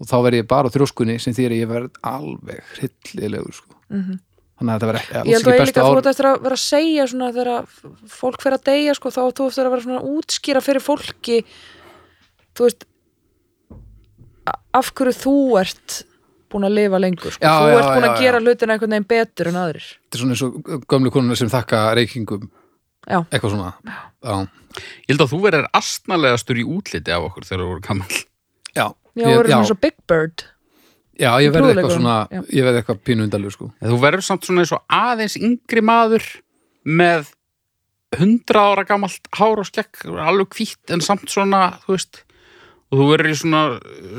og 0.00 0.08
þá 0.08 0.16
verð 0.26 0.40
ég 0.40 0.50
bara 0.50 0.72
þrjóskunni 0.72 1.16
sem 1.20 1.36
þýr 1.36 1.54
að 1.54 1.62
ég 1.62 1.70
verð 1.70 2.02
alveg 2.06 2.74
hryllilegur 2.76 3.56
sko. 3.56 3.74
Mhm. 3.90 4.20
þannig 4.60 4.74
að 4.74 4.76
þetta 4.76 4.90
verð 4.90 5.00
ekki, 5.00 5.14
ég 5.16 5.20
alls 5.20 5.32
held 5.32 5.48
að 5.48 5.54
ég 5.54 5.64
bestu 5.64 5.72
líka 5.72 5.88
þú 5.88 6.12
eftir 6.12 6.28
að 6.28 6.38
vera 6.44 6.56
að 6.58 6.64
segja 6.66 7.08
svona 7.08 7.32
þegar 7.32 7.50
fólk 8.20 8.44
fer 8.44 8.56
að 8.56 8.64
deyja 8.68 8.94
sko, 8.98 9.10
þá 9.16 9.22
þú 9.32 9.48
eftir 9.48 9.64
að 9.64 9.74
vera 9.74 9.86
svona 9.86 10.00
að 10.00 10.12
útskýra 10.20 10.64
fyrir 10.64 10.84
fólki 10.84 11.40
þú 12.52 12.68
veist 12.68 12.86
af 14.76 14.92
hverju 14.94 15.16
þú 15.16 15.36
ert 15.60 16.02
búin 16.52 16.66
að 16.68 16.74
lifa 16.76 17.00
lengur 17.02 17.34
sko. 17.34 17.42
Já, 17.44 17.52
þú 17.60 17.68
já, 17.70 17.76
ert 17.80 17.90
búin 17.94 18.06
já, 18.06 18.10
að 18.12 18.22
gera 18.24 18.40
hlutina 18.44 18.74
einhvern 18.76 18.94
veginn 18.96 19.08
betur 19.12 19.50
en 19.52 19.58
aðrir 19.62 19.86
þetta 19.90 20.18
er 20.18 20.22
svona 20.24 20.36
eins 20.36 20.44
og 20.46 20.86
gömlu 20.94 21.12
konuna 21.14 21.38
sem 21.40 21.50
þakka 21.52 21.82
reykingum 22.00 22.48
Já. 23.08 23.18
eitthvað 23.32 23.54
svona 23.56 23.70
já, 23.88 24.34
Ég 24.70 25.10
held 25.14 25.22
að 25.24 25.30
þú 25.32 25.38
verður 25.42 25.64
astnalegastur 25.74 26.58
í 26.60 26.64
útliti 26.68 27.10
af 27.14 27.24
okkur 27.30 27.46
þegar 27.48 27.62
þú 27.64 27.68
voru 27.72 27.80
gammal. 27.86 28.18
já, 28.76 28.84
Já, 29.18 29.24
ég, 29.26 29.36
verður 29.40 29.50
svona 29.56 29.70
svo 29.72 29.78
Big 29.82 29.96
Bird 30.06 30.44
já, 31.20 31.30
ég 31.42 31.50
verð 31.54 31.70
eitthvað 31.72 31.94
svona 31.96 32.16
já. 32.30 32.40
ég 32.54 32.64
verð 32.68 32.78
eitthvað 32.82 33.00
pínu 33.08 33.24
undalur 33.26 33.52
sko. 33.56 33.70
Þú 33.82 33.98
verður 34.04 34.22
samt 34.28 34.46
svona 34.46 34.62
eins 34.64 34.72
og 34.76 34.84
aðeins 35.00 35.34
yngri 35.40 35.82
maður 35.84 36.28
með 36.86 37.32
hundra 38.18 38.62
ára 38.72 38.84
gamalt 38.88 39.28
hár 39.38 39.60
og 39.62 39.68
skekk, 39.68 40.04
alveg 40.18 40.54
hvítt 40.56 40.90
en 40.94 41.02
samt 41.04 41.28
svona, 41.30 41.76
þú 41.84 41.94
veist, 41.94 42.22
og 42.90 42.98
þú 43.02 43.08
verður 43.12 43.30
í 43.30 43.36
svona, 43.38 43.60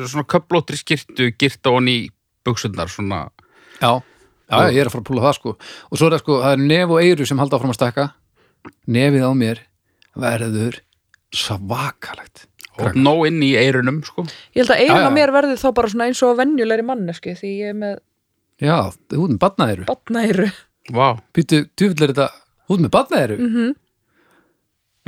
svona 0.07 0.27
köplóttri 0.31 0.79
skirtu, 0.79 1.31
girta 1.35 1.73
honni 1.75 1.95
í 2.05 2.05
buksundar, 2.45 2.89
svona, 2.89 3.29
já, 3.81 3.91
já, 4.01 4.57
Og- 4.57 4.71
ég 4.73 4.81
er 4.81 4.87
að 4.89 4.95
fara 4.95 5.03
að 5.03 5.09
púla 5.09 5.25
það 5.27 5.35
sko. 5.39 5.55
og 5.91 5.97
svo 5.97 6.07
er 6.07 6.15
það 6.15 6.23
sko, 6.23 6.39
það 6.43 6.53
er 6.53 6.63
nef 6.67 6.89
og 6.89 7.01
eyru 7.01 7.27
sem 7.27 7.37
halda 7.39 7.57
áfram 7.57 7.73
að 7.73 7.79
stakka. 7.79 8.07
Nefið 8.87 9.23
á 9.25 9.31
mér 9.33 9.59
verður 10.15 10.79
svakalegt. 11.33 12.47
Og 12.81 12.95
nóg 12.95 13.27
inn 13.27 13.41
í 13.43 13.51
eirunum, 13.59 13.99
sko. 14.03 14.23
Ég 14.55 14.63
held 14.63 14.71
að 14.73 14.87
já. 14.87 15.05
á 15.05 15.11
mér 15.13 15.31
verði 15.35 15.57
þá 15.59 15.67
bara 15.75 15.87
svona 15.91 16.07
eins 16.09 16.21
og 16.23 16.37
venjulegri 16.39 16.85
manneski 16.87 17.35
því 17.37 17.51
ég 17.59 17.69
er 17.73 17.77
með 17.77 17.99
já, 18.61 18.77
þú 19.11 19.25
ert 19.25 19.33
með 19.35 19.41
badnaðeiru 19.43 19.85
batnæru 19.89 20.47
Vá. 20.91 21.07
Býtu, 21.35 21.59
djúvill 21.77 22.05
er 22.07 22.13
þetta, 22.13 22.27
þú 22.67 22.77
ert 22.77 22.85
með 22.85 22.93
badnaðeiru 22.95 23.37
mm 23.41 23.75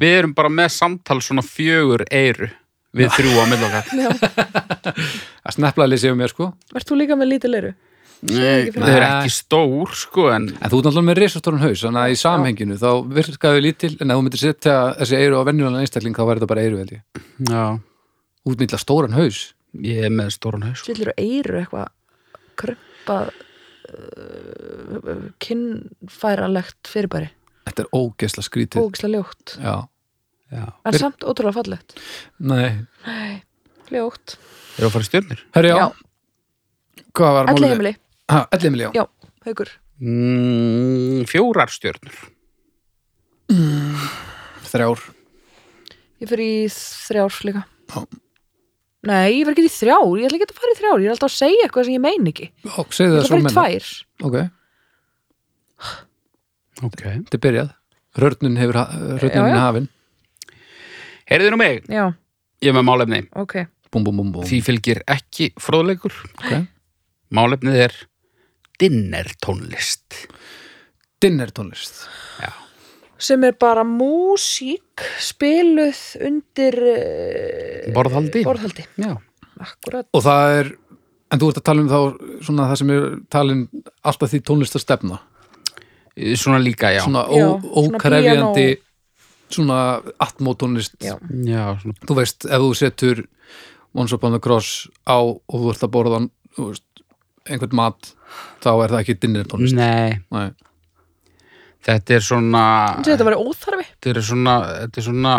Við 0.02 0.16
erum 0.18 0.34
bara 0.34 0.50
með 0.50 0.72
samtal 0.74 1.20
svona 1.22 1.44
fjögur 1.46 2.02
eiru 2.10 2.50
við 2.94 3.10
þrjú 3.16 3.34
á 3.42 3.46
millokkar 3.52 3.90
Já. 3.98 4.10
að 5.48 5.56
sneplaði 5.58 5.98
séu 6.04 6.16
mér 6.20 6.32
sko. 6.34 6.52
Ert 6.78 6.88
þú 6.90 7.00
líka 7.02 7.18
með 7.20 7.32
lítið 7.34 7.54
leiru? 7.56 7.72
Nei, 8.24 8.70
eru 8.70 8.72
fyrir- 8.80 9.04
ekki 9.04 9.32
stór 9.36 9.96
sko 10.00 10.30
en 10.32 10.46
en 10.54 10.72
þú 10.72 10.78
ert 10.80 10.86
náttúrulega 10.88 11.08
með 11.10 11.18
risastóran 11.20 11.64
haus 11.66 11.82
þannig 11.84 12.04
að 12.06 12.14
í 12.14 12.20
samhenginu 12.22 12.78
þá 12.80 12.90
virkaðu 13.18 13.64
lítil 13.66 13.90
en 13.98 14.14
ef 14.14 14.20
þú 14.20 14.24
myndir 14.28 14.44
setja 14.44 14.76
þessi 15.02 15.18
eiru 15.20 15.42
á 15.44 15.48
venjulega 15.50 15.82
einstakling 15.84 16.16
þá 16.16 16.24
væri 16.30 16.40
þetta 16.40 16.52
bara 16.54 16.64
eiru 16.64 16.80
held 16.80 16.94
ég. 16.96 17.02
Já, 17.50 17.64
út 18.48 18.64
með 18.64 18.78
stóran 18.80 19.18
haus. 19.18 19.42
Ég 19.84 20.06
er 20.08 20.14
með 20.14 20.32
stóran 20.38 20.64
haus 20.70 20.80
sko. 20.80 20.94
Svillur 20.94 21.12
eiru 21.18 21.60
eitthvað 21.60 21.92
krumpað 22.62 23.34
uh, 23.92 25.28
kinnfæralegt 25.44 26.92
fyrirbæri? 26.94 27.32
Þetta 27.68 27.86
er 27.86 27.92
ógesla 27.96 28.44
skrítið. 28.46 28.84
Ógislega 28.84 29.18
ljótt. 29.20 29.56
Já, 29.60 29.76
já. 30.54 30.66
en 30.86 30.98
samt 31.02 31.24
ótrúlega 31.28 31.56
fallegt 31.60 31.96
nei 32.40 32.70
Nei, 33.08 33.42
ljótt 33.94 34.38
eru 34.78 34.88
að 34.90 34.94
fara 34.96 35.06
í 35.06 35.10
stjörnur 35.10 35.42
Herri, 35.58 35.70
já, 35.74 35.78
Já. 35.78 35.88
hvað 37.18 37.34
var 37.40 37.52
málið? 37.52 37.70
heimili, 37.74 37.96
Ha, 38.32 38.40
Elli 38.56 38.70
heimili, 38.70 38.86
já. 38.88 38.92
já, 39.02 39.06
haugur 39.48 39.70
mm, 40.00 41.26
fjórar 41.30 41.70
stjörnur 41.74 42.16
Þrjár. 44.74 45.02
Ég 46.24 46.30
fyrir 46.32 46.44
í 46.48 46.68
þrjár 46.72 47.36
líka 47.46 47.64
Já. 47.94 48.00
Nei, 49.04 49.34
ég 49.36 49.44
fyrir 49.44 49.58
ekki 49.58 49.68
í 49.68 49.74
þrjár, 49.76 50.14
ég 50.18 50.26
ætla 50.30 50.38
ekki 50.40 50.48
að 50.48 50.60
fara 50.64 50.74
í 50.74 50.78
þrjár 50.80 51.02
Ég 51.04 51.10
er 51.10 51.14
alltaf 51.14 51.30
að 51.30 51.36
segja 51.36 51.66
eitthvað 51.68 51.86
sem 51.90 51.96
ég 51.98 52.04
mein 52.06 52.30
ekki 52.32 52.48
Ég 52.48 52.54
Já, 52.64 52.78
segðu 52.98 53.12
það 53.12 53.20
ætla 53.20 53.20
að 53.20 53.28
svo 53.28 53.34
fara 53.34 53.42
í 53.42 53.46
menna. 53.46 53.58
tvær 53.60 53.86
Ok, 54.24 54.38
ok 56.88 57.02
þetta 57.04 57.38
er 57.38 57.44
byrjað. 57.44 57.70
Rörnun 58.24 58.58
hefur, 58.62 58.78
ha- 58.80 58.94
rörnunin 59.20 59.52
Já, 59.52 59.58
já. 59.58 59.62
hafin. 59.68 59.88
Heyrðu 61.34 61.52
nú 61.54 61.60
mig, 61.62 61.84
Já, 61.90 62.06
ég 62.64 62.72
er 62.72 62.78
með 62.78 62.88
málefni. 62.90 63.22
Ok. 63.44 63.58
Búm, 63.94 64.06
búm, 64.08 64.18
búm, 64.22 64.32
búm. 64.38 64.46
því 64.50 64.62
fylgir 64.66 65.04
ekki 65.10 65.52
fróðleikur. 65.62 66.16
Ok. 66.40 66.64
málefnið 67.34 67.78
er 67.88 67.94
dinner 68.82 69.30
tónlist. 69.44 70.24
Dinner 71.22 71.50
tónlist. 71.56 72.04
Sem 73.24 73.44
er 73.48 73.54
bara 73.56 73.86
músík 73.88 75.00
spiluð 75.24 76.00
undir 76.28 76.76
uh, 76.76 77.94
Borðhaldi. 77.96 78.42
Borðhaldi, 78.44 78.84
já, 79.00 79.14
akkurat. 79.64 80.10
Og 80.12 80.24
það 80.26 80.56
er, 80.58 80.72
en 81.32 81.40
þú 81.40 81.52
ert 81.54 81.62
að 81.62 81.66
tala 81.70 81.84
um 81.86 81.92
þá 81.94 82.00
svona 82.50 82.66
það 82.72 82.82
sem 82.82 82.92
er 82.98 83.06
talin 83.32 83.62
alltaf 84.04 84.34
því 84.34 84.42
tónlist 84.50 84.76
að 84.76 84.84
stefna. 84.84 85.22
svona 86.36 86.60
líka, 86.60 86.92
já. 86.92 87.06
Svona 87.06 87.24
Já, 87.32 87.46
ó- 87.48 87.62
svona 87.64 87.96
ókrefjandi, 87.96 88.68
svona 89.50 90.02
atmótónlist. 90.20 90.96
Já. 91.02 91.18
já 91.46 91.78
svona, 91.82 91.96
Þú 92.08 92.16
veist, 92.16 92.46
ef 92.46 92.60
þú 92.64 92.72
setur 92.76 93.24
Once 93.94 94.16
Upon 94.16 94.34
a 94.34 94.40
Cross 94.40 94.88
á 95.06 95.18
og 95.22 95.44
þú 95.54 95.70
ert 95.74 95.84
að 95.86 95.92
borða 95.94 96.20
þú 96.58 96.70
veist, 96.72 96.84
einhvern 97.50 97.76
mat, 97.76 98.14
þá 98.64 98.70
er 98.84 98.90
það 98.96 99.02
ekki 99.04 99.20
dinner 99.20 99.44
tónlist. 99.46 99.76
nei, 99.76 100.20
Nei. 100.32 100.52
þetta 101.86 102.16
er 102.16 102.24
svona 102.26 102.64
Þetta 103.04 103.26
var 103.28 103.36
óþarfi 103.38 103.86
þetta 103.92 104.10
er 104.16 104.22
svona, 104.24 104.56
þetta 104.86 104.98
er 104.98 105.08
svona 105.10 105.34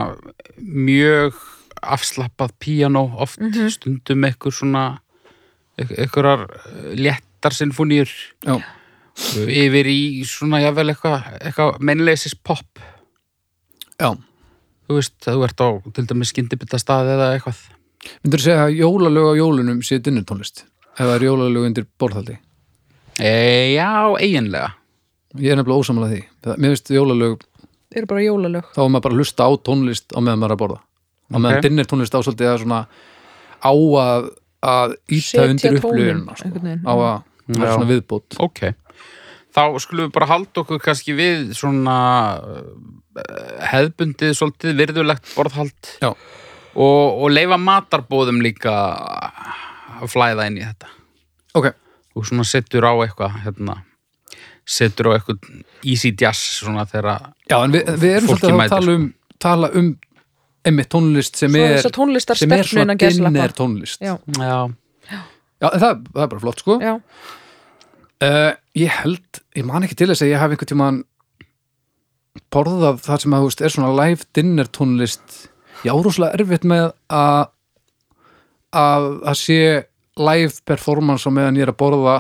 mjög 0.61 1.35
afslappað 1.83 2.53
píanó 2.61 3.07
oft 3.21 3.41
Mhm. 3.41 3.69
stundum 3.71 4.25
eitthvað 4.25 4.53
svona 4.61 4.85
einhverjar 5.79 6.47
léttar 6.95 7.53
sinfóníur 7.53 8.09
Já. 8.47 8.63
yfir 9.49 9.87
í 9.91 10.23
svona 10.25 10.61
jafnvel 10.63 10.95
eitthvað 10.95 11.41
eitthva 11.41 11.79
mennleisis 11.81 12.35
pop 12.35 12.65
Já. 14.01 14.11
þú 14.89 14.99
veist, 14.99 15.15
þú 15.25 15.45
ert 15.47 15.61
á 15.65 15.69
til 15.95 16.07
dæmis 16.11 16.33
skyndibita 16.35 16.79
staði 16.83 17.15
eða 17.17 17.31
eitthvað 17.39 17.63
Myndur 18.25 18.41
þú 18.41 18.45
segja 18.45 18.65
að 18.67 18.75
jólalög 18.77 19.27
á 19.33 19.35
jólunum 19.41 19.79
sé 19.87 19.97
dinner 20.05 20.25
tónlist? 20.29 20.65
Ef 20.95 21.07
það 21.07 21.15
er 21.17 21.23
jólalög 21.29 21.69
undir 21.71 21.87
borðhaldi? 21.99 22.35
e, 23.19 23.75
já, 23.75 23.91
eiginlega 24.21 24.75
Ég 25.35 25.51
er 25.51 25.57
nefnilega 25.59 25.81
ósamlega 25.83 26.13
því. 26.13 26.21
Það, 26.45 26.59
mér 26.63 26.71
finnst 26.75 26.91
jólalög, 26.95 27.41
Eru 27.95 28.07
bara 28.11 28.23
jólalög 28.23 28.69
þá 28.75 28.79
er 28.85 28.91
maður 28.95 29.03
bara 29.07 29.15
að 29.15 29.19
hlusta 29.23 29.47
á 29.47 29.51
tónlist 29.67 30.15
á 30.15 30.19
meðan 30.23 30.39
maður 30.43 30.51
er 30.53 30.55
að 30.55 30.61
borða. 30.63 30.79
Á 31.31 31.37
meðan 31.39 31.57
Ok. 31.59 31.63
dinner 31.65 31.89
tónlist 31.91 32.15
á 32.15 32.21
svolítið 32.23 32.51
að 32.53 32.59
svona 32.63 32.81
á 33.65 33.73
að, 33.75 34.29
að 34.63 34.95
íta 35.11 35.47
undir 35.49 35.79
sko. 35.79 35.91
veginn, 35.95 36.23
á 36.29 36.95
að 36.95 37.23
það 37.51 37.63
er 37.63 37.67
Já. 37.67 37.75
svona 37.75 37.89
viðbót. 37.91 38.37
ok, 38.39 38.61
þá 39.55 39.63
skulum 39.83 40.09
við 40.09 40.15
bara 40.17 40.31
halda 40.31 40.63
okkur 40.65 40.83
kannski 40.83 41.15
við 41.17 41.53
svona 41.59 41.97
uh, 42.43 42.67
hefðbundið 43.71 44.35
svolítið 44.39 44.79
virðulegt 44.83 45.31
borðhald. 45.37 45.91
Já. 46.03 46.11
og, 46.75 47.23
og 47.23 47.29
leifa 47.31 47.59
matarbóðum 47.63 48.43
líka 48.45 48.75
að 50.01 50.09
flæða 50.11 50.49
inn 50.51 50.59
í 50.59 50.65
þetta. 50.67 50.91
Ok, 51.55 51.71
og 52.19 52.27
svona 52.27 52.47
setur 52.49 52.89
á 52.91 52.93
eitthvað 53.05 53.37
hérna, 53.45 53.77
setur 54.67 55.13
á 55.13 55.17
eitthvað 55.19 55.47
easy 55.87 56.11
jazz 56.19 56.41
svona 56.59 56.87
þegar 56.91 57.31
já 57.51 57.59
en 57.61 57.77
við, 57.77 57.95
við 58.03 58.17
erum 58.19 58.33
svolítið 58.33 58.51
að 58.51 58.59
mætir, 58.59 58.75
tala 58.75 58.97
um, 58.99 59.07
tala 59.45 59.71
um 59.79 59.93
einmitt 60.65 60.91
tónlist 60.91 61.39
sem 61.39 61.53
Svo 61.53 61.65
er 61.69 61.95
tónlistar 61.95 62.41
sem 62.41 62.53
er 62.57 62.67
svona 62.67 62.97
dinner 62.99 63.53
tónlist. 63.55 64.03
Já, 64.03 64.17
já, 64.41 64.57
Já, 65.63 65.69
það, 65.79 66.01
það 66.11 66.23
er 66.25 66.31
bara 66.33 66.43
flott 66.43 66.63
sko. 66.65 66.77
já, 66.83 66.95
Uh, 68.23 68.53
ég 68.79 68.93
held, 69.03 69.41
ég 69.59 69.67
man 69.67 69.85
ekki 69.85 69.97
til 69.99 70.09
þess 70.11 70.23
að 70.23 70.31
ég 70.31 70.41
hafi 70.41 70.55
einhvern 70.55 70.71
tímann 70.71 71.01
borðað 72.55 73.01
það 73.05 73.25
sem 73.25 73.35
að 73.35 73.43
þú 73.43 73.49
veist 73.51 73.65
er 73.65 73.75
svona 73.75 73.91
live 73.99 74.29
dinner 74.37 74.71
tónlist. 74.71 75.41
Ég 75.85 75.95
árúslega 75.95 76.39
erfitt 76.39 76.67
með 76.69 76.93
að 77.13 77.51
að 78.75 79.09
það 79.23 79.37
sé 79.39 79.59
live 80.19 80.65
performance 80.67 81.27
á 81.27 81.31
meðan 81.35 81.59
ég 81.61 81.67
er 81.67 81.75
að 81.75 81.81
borða. 81.83 82.17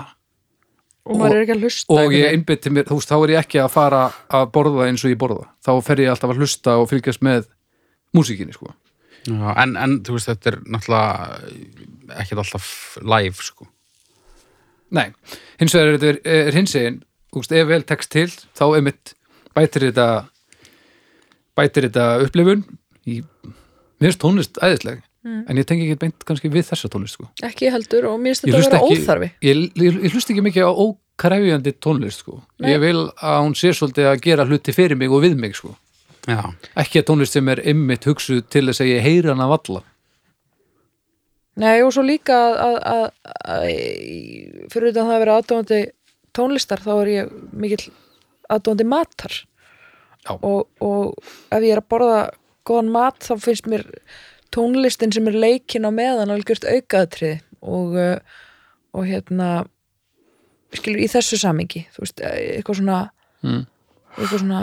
Og 1.05 1.18
maður 1.20 1.36
er 1.36 1.45
ekki 1.45 1.55
að 1.57 1.66
hlusta 1.66 1.97
og 1.99 2.14
ég 2.14 2.30
einbytti 2.32 2.72
mér, 2.72 2.86
þú 2.88 2.99
veist, 2.99 3.11
þá 3.11 3.16
er 3.18 3.32
ég 3.34 3.42
ekki 3.42 3.61
að 3.61 3.74
fara 3.74 4.05
að 4.38 4.47
borða 4.55 4.86
eins 4.88 5.05
og 5.05 5.12
ég 5.12 5.20
borða. 5.20 5.51
Þá 5.66 5.72
fer 5.84 6.03
ég 6.05 6.12
alltaf 6.14 6.32
að 6.32 6.40
hlusta 6.40 6.78
og 6.80 6.88
fylgjast 6.90 7.24
með 7.26 7.51
músíkinni, 8.14 8.55
sko. 8.57 8.70
Já 8.70 8.80
en, 9.24 9.76
en 9.80 9.99
þú 10.05 10.18
veist 10.18 10.28
þetta 10.28 10.51
er 10.51 10.59
náttúrulega 10.68 12.18
ekkert 12.20 12.42
alltaf 12.42 12.66
live 13.01 13.45
sko 13.45 13.68
Nei, 14.95 15.09
hins 15.61 15.74
vegar 15.74 15.95
er 15.95 15.99
þetta 15.99 16.38
er 16.38 16.59
hins 16.59 16.76
veist, 17.34 17.53
ef 17.55 17.66
vel 17.68 17.82
tekst 17.86 18.12
til 18.14 18.28
þá 18.30 18.64
einmitt 18.76 19.14
bætir 19.57 19.88
þetta 19.88 20.07
bætir 21.59 21.88
þetta 21.88 22.07
upplifun 22.24 22.64
í, 23.07 23.20
mér 23.99 24.09
finnst 24.11 24.22
tónlist 24.22 24.61
æðisleg, 24.62 25.03
en 25.24 25.61
ég 25.61 25.68
tengi 25.68 25.86
ekki 25.88 26.01
beint 26.03 26.26
kannski 26.28 26.51
við 26.53 26.68
þessa 26.70 26.90
tónlist, 26.92 27.18
sko. 27.18 27.28
Ekki 27.47 27.70
heldur 27.72 28.11
og 28.11 28.18
mér 28.22 28.36
finnst 28.36 28.47
þetta 28.47 28.61
að 28.61 28.90
vera 28.90 28.90
óþarfi 28.90 29.30
ég, 29.47 29.62
ég, 29.80 30.03
ég 30.07 30.14
hlust 30.16 30.30
ekki 30.34 30.45
mikið 30.45 30.68
á 30.68 30.72
ókræfjandi 30.72 31.74
tónlist, 31.82 32.24
sko. 32.24 32.40
Nei. 32.59 32.74
Ég 32.74 32.82
vil 32.84 32.99
að 33.09 33.40
hún 33.40 33.57
sé 33.59 33.72
svolítið 33.76 34.11
að 34.11 34.20
gera 34.26 34.47
hluti 34.49 34.76
fyrir 34.76 35.01
mig 35.01 35.14
og 35.14 35.24
við 35.24 35.38
mig, 35.40 35.57
sko. 35.59 35.74
já, 36.28 36.42
Ekki 36.84 37.03
að 37.03 37.09
tónlist 37.11 37.38
sem 37.38 37.51
er 37.55 37.62
einmitt 37.64 38.07
hugsuð 38.09 38.45
til 38.53 38.66
þess 38.68 38.84
að 38.84 38.92
ég 38.95 39.07
heyri 39.07 39.32
hana 39.32 39.49
valla. 39.51 39.84
Nei 41.62 41.82
og 41.86 41.92
svo 41.94 42.02
líka 42.02 42.34
að, 42.34 42.76
að, 42.90 43.05
að, 43.46 43.66
fyrir 44.72 44.90
utan 44.90 45.07
það 45.07 45.14
að 45.14 45.20
vera 45.22 45.34
aðdóðandi 45.40 45.80
tónlistar 46.34 46.80
þá 46.82 46.92
er 46.96 47.11
ég 47.12 47.34
mikill 47.55 47.92
aðdóðandi 48.50 48.86
matar 48.90 49.36
og, 50.40 50.64
og 50.82 51.12
ef 51.55 51.61
ég 51.62 51.74
er 51.76 51.82
að 51.82 51.90
borða 51.94 52.16
góðan 52.66 52.90
mat 52.94 53.20
þá 53.22 53.34
finnst 53.44 53.68
mér 53.70 53.84
tónlistin 54.55 55.12
sem 55.14 55.28
er 55.30 55.36
leikin 55.36 55.86
á 55.86 55.90
meðan 55.94 56.32
algjört 56.34 56.66
aukaðatrið 56.66 57.38
og, 57.62 57.94
uh, 57.98 58.18
og 58.96 59.07
hérna 59.09 59.50
skilur 60.74 61.05
í 61.05 61.11
þessu 61.12 61.38
samingi 61.38 61.84
þú 61.94 62.02
veist, 62.07 62.24
eh, 62.24 62.59
eitthvað 62.59 62.80
svona 62.82 63.02
Mm. 63.44 63.66
eitthvað 64.16 64.38
svona 64.40 64.61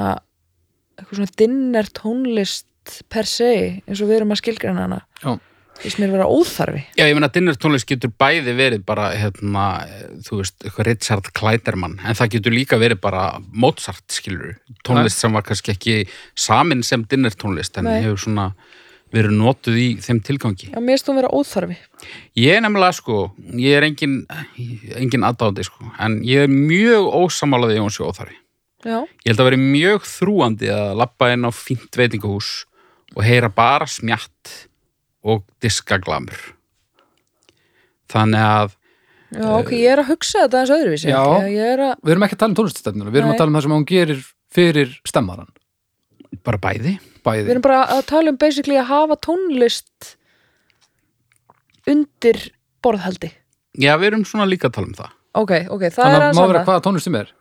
eitthvað 0.97 1.17
svona 1.19 1.35
dinner 1.37 1.89
tónlist 1.93 3.01
per 3.13 3.27
se 3.29 3.49
eins 3.85 4.01
og 4.01 4.09
við 4.09 4.15
erum 4.17 4.31
að 4.33 4.39
skilgræna 4.41 4.87
hana 4.87 4.97
Já. 5.21 5.35
Finnst 5.81 5.99
mér 6.01 6.11
vera 6.13 6.27
óþarfi. 6.29 6.83
Já 6.97 7.05
ég 7.07 7.15
meina 7.17 7.29
dinner 7.33 7.57
tónlist 7.59 7.87
getur 7.89 8.11
bæði 8.21 8.53
verið 8.57 8.83
bara 8.87 9.09
hérna, 9.17 9.65
þú 10.27 10.41
veist, 10.41 10.67
Richard 10.87 11.31
Kleiderman 11.37 11.97
en 11.99 12.17
það 12.17 12.35
getur 12.37 12.55
líka 12.55 12.79
verið 12.81 13.01
bara 13.03 13.25
Mozart 13.51 14.05
skilur, 14.13 14.55
tónlist 14.87 15.21
sem 15.21 15.33
var 15.33 15.45
kannski 15.47 15.73
ekki 15.75 15.97
samin 16.37 16.83
sem 16.85 17.03
dinner 17.09 17.33
tónlist 17.33 17.77
en 17.81 17.89
Nei. 17.89 17.99
hefur 18.05 18.21
svona 18.27 18.51
verið 19.11 19.33
notuð 19.35 19.75
í 19.75 19.87
þeim 19.99 20.21
tilgangi. 20.23 20.69
Já, 20.71 20.79
mér 20.79 20.95
finnst 20.95 21.09
hún 21.11 21.17
vera 21.19 21.31
óþarfi. 21.35 21.75
Ég 22.39 22.55
er 22.55 22.61
nefnilega 22.63 22.95
sko, 22.95 23.17
ég 23.59 23.75
er 23.75 23.83
engin, 23.83 24.21
engin 24.95 25.25
aðdáði 25.27 25.65
sko, 25.67 25.89
en 25.99 26.21
ég 26.23 26.45
er 26.45 26.53
mjög 26.53 27.09
ósamálaði 27.19 27.81
Jóns 27.81 27.99
Jóþari. 27.99 28.37
Já, 28.81 29.03
Ég 29.25 29.29
held 29.33 29.41
að 29.43 29.49
veri 29.51 29.59
mjög 29.61 30.07
þrúandi 30.09 30.71
að 30.73 30.95
lappa 31.03 31.27
inn 31.35 31.43
á 31.45 31.51
fínt 31.53 31.99
veitingahús 31.99 32.63
og 33.13 33.21
heyra 33.27 33.51
bara 33.53 33.85
smjatt 33.85 34.53
og 35.23 35.43
diskaglamur. 35.63 36.39
Þannig 38.11 38.43
að, 38.43 38.73
já 39.37 39.47
ok, 39.55 39.69
ég 39.77 39.93
er 39.93 40.01
að 40.03 40.09
hugsa 40.11 40.41
þetta 40.43 40.57
aðeins 40.61 40.73
öðruvísi 40.75 41.11
Já. 41.13 41.21
er 41.71 41.83
að, 41.85 41.93
Við 42.03 42.11
erum 42.15 42.25
ekki 42.27 42.35
að 42.35 42.41
tala 42.41 42.51
um 42.51 42.57
tónliststefnuna, 42.59 43.11
við 43.13 43.21
erum 43.21 43.29
Nei. 43.31 43.35
að 43.35 43.41
tala 43.43 43.51
um 43.53 43.57
það 43.59 43.65
sem 43.67 43.75
hún 43.77 43.85
gerir 43.91 44.23
fyrir 44.51 44.95
stemmaran, 45.07 45.51
bara 46.43 46.59
bæði, 46.59 46.95
við 46.99 47.21
bæði. 47.23 47.45
erum 47.53 47.63
bara 47.63 47.83
að 47.95 48.01
tala 48.11 48.33
um 48.33 48.39
basically 48.41 48.75
að 48.81 48.89
hafa 48.91 49.15
tónlist 49.23 50.09
undir 51.87 52.41
borðhaldi 52.83 53.31
Já, 53.79 53.93
við 54.01 54.09
erum 54.11 54.25
svona 54.27 54.47
líka 54.49 54.67
að 54.67 54.75
tala 54.75 54.89
um 54.91 54.97
það. 54.97 55.13
ok, 55.39 55.53
ok, 55.71 55.85
það 55.87 56.01
Þannig 56.01 56.15
er 56.17 56.17
að 56.17 56.25
aðeins 56.25 56.41
má 56.41 56.49
vera 56.51 56.65
hvaða 56.67 56.83
tónlist 56.89 57.07
sem 57.07 57.19
er 57.21 57.31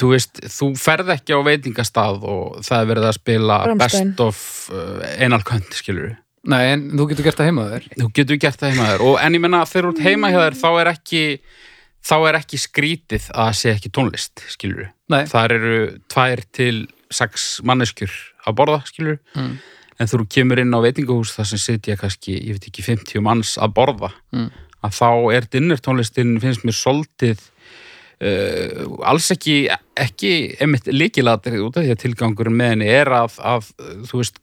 Þú 0.00 0.08
veist, 0.12 0.40
þú 0.52 0.66
ferð 0.76 1.12
ekki 1.14 1.32
á 1.36 1.40
veitingastað 1.46 2.24
og 2.28 2.56
það 2.66 2.80
er 2.82 2.88
verið 2.90 3.04
að 3.08 3.14
spila 3.16 3.54
Rammstein. 3.70 4.10
best 4.10 4.20
of 4.24 4.40
uh, 4.74 5.04
einalkönd, 5.22 5.70
skilur 5.78 6.10
Nei, 6.48 6.62
en 6.72 6.86
þú 6.96 7.04
getur 7.10 7.26
gert 7.26 7.36
það 7.40 7.50
heima 7.50 7.64
þér. 7.68 7.88
Þú 8.00 8.06
getur 8.16 8.38
gert 8.40 8.60
það 8.62 8.70
heima 8.72 8.84
hjá 8.86 8.92
þér. 8.94 9.02
Og 9.10 9.18
en 9.20 9.34
ég 9.36 9.42
menna 9.44 9.64
þegar 9.68 9.88
þú 9.88 9.90
ert 9.92 10.06
heima 10.06 10.30
hjá 10.32 10.38
þér 10.46 10.56
þá 10.62 10.68
er 10.80 10.90
ekki 10.94 11.22
þá 12.00 12.14
er 12.30 12.38
ekki 12.38 12.56
skrítið 12.62 13.26
að 13.34 13.42
það 13.50 13.58
sé 13.58 13.72
ekki 13.74 13.90
tónlist, 13.92 14.40
skilur 14.48 14.86
Nei, 15.12 15.24
þar 15.28 15.52
eru 15.58 15.74
tvær 16.08 16.40
til 16.56 16.76
sex 17.12 17.60
manneskjur 17.68 18.14
að 18.48 18.56
borða, 18.56 18.78
skilur 18.88 19.18
Mm. 19.36 19.58
en 20.00 20.08
þú 20.08 20.24
kemur 20.32 20.58
inn 20.62 20.72
á 20.72 20.80
veitingahús 20.80 21.34
þar 21.36 21.44
sem 21.50 21.58
sitja 21.60 21.96
kannski, 22.00 22.38
ég 22.40 22.56
veit 22.56 22.70
ekki, 22.70 22.82
50 22.86 23.20
manns 23.20 23.58
að 23.60 23.74
borða, 23.76 24.12
Mm. 24.32 24.48
að 24.82 24.96
þá 24.96 25.08
er 25.36 25.44
dinnertónlistin, 25.52 26.40
finnst 26.40 26.64
mér 26.64 26.72
soldið 26.78 27.40
uh, 28.24 28.86
alls 29.04 29.28
ekki 29.34 29.68
ekki, 30.00 30.32
líkilatrið 30.88 31.66
út 31.66 31.76
af 31.76 31.84
því 31.84 31.92
að 31.94 32.00
tilgangurinn 32.06 32.56
með 32.56 32.72
henni 32.74 32.88
er 32.88 33.12
að, 33.12 33.36
að 33.44 33.68
þú 34.08 34.22
veist 34.22 34.40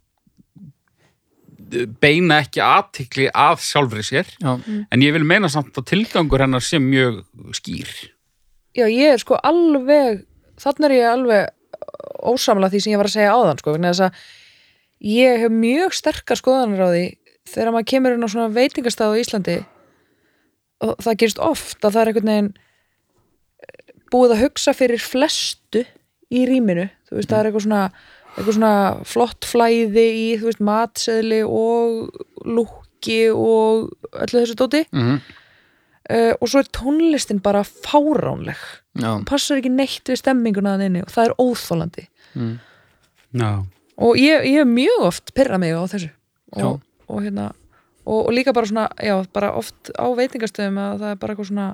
beina 2.02 2.42
ekki 2.44 2.62
aðtikli 2.64 3.28
að 3.34 3.60
sjálfri 3.66 4.06
sér 4.06 4.30
já, 4.40 4.52
en 4.58 5.04
ég 5.04 5.14
vil 5.16 5.26
meina 5.28 5.50
samt 5.52 5.78
að 5.78 5.90
tilgangur 5.92 6.44
hennar 6.44 6.64
sé 6.64 6.80
mjög 6.82 7.24
skýr. 7.58 7.92
Já, 8.78 8.86
ég 8.86 9.16
er 9.16 9.22
sko 9.22 9.40
alveg 9.42 10.24
þannig 10.62 10.90
er 10.90 10.96
ég 10.98 11.12
alveg 11.12 11.54
ósamla 12.28 12.70
því 12.72 12.82
sem 12.84 12.94
ég 12.94 13.02
var 13.02 13.10
að 13.10 13.16
segja 13.18 13.34
áðan 13.36 13.62
sko, 13.62 13.74
vegna 13.76 13.94
þess 13.94 14.08
að 14.08 14.22
ég 15.08 15.42
hef 15.44 15.54
mjög 15.54 15.96
sterkar 15.98 16.40
skoðanir 16.40 16.84
á 16.84 16.90
því 16.90 17.06
þegar 17.48 17.74
maður 17.74 17.90
kemur 17.94 18.16
inn 18.16 18.26
á 18.26 18.34
svona 18.34 18.54
veitingastað 18.54 19.14
á 19.14 19.20
Íslandi 19.22 19.58
og 20.86 20.96
það 21.04 21.20
gerist 21.22 21.42
oft 21.42 21.86
að 21.86 21.94
það 21.94 22.02
er 22.02 22.12
einhvern 22.12 22.32
veginn 22.32 22.50
eh, 22.54 23.94
búið 24.14 24.36
að 24.36 24.44
hugsa 24.46 24.74
fyrir 24.78 25.02
flestu 25.02 25.84
í 26.28 26.44
rýminu, 26.50 26.90
þú 27.08 27.18
veist, 27.18 27.30
það 27.32 27.40
er 27.40 27.50
eitthvað 27.50 27.66
svona 27.68 27.84
eitthvað 28.38 28.60
svona 28.60 28.76
flott 29.10 29.50
flæði 29.50 30.08
í, 30.14 30.28
þú 30.38 30.52
veist, 30.52 30.64
matseðli 30.64 31.42
og 31.44 32.48
lúkki 32.48 33.24
og 33.34 33.90
öllu 34.14 34.42
þessu 34.44 34.58
dóti. 34.60 34.86
Mm 34.96 35.20
uh, 36.12 36.34
og 36.40 36.50
svo 36.50 36.62
er 36.62 36.70
tónlistin 36.76 37.42
bara 37.44 37.64
fáránleg. 37.66 38.60
Já, 38.98 39.12
passar 39.30 39.62
ekki 39.62 39.72
neitt 39.74 40.10
við 40.10 40.22
stemminguna 40.22 40.76
að 40.78 40.88
inni 40.88 41.04
og 41.06 41.12
það 41.14 41.28
er 41.28 41.36
óþólandi 41.38 42.06
mm. 42.34 42.54
Og 43.98 44.18
ég, 44.18 44.46
ég 44.48 44.62
hef 44.62 44.70
mjög 44.70 45.04
oft 45.06 45.32
pyrrað 45.38 45.62
mig 45.62 45.74
á 45.74 45.84
þessu. 45.90 46.10
Og, 46.58 46.80
og 47.10 47.22
hérna 47.22 47.52
og, 48.08 48.20
og 48.24 48.32
líka 48.34 48.54
bara 48.56 48.70
svona, 48.70 48.88
já, 49.02 49.14
bara 49.34 49.52
oft 49.58 49.92
á 49.94 50.06
veitingastöðum 50.18 50.80
að 50.82 51.04
það 51.04 51.14
er 51.14 51.20
bara 51.22 51.36
eitthvað 51.36 51.50
svona 51.52 51.68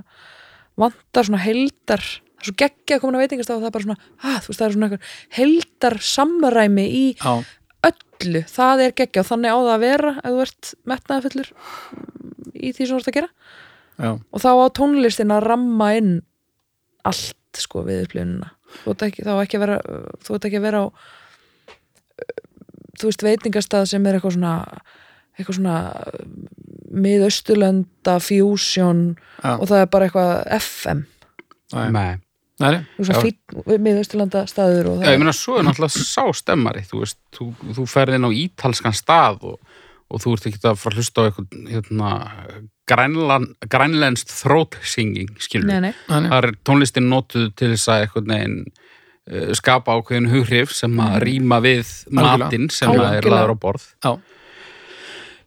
vantar 0.82 1.28
svona 1.30 1.43
heldar 1.43 2.03
er 2.03 2.22
svo 2.48 2.56
geggja 2.60 2.98
að 2.98 3.04
koma 3.04 3.20
á 3.20 3.24
veitingastöð 3.24 3.56
og 3.56 3.64
það 3.64 3.70
er 3.70 3.76
bara 3.76 3.88
svona 3.88 4.00
að, 4.20 4.39
þú 4.44 4.52
veist, 4.52 4.62
það 4.62 4.66
er 4.68 4.76
svona 4.78 5.00
heldar 5.38 5.98
samræmi 6.10 6.86
í 6.88 7.04
já, 7.14 7.34
öllu. 7.89 8.44
Það 8.54 8.84
er 8.86 8.98
geggja 9.02 9.24
og 9.24 9.30
þannig 9.30 9.54
á 9.54 9.58
það 9.60 9.74
að 9.76 9.86
vera 9.86 10.16
ef 10.18 10.28
þú 10.30 10.44
ert 10.48 10.74
metnaðafullur 10.94 11.54
í 12.54 12.74
því 12.74 12.84
sem 12.84 12.94
þú 12.94 13.00
ert 13.00 13.12
að 13.12 13.18
gera. 13.20 13.32
Já, 13.94 14.12
og 14.18 14.44
þá 14.44 14.50
á 14.52 14.68
tónlistin 14.80 15.34
að 15.36 15.48
ramma 15.48 15.89
inn 16.00 16.14
allt 17.08 17.62
sko 17.62 17.84
við 17.86 18.08
upplifunina. 18.08 18.54
Þú 18.84 18.96
ert 18.96 19.06
ekki, 19.08 19.26
þá 19.28 19.34
ekki 19.38 19.60
að 19.60 19.66
vera 19.68 19.82
þú 20.26 20.38
ert 20.38 20.48
ekki 20.50 20.60
að 20.60 20.68
vera 20.68 20.82
á 20.82 20.86
þú 23.00 23.10
veist 23.10 23.26
veitingastað 23.26 23.88
sem 23.91 24.06
er 24.08 24.18
eitthvað 24.18 24.38
svona 24.38 24.54
eitthvað 25.34 25.58
svona 25.58 25.78
miðausturlanda 26.94 28.20
fusion 28.22 29.02
já, 29.41 29.56
og 29.58 29.66
það 29.70 29.80
er 29.80 29.89
bara 29.96 30.10
eitthvað 30.10 30.34
FM 30.60 31.04
nei, 31.96 32.20
miðausturlanda 32.62 34.43
staður 34.49 34.91
og 34.91 35.01
Já, 35.01 35.14
ég 35.16 35.22
meina, 35.22 35.34
svo 35.34 35.58
er 35.58 35.66
náttúrulega 35.66 36.04
sá 36.06 36.28
stemmari 36.38 36.84
þú 36.86 37.01
veist, 37.01 37.18
þú, 37.34 37.47
þú 37.80 37.86
ferð 37.89 38.20
inn 38.20 38.28
á 38.30 38.32
ítalskan 38.43 38.93
stað 38.97 39.47
og, 39.49 39.80
og 40.14 40.22
þú 40.22 40.36
ert 40.38 40.47
ekki 40.51 40.62
að 40.70 40.78
fara 40.84 40.93
að 40.93 41.01
hlusta 41.01 41.26
á 41.26 41.28
eitthvað 41.28 41.72
hérna, 41.74 42.12
throat 44.30 44.78
singing, 44.86 45.34
skilur. 45.41 45.89
Það 46.12 46.38
er 46.38 46.49
tónlistin 46.68 47.10
notuð 47.10 47.49
til 47.58 47.72
þess 47.74 47.89
að 47.89 48.06
eitthvað 48.06 48.30
neginn 48.36 48.60
uh, 48.68 49.49
skapa 49.58 49.97
ákveðin 49.97 50.30
hughrif 50.36 50.78
sem 50.78 51.01
að 51.01 51.18
rýma 51.26 51.62
við 51.64 51.97
matinn 52.14 52.70
sem 52.74 52.93
að 52.93 53.18
er 53.18 53.30
laður 53.34 53.58
á 53.58 53.58
borð. 53.66 53.89
Já. 54.06 54.14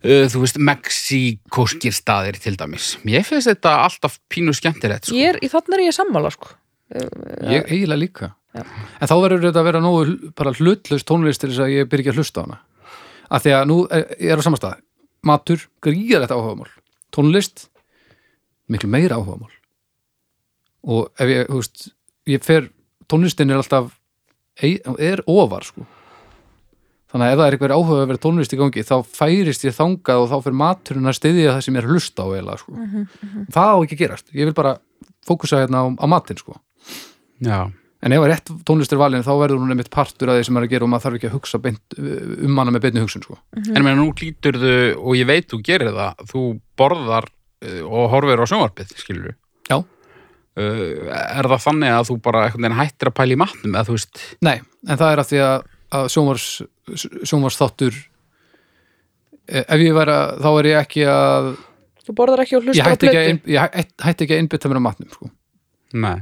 Uh, 0.07 0.27
Þú 0.33 0.43
veist, 0.43 0.59
Mexíkóskir 0.59 1.95
staðir 1.95 2.43
til 2.43 2.59
dæmis. 2.59 2.97
Mér 3.07 3.25
finnst 3.27 3.53
þetta 3.53 3.79
alltaf 3.87 4.19
pínu 4.33 4.55
skemmtilegt 4.57 5.09
sko. 5.09 5.17
ég 5.17 5.37
er, 5.37 5.45
í 5.45 5.51
þannig 5.53 5.79
er 5.79 5.89
ég 5.89 6.01
sammála 6.03 6.35
sko 6.35 6.57
ég 6.95 7.71
eiginlega 7.71 8.01
líka. 8.01 8.33
Já. 8.57 8.63
en 9.01 9.09
þá 9.11 9.15
verður 9.21 9.43
þetta 9.45 9.61
að 9.61 9.67
vera 9.69 9.81
nógu 9.85 10.31
bara 10.39 10.53
hlutlaust 10.57 11.07
tónlist 11.09 11.43
til 11.43 11.51
þess 11.51 11.65
að 11.67 11.75
ég 11.75 11.89
byrja 11.93 12.07
ekki 12.07 12.13
að 12.15 12.21
hlusta 12.23 12.41
á 12.41 12.45
hana. 12.47 12.59
Af 13.29 13.43
því 13.45 13.53
að 13.53 13.67
nú 13.69 13.77
er, 13.93 14.07
ég 14.23 14.33
er 14.33 14.41
á 14.41 14.47
samastað 14.47 14.79
matur, 15.27 15.67
gríðalegt 15.85 16.33
áhugamál. 16.33 16.71
Tónlist, 17.13 17.67
miklu 18.71 18.89
meira 18.93 19.19
áhugamál. 19.19 19.53
Og 20.87 21.11
ef 21.19 21.33
ég, 21.33 21.51
þú 21.51 21.61
veist 21.61 21.87
ég 22.31 22.47
fer, 22.47 22.71
tónlistin 23.11 23.53
er 23.53 23.61
alltaf 23.61 23.93
er 24.63 25.23
ofar 25.29 25.67
sko. 25.67 25.87
Þannig 27.13 27.27
að 27.27 27.33
ef 27.33 27.39
það 27.39 27.47
er 27.47 27.57
eitthvað 27.57 27.75
áhuga 27.77 28.03
að 28.03 28.09
vera 28.11 28.23
tónlist 28.25 28.55
í 28.55 28.59
gangi 28.61 28.85
þá 28.87 28.97
færist 29.05 29.65
ég 29.67 29.75
þangað 29.77 30.23
og 30.23 30.31
þá 30.31 30.37
fyrir 30.47 30.59
maturinn 30.63 31.11
að 31.11 31.19
styðja 31.21 31.53
það 31.53 31.65
sem 31.67 31.77
ég 31.77 31.85
er 31.85 31.91
hlusta 31.93 32.25
á 32.25 32.29
eiginlega, 32.33 32.63
sko. 32.63 32.73
það 33.55 33.73
á 33.73 33.77
ekki 33.77 33.97
að 33.97 34.01
gerast. 34.03 34.33
Ég 34.35 34.49
vil 34.49 34.57
bara 34.57 34.73
fókusa 35.27 35.61
hérna 35.63 35.85
á, 35.85 35.87
á 35.93 36.07
matinn 36.11 36.41
sko. 36.41 36.57
Já, 37.45 37.59
en 38.07 38.13
ef 38.15 38.23
að 38.23 38.29
rétt 38.31 38.51
tónlist 38.69 38.93
er 38.95 39.01
valin 39.01 39.25
þá 39.27 39.33
verður 39.41 39.59
hún 39.61 39.73
einmitt 39.75 39.91
partur 39.93 40.31
af 40.31 40.39
því 40.39 40.45
sem 40.49 40.57
er 40.61 40.67
að 40.67 40.71
gera 40.73 40.87
og 40.87 40.91
maður 40.93 41.05
þarf 41.07 41.17
ekki 41.19 41.29
að 41.31 41.35
hugsa 41.37 41.59
beint, 41.61 41.97
um 41.99 42.61
hana 42.61 42.73
með 42.73 42.85
beinni 42.87 43.03
hugsun 43.03 43.25
sko. 43.25 43.39
en 43.57 43.83
meina 43.85 43.97
nú 43.99 44.07
klítur 44.17 44.57
þú 44.63 44.73
og 45.03 45.17
ég 45.19 45.27
veit 45.29 45.49
þú 45.51 45.61
gerir 45.67 45.93
það 45.97 46.23
þú 46.31 46.45
borðar 46.79 47.27
uh, 47.29 47.83
og 47.89 48.09
horfir 48.15 48.41
á 48.41 48.47
sjónvarpið, 48.49 48.95
skilur 49.03 49.35
Já. 49.69 49.81
Uh, 50.57 51.09
er 51.13 51.49
það 51.53 51.65
þannig 51.67 51.93
að 51.99 52.07
þú 52.09 52.19
bara 52.25 52.47
hættir 52.55 53.11
að 53.11 53.17
pæla 53.19 53.35
í 53.37 53.41
matnum 53.43 53.75
eða 53.77 53.89
þú 53.91 53.97
veist, 53.99 54.23
nei, 54.41 54.57
en 54.89 54.97
það 55.03 55.13
er 55.13 55.21
að 55.25 55.31
því 55.33 55.41
að, 55.45 55.67
að 55.99 56.07
sjónvars, 56.15 56.47
sjónvars 57.29 57.59
þáttur 57.61 57.99
ef 59.47 59.83
ég 59.83 59.93
væri 59.95 60.15
að 60.15 60.41
þá 60.43 60.49
er 60.61 60.69
ég 60.71 60.79
ekki 60.81 61.05
að 61.11 61.51
þú 62.07 62.15
borðar 62.19 62.43
ekki 62.45 62.57
og 62.57 62.65
ég 62.65 62.71
hlustar 62.71 62.89
á 62.89 62.91
hætti 62.95 63.11
ekki 63.11 63.19
að, 63.21 63.27
plötu 63.27 63.35
ein- 63.35 63.53
ég 63.53 63.61
hæ- 63.61 64.07
hætti 64.07 64.25
ekki 64.27 64.35
að 64.37 64.41
innbytta 64.45 64.71
mér 64.73 64.81
á 64.81 64.87
matnum 64.87 65.13
sko. 65.13 65.29
nei 65.95 66.17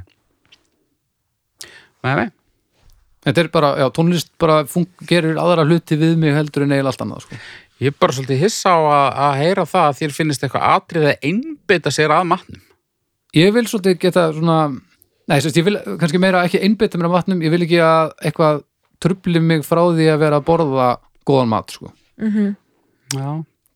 Nei, 2.05 2.15
nei 2.21 2.31
þetta 3.25 3.41
er 3.41 3.49
bara, 3.49 3.69
já, 3.81 3.87
tónlist 3.97 4.29
bara 4.39 4.57
fun- 4.69 4.91
gerir 5.09 5.39
aðra 5.41 5.63
hluti 5.65 5.97
við 5.97 6.19
mig 6.21 6.35
heldur 6.37 6.67
en 6.67 6.75
eiginlega 6.75 6.91
allt 6.93 7.05
annað 7.07 7.23
sko. 7.25 7.39
Ég 7.81 7.89
er 7.89 7.95
bara 7.99 8.13
svolítið 8.13 8.43
hissa 8.43 8.75
á 8.77 8.81
að, 8.85 9.07
að 9.27 9.39
heyra 9.41 9.65
það 9.71 9.87
að 9.89 9.97
þér 10.01 10.13
finnist 10.19 10.45
eitthvað 10.45 10.67
atrið 10.75 11.07
að 11.09 11.25
einbytta 11.31 11.93
sér 11.97 12.13
að 12.13 12.27
matnum. 12.35 12.61
ég 13.35 13.55
vil 13.57 13.65
svolítið 13.67 13.97
geta 14.05 14.27
svona 14.37 14.59
nei, 14.69 15.39
sérst, 15.41 15.57
ég 15.57 15.65
vil 15.65 15.79
kannski 15.99 16.21
meira 16.21 16.45
ekki 16.45 16.61
innbytta 16.69 17.01
mér 17.01 17.09
á 17.09 17.17
matnum 17.17 17.41
ég 17.43 17.51
vil 17.55 17.63
ekki 17.65 17.81
að 17.81 18.13
eitthvað 18.29 18.61
trubli 19.01 19.41
mig 19.41 19.65
frá 19.65 19.81
því 19.89 20.07
að 20.13 20.21
vera 20.21 20.39
að 20.43 20.47
borða 20.53 20.91
góðan 21.27 21.49
mat 21.51 21.73
sko. 21.73 21.91
Mhm. 22.21 22.53
Já, 23.17 23.27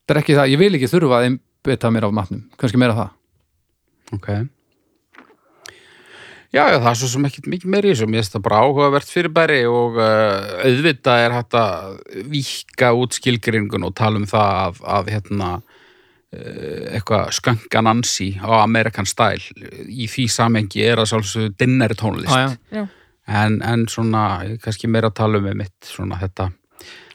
það 0.04 0.14
er 0.14 0.20
ekki 0.22 0.36
það, 0.36 0.52
ég 0.52 0.58
vil 0.60 0.74
ekki 0.76 0.92
þurfa 0.92 1.18
að 1.22 1.26
innbytta 1.32 1.90
mér 1.96 2.04
á 2.04 2.10
matnum, 2.12 2.44
kannski 2.60 2.76
meira 2.84 2.94
það 3.00 3.10
ok. 4.20 4.28
Já, 6.49 6.62
já, 6.72 6.78
það 6.80 6.90
er 6.90 6.96
svo 6.96 7.09
sem 7.12 7.26
ekki 7.28 7.42
mikið 7.53 7.72
meir 7.74 7.84
í 7.84 7.90
þessu. 7.92 8.07
Mér 8.09 8.22
finnst 8.22 8.36
það 8.36 8.44
bara 8.46 8.61
áhugavert 8.64 9.11
fyrirbæri 9.12 9.59
og 9.68 9.99
uh, 10.01 10.53
auðvitað 10.64 11.24
er 11.26 11.34
hægt 11.36 11.57
að 11.61 11.99
víkka 12.32 12.92
út 12.96 13.18
skilgringun 13.18 13.84
og 13.84 13.92
tala 13.99 14.20
um 14.20 14.24
það 14.28 14.61
að, 14.62 14.78
að 14.96 15.11
hérna, 15.12 15.51
uh, 15.61 16.86
eitthvað 16.96 17.34
skönkan 17.36 17.90
ansi 17.92 18.30
á 18.40 18.62
American 18.62 19.09
Style 19.09 19.68
í 19.84 20.09
því 20.09 20.24
samengi 20.32 20.86
er 20.88 21.03
að 21.03 21.11
sjálfsögðu 21.12 21.53
dinner 21.61 21.96
tónlist. 22.01 22.32
ah, 22.32 22.57
Já. 22.72 22.86
En, 23.28 23.61
en 23.61 23.84
svona, 23.92 24.22
kannski 24.64 24.88
meira 24.88 25.11
að 25.12 25.18
tala 25.20 25.36
um 25.36 25.44
með 25.44 25.59
mitt, 25.61 25.76
svona 25.84 26.16
þetta 26.16 26.49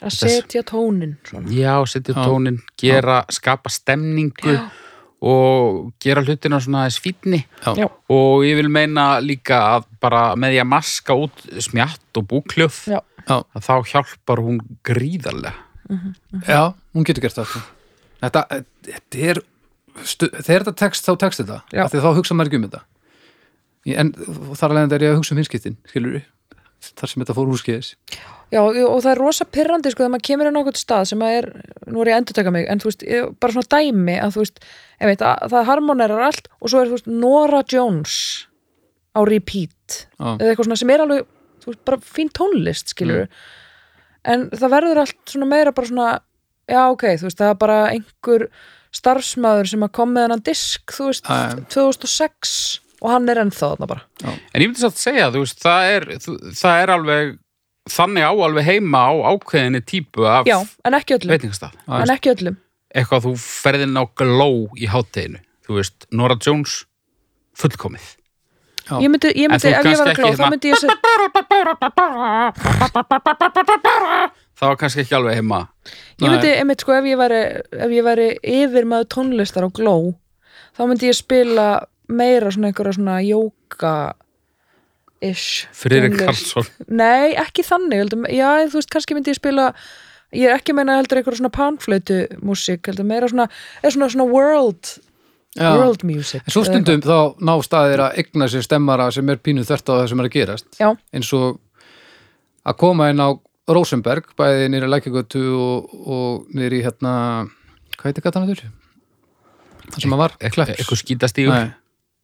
að 0.04 0.14
setja 0.14 0.62
tónin 0.68 1.16
svona. 1.26 1.50
Já, 1.50 1.74
setja 1.90 2.14
Já. 2.14 2.22
tónin, 2.22 2.60
gera, 2.78 3.24
skapa 3.34 3.72
stemningu 3.72 4.54
Já. 4.54 4.62
Og 5.24 5.92
gera 6.04 6.20
hlutina 6.24 6.58
svona 6.60 6.82
aðeins 6.84 6.98
fínni 7.00 7.40
Já. 7.64 7.72
Já. 7.80 7.86
og 8.12 8.44
ég 8.44 8.58
vil 8.60 8.68
meina 8.72 9.06
líka 9.24 9.60
að 9.78 9.86
bara 10.04 10.22
með 10.36 10.54
því 10.56 10.60
að 10.64 10.70
maska 10.74 11.16
út 11.24 11.44
smjatt 11.64 12.20
og 12.20 12.26
búkljöf 12.32 12.82
Já. 12.92 13.00
Að 13.24 13.62
þá 13.64 13.74
hjálpar 13.88 14.42
hún 14.44 14.58
gríðarlega 14.84 15.54
Já, 16.48 16.74
hún 16.96 17.04
getur 17.08 17.24
gert 17.24 17.36
það 17.38 17.48
sko. 17.50 17.60
þetta, 18.24 18.42
þetta 18.88 19.22
er 19.30 19.40
stu, 20.04 20.28
þegar 20.32 20.64
þetta 20.66 20.76
tekst, 20.80 21.06
þá 21.08 21.12
tekst 21.24 21.40
þetta 21.42 21.58
af 21.84 21.92
því 21.92 22.02
þá 22.04 22.10
hugsa 22.18 22.36
maður 22.36 22.50
ekki 22.52 22.60
um 22.60 22.68
þetta 22.68 22.82
Ég- 23.84 23.98
en 24.00 24.12
þar 24.56 24.70
alveg 24.72 24.94
er 24.96 25.04
ég 25.04 25.12
að 25.12 25.18
hugsa 25.20 25.34
um 25.36 25.40
hinskiptin 25.42 25.76
skilur 25.88 26.18
við 26.18 26.24
þar 27.00 27.08
sem 27.12 27.22
þetta 27.24 27.36
fór 27.36 27.52
úrskeiðis 27.52 27.90
Já, 28.12 28.24
og 28.60 29.00
það 29.02 29.10
er 29.10 29.20
rosa 29.20 29.44
pyrrandi 29.48 29.90
sko 29.92 30.04
þegar 30.04 30.12
maður 30.14 30.26
kemur 30.28 30.50
á 30.50 30.60
okkur 30.60 30.78
stað 30.78 31.04
sem 31.10 31.22
að 31.24 31.36
er, 31.38 31.48
nú 31.88 32.02
er 32.02 32.10
ég 32.10 32.14
að 32.16 32.20
endur 32.22 32.36
taka 32.38 32.52
mig 32.54 32.66
en 32.70 32.82
þú 32.82 32.90
veist, 32.90 33.04
bara 33.42 33.56
svona 33.56 33.70
dæmi 33.74 34.16
að 34.20 34.34
þú 34.36 34.44
veist, 34.44 34.60
ég 35.00 35.10
veit, 35.10 35.24
að, 35.24 35.46
það 35.54 35.68
harmonerar 35.70 36.24
allt 36.28 36.50
og 36.60 36.70
svo 36.72 36.82
er 36.82 36.90
þú 36.90 36.98
veist, 36.98 37.10
Nora 37.24 37.62
Jones 37.72 38.14
á 39.14 39.20
repeat 39.26 39.98
Já. 40.18 40.28
eða 40.38 40.50
eitthvað 40.52 40.68
svona 40.68 40.80
sem 40.82 40.94
er 40.94 41.04
alveg, 41.04 41.26
þú 41.64 41.72
veist, 41.72 41.82
bara 41.90 42.00
fín 42.14 42.30
tónlist 42.34 42.94
skilur 42.94 43.26
en 44.24 44.46
það 44.54 44.72
verður 44.78 45.02
allt 45.04 45.34
svona 45.34 45.50
meira 45.50 45.74
bara 45.76 45.90
svona 45.90 46.08
já, 46.70 46.80
ok, 46.88 47.04
þú 47.20 47.28
veist, 47.28 47.40
það 47.42 47.50
er 47.52 47.60
bara 47.60 47.78
einhver 47.92 48.48
starfsmaður 48.94 49.68
sem 49.72 49.84
að 49.84 49.94
kom 49.98 50.12
með 50.14 50.28
hennan 50.28 50.44
disk, 50.46 50.94
þú 50.94 51.10
veist, 51.10 51.26
Já, 51.28 51.54
já. 51.58 51.64
2006 51.74 52.56
og 53.04 53.10
hann 53.12 53.28
er 53.28 53.40
ennþá 53.42 53.72
þarna 53.74 53.88
bara 53.90 54.04
En 54.24 54.62
ég 54.62 54.68
myndi 54.70 54.80
satt 54.80 55.00
segja, 55.00 55.26
þú 55.34 55.42
veist, 55.42 55.58
það 55.60 55.88
er, 55.96 56.06
það 56.56 56.82
er 56.84 56.92
alveg, 56.94 57.34
þannig 57.90 58.24
á 58.24 58.32
alveg 58.32 58.64
heima 58.68 58.98
á 59.10 59.12
ákveðinni 59.34 59.80
típu 59.84 60.26
af 60.28 60.48
Já, 60.48 60.58
en 60.84 60.94
ekki 60.98 61.18
öllum, 61.18 61.34
Eitthvað 62.94 63.24
þú 63.26 63.32
ferðin 63.42 63.98
á 63.98 64.04
gló 64.14 64.50
í 64.78 64.86
hátteginu. 64.86 65.40
Þú 65.66 65.80
veist, 65.80 66.06
Nora 66.14 66.36
Jones, 66.38 66.84
fullkomið. 67.58 68.16
Já. 68.84 69.00
Ég 69.00 69.08
myndi, 69.10 69.32
ég 69.34 69.48
myndi 69.50 69.68
ef 69.72 69.84
ég 69.88 69.96
var 69.98 70.06
að 70.06 70.12
ekki 70.12 70.22
þá 70.22 70.28
hérna- 70.28 70.50
myndi 70.52 70.70
ég 70.70 70.76
segja 70.78 70.94
Það 74.54 74.68
var 74.70 74.76
kannski 74.78 75.00
ekki 75.02 75.16
alveg 75.16 75.34
heima. 75.40 75.60
Ég 76.20 76.28
myndi, 76.30 76.50
einmitt 76.54 76.80
sko, 76.84 76.92
ef 76.94 77.04
ég 77.08 77.18
væri, 77.18 77.40
ef 77.72 77.90
ég 77.90 78.04
væri 78.06 78.28
yfir 78.44 78.84
maður 78.86 79.08
tónlistar 79.16 79.66
á 79.66 79.70
gló 79.74 79.96
þá 80.76 80.82
myndi 80.86 81.08
ég 81.10 81.16
spila 81.16 81.66
meira 82.08 82.50
svona 82.52 82.70
einhverja 82.70 82.96
svona 82.98 83.18
jóka-ish 85.24 85.68
Friðrik. 85.72 86.18
Karlsson. 86.18 86.66
Nei, 86.88 87.34
ekki 87.38 87.64
þannig, 87.66 88.02
heldur, 88.04 88.26
já, 88.32 88.50
þú 88.68 88.80
veist, 88.80 88.90
kannski 88.92 89.16
myndi 89.16 89.32
ég 89.32 89.38
spila 89.38 89.70
ég 90.34 90.50
er 90.50 90.58
ekki 90.58 90.74
að 90.74 90.78
meina 90.80 90.98
heldur 90.98 91.20
einhverja 91.20 91.40
svona 91.40 91.52
panflötu 91.54 92.20
músík, 92.42 92.84
heldur 92.88 93.06
meira 93.06 93.28
svona 93.30 93.48
svona, 93.84 94.08
svona 94.10 94.26
world, 94.28 94.96
Já. 95.54 95.70
world 95.78 96.02
music 96.02 96.42
En 96.42 96.50
svo 96.50 96.64
stundum 96.66 97.00
þá 97.04 97.38
ná 97.38 97.54
staðir 97.62 98.02
að 98.08 98.18
egna 98.24 98.48
sér 98.50 98.64
stemmara 98.66 99.10
sem 99.14 99.28
er 99.30 99.38
pínuð 99.38 99.68
þvert 99.68 99.90
á 99.90 99.94
það 99.94 100.08
sem 100.10 100.20
er 100.22 100.28
að 100.28 100.34
gerast 100.34 100.66
eitthvað. 100.66 100.96
Já, 100.98 101.14
eins 101.14 101.32
og 101.38 101.60
að 102.64 102.78
koma 102.80 103.10
inn 103.12 103.22
á 103.22 103.28
Rosenberg, 103.70 104.34
bæði 104.36 104.66
nýri 104.68 104.88
lækjagötu 104.90 105.44
og, 105.56 105.94
og 106.04 106.50
nýri 106.52 106.82
hérna 106.84 107.46
hvað 107.96 108.10
heitir 108.10 108.26
gatan 108.26 108.50
þetta? 108.50 108.72
Það 109.84 110.02
sem 110.02 110.14
að 110.16 110.20
var, 110.20 110.34
Eitthvað 110.40 111.00
skítastígur, 111.00 111.72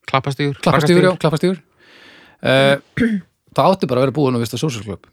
klappastígur. 0.09 0.61
Klappastígur, 0.65 1.07
já, 1.07 1.13
klappastígur 1.21 1.61
Það 2.41 3.66
átti 3.66 3.88
bara 3.91 4.01
að 4.01 4.07
vera 4.07 4.16
búin 4.16 4.38
að 4.38 4.45
vista 4.45 4.61
social 4.61 4.84
club 4.86 5.09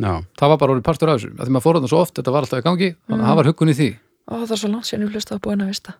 Já. 0.00 0.22
Það 0.40 0.52
var 0.52 0.60
bara 0.60 0.74
orðið 0.74 0.86
partur 0.86 1.10
af 1.12 1.18
þessu, 1.18 1.34
af 1.36 1.44
því 1.46 1.52
maður 1.54 1.64
fór 1.66 1.76
þarna 1.78 1.90
svo 1.92 2.00
oft 2.00 2.16
þetta 2.16 2.32
var 2.32 2.46
alltaf 2.46 2.62
í 2.62 2.64
gangi, 2.64 2.88
þannig 3.10 3.22
að 3.24 3.28
það 3.28 3.38
var 3.38 3.48
huggun 3.50 3.72
í 3.72 3.76
því. 3.76 3.88
Ó, 4.22 4.32
það 4.32 4.54
er 4.54 4.60
svo 4.62 4.70
langt 4.72 4.88
sér, 4.88 5.02
ég 5.02 5.12
hlust 5.12 5.32
að 5.34 5.42
búin 5.44 5.62
að 5.62 5.72
vista. 5.72 5.94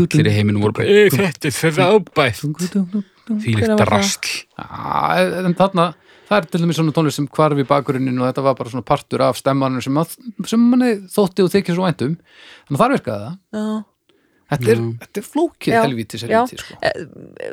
Allir 0.00 0.26
í 0.26 0.34
heiminu 0.34 0.62
voru 0.64 0.76
bara, 0.76 0.86
"Ey, 0.88 1.10
þetta 1.14 1.46
er 1.48 1.52
dum. 2.74 3.40
Því 3.40 3.54
líkt 3.54 3.70
það? 3.70 3.86
rastl. 3.86 4.30
Já, 4.58 5.44
en 5.46 5.54
þarna 5.54 5.94
það 6.30 6.36
er 6.36 6.46
til 6.50 6.60
dæmis 6.60 6.76
svona 6.78 6.92
tónlist 6.94 7.18
sem 7.18 7.28
hvarf 7.28 7.58
í 7.58 7.66
bakgrunnin 7.66 8.18
og 8.20 8.26
þetta 8.26 8.42
var 8.42 8.54
bara 8.54 8.70
svona 8.70 8.84
partur 8.84 9.22
af 9.22 9.36
stemmanum 9.38 9.82
sem, 9.82 9.94
að, 9.94 10.16
sem 10.46 10.60
manni 10.60 11.06
þótti 11.06 11.44
og 11.44 11.50
þykir 11.50 11.74
svo 11.74 11.86
væntum 11.86 12.16
þannig 12.66 12.74
að 12.74 12.82
þar 12.82 12.94
virkaði 12.96 13.22
það. 13.24 13.38
Já 13.54 13.84
Þetta 14.50 14.72
er, 14.74 14.80
þetta 15.04 15.20
er 15.20 15.26
flókið 15.26 15.74
Já, 15.74 15.80
helvítis 15.84 16.24
já. 16.24 16.40
helvíti, 16.40 16.58
sko. 16.58 16.78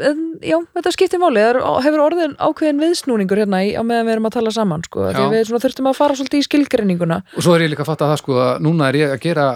en, 0.09 0.23
já, 0.41 0.57
þetta 0.79 0.93
skiptir 0.95 1.21
máli. 1.21 1.43
Það 1.45 1.77
hefur 1.85 2.03
orðin 2.07 2.33
ákveðin 2.41 2.81
viðsnúningur 2.81 3.41
hérna 3.43 3.61
á 3.61 3.81
meðan 3.85 4.09
við 4.09 4.15
erum 4.15 4.29
að 4.31 4.35
tala 4.39 4.53
saman 4.55 4.85
sko, 4.87 5.05
við 5.33 5.53
þurftum 5.53 5.91
að 5.91 5.99
fara 5.99 6.17
svolítið 6.17 6.41
í 6.41 6.47
skilgreininguna. 6.49 7.21
Og 7.37 7.45
svo 7.45 7.53
er 7.53 7.67
ég 7.67 7.73
líka 7.75 7.85
að 7.85 7.91
fatta 7.93 8.09
það 8.09 8.21
sko 8.23 8.41
að 8.47 8.65
núna 8.65 8.89
er 8.89 8.99
ég 9.03 9.13
að 9.13 9.23
gera 9.27 9.47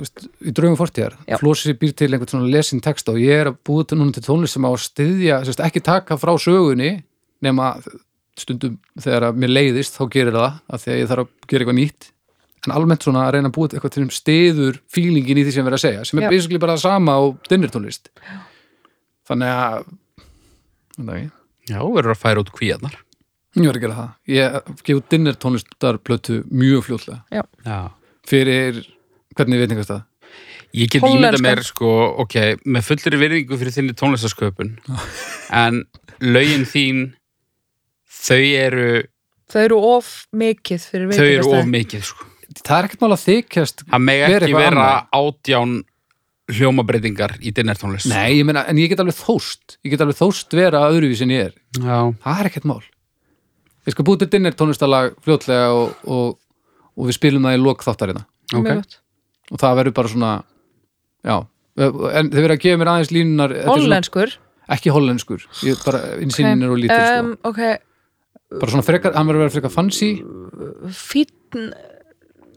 veist, 0.00 0.26
í 0.40 0.52
draugum 0.56 0.78
fortíðar 0.78 1.16
Já. 1.28 1.36
Flósi 1.40 1.74
býr 1.78 1.94
til 1.96 2.10
einhvern 2.10 2.32
svona 2.32 2.50
lesin 2.52 2.82
text 2.84 3.08
og 3.12 3.20
ég 3.20 3.44
er 3.44 3.52
að 3.52 3.60
búið 3.66 3.90
til 3.92 4.00
núna 4.00 4.16
til 4.16 4.24
tónlist 4.26 4.56
sem 4.56 4.66
á 4.66 4.70
að 4.70 4.82
styðja 4.84 5.38
sérst, 5.46 5.62
ekki 5.64 5.84
taka 5.84 6.18
frá 6.20 6.32
sögunni 6.40 6.90
nema 7.44 7.74
stundum 8.36 8.76
þegar 9.00 9.30
að 9.30 9.40
mér 9.40 9.54
leiðist 9.54 9.96
þá 9.96 10.04
gerir 10.12 10.36
það 10.36 10.60
að 10.68 10.82
því 10.82 10.92
að 10.92 11.00
ég 11.00 11.10
þarf 11.12 11.24
að 11.24 11.50
gera 11.50 11.64
eitthvað 11.64 11.78
nýtt 11.80 12.08
en 12.66 12.74
almennt 12.74 13.06
svona 13.06 13.26
að 13.26 13.36
reyna 13.36 13.50
að 13.50 13.56
búið 13.56 13.70
til 13.72 13.78
eitthvað 13.78 13.94
til 13.96 14.04
um 14.06 14.12
stiður 14.14 14.80
fílingin 14.92 15.40
í 15.40 15.46
því 15.46 15.54
sem 15.54 15.62
við 15.64 15.70
erum 15.70 15.78
að 15.78 15.84
segja 15.84 16.04
sem 16.08 16.20
er 16.20 16.26
Já. 16.26 16.30
basically 16.34 16.62
bara 16.62 16.76
það 16.76 16.84
sama 16.86 17.16
á 17.18 17.22
dinnertónlist 17.50 18.10
þannig 19.28 19.54
að 19.54 19.94
Nei, 20.96 21.26
Já, 21.68 21.80
verður 21.82 22.14
að 22.14 22.22
færa 22.22 22.40
út 22.40 22.50
kvíarnar. 22.56 22.94
ég 23.56 23.66
var 23.68 23.76
að 23.76 23.82
gera 23.84 23.96
það 24.00 24.32
ég 24.32 24.76
gefu 24.88 25.02
dinnertónlistarplötu 25.12 26.42
mjög 26.50 26.86
fljótlega 26.88 27.22
Já. 27.32 27.80
fyrir 28.26 28.84
hvernig 29.36 29.64
veitingast 29.64 29.92
það 29.92 30.04
Ég 30.76 30.90
get 30.92 31.04
ímynda 31.06 31.38
mér, 31.40 31.62
sko, 31.64 31.88
ok, 32.20 32.34
með 32.68 32.88
fullri 32.90 33.20
virðingu 33.20 33.56
fyrir 33.56 33.72
þinni 33.72 33.94
tónlistasköpun, 33.96 34.74
en 35.64 35.84
lögin 36.20 36.66
þín, 36.68 36.98
þau 38.26 38.42
eru, 38.42 38.88
þau 39.52 39.60
eru 39.62 39.78
of 39.94 40.10
mikið 40.36 40.88
fyrir 40.90 41.14
þau 41.16 41.28
eru 41.30 41.54
of 41.56 41.70
mikið, 41.70 42.04
sko. 42.10 42.28
Það 42.62 42.78
er 42.78 42.88
ekkert 42.88 43.04
mál 43.04 43.12
að 43.16 43.24
þykjast 43.26 43.84
Það 43.90 44.02
meg 44.06 44.22
Vera 44.26 44.46
ekki 44.46 44.56
vera 44.56 44.86
annað. 44.86 45.06
átján 45.20 45.76
hljómabreytingar 46.46 47.32
í 47.42 47.50
dinnertónlist. 47.50 48.06
Nei, 48.06 48.36
ég 48.38 48.44
meina, 48.46 48.62
en 48.70 48.78
ég 48.78 48.88
get 48.92 49.00
alveg 49.02 49.16
þóst 49.18 49.78
ég 49.82 49.90
get 49.96 50.02
alveg 50.04 50.18
þóst 50.20 50.54
vera 50.54 50.84
öðruvísi 50.92 51.24
en 51.26 51.32
ég 51.34 51.48
er 51.48 51.54
Já. 51.82 51.98
það 52.22 52.40
er 52.44 52.50
ekkert 52.52 52.68
mál 52.70 52.82
ég 53.86 53.94
skal 53.96 54.06
búið 54.06 54.20
til 54.22 54.28
dinner 54.36 54.54
tónlistalag 54.54 55.16
fljótlega 55.26 55.72
og, 55.74 55.96
og, 56.06 56.36
og 56.94 57.08
við 57.10 57.18
spilum 57.18 57.42
það 57.48 57.58
í 57.58 57.62
lok 57.64 57.82
þáttarina 57.86 58.22
Ok. 58.54 58.62
Mjög 58.62 58.78
gott. 58.78 58.94
og 59.50 59.58
það 59.64 59.76
verður 59.80 59.96
bara 59.98 60.12
svona 60.12 60.30
já, 61.26 61.36
en 61.82 62.30
þau 62.30 62.38
verður 62.38 62.54
að 62.54 62.62
gefa 62.62 62.78
mér 62.84 62.92
aðeins 62.94 63.10
línunar 63.16 63.50
er 63.56 63.64
svona- 63.66 63.74
hollenskur 63.82 64.36
ekki 64.76 64.90
hollenskur, 64.94 65.42
ég 65.66 65.82
bara 65.86 66.00
insinnir 66.22 66.70
og 66.70 66.78
lítil 66.78 67.02
um, 67.22 67.32
sko. 67.42 67.66
bara 68.62 68.70
svona 68.70 68.86
frekar, 68.86 69.14
hann 69.18 69.26
verður 69.26 69.42
að 69.42 69.44
vera 69.48 69.54
frekar 69.58 69.74
fancy 69.74 70.12
fítn 70.94 71.72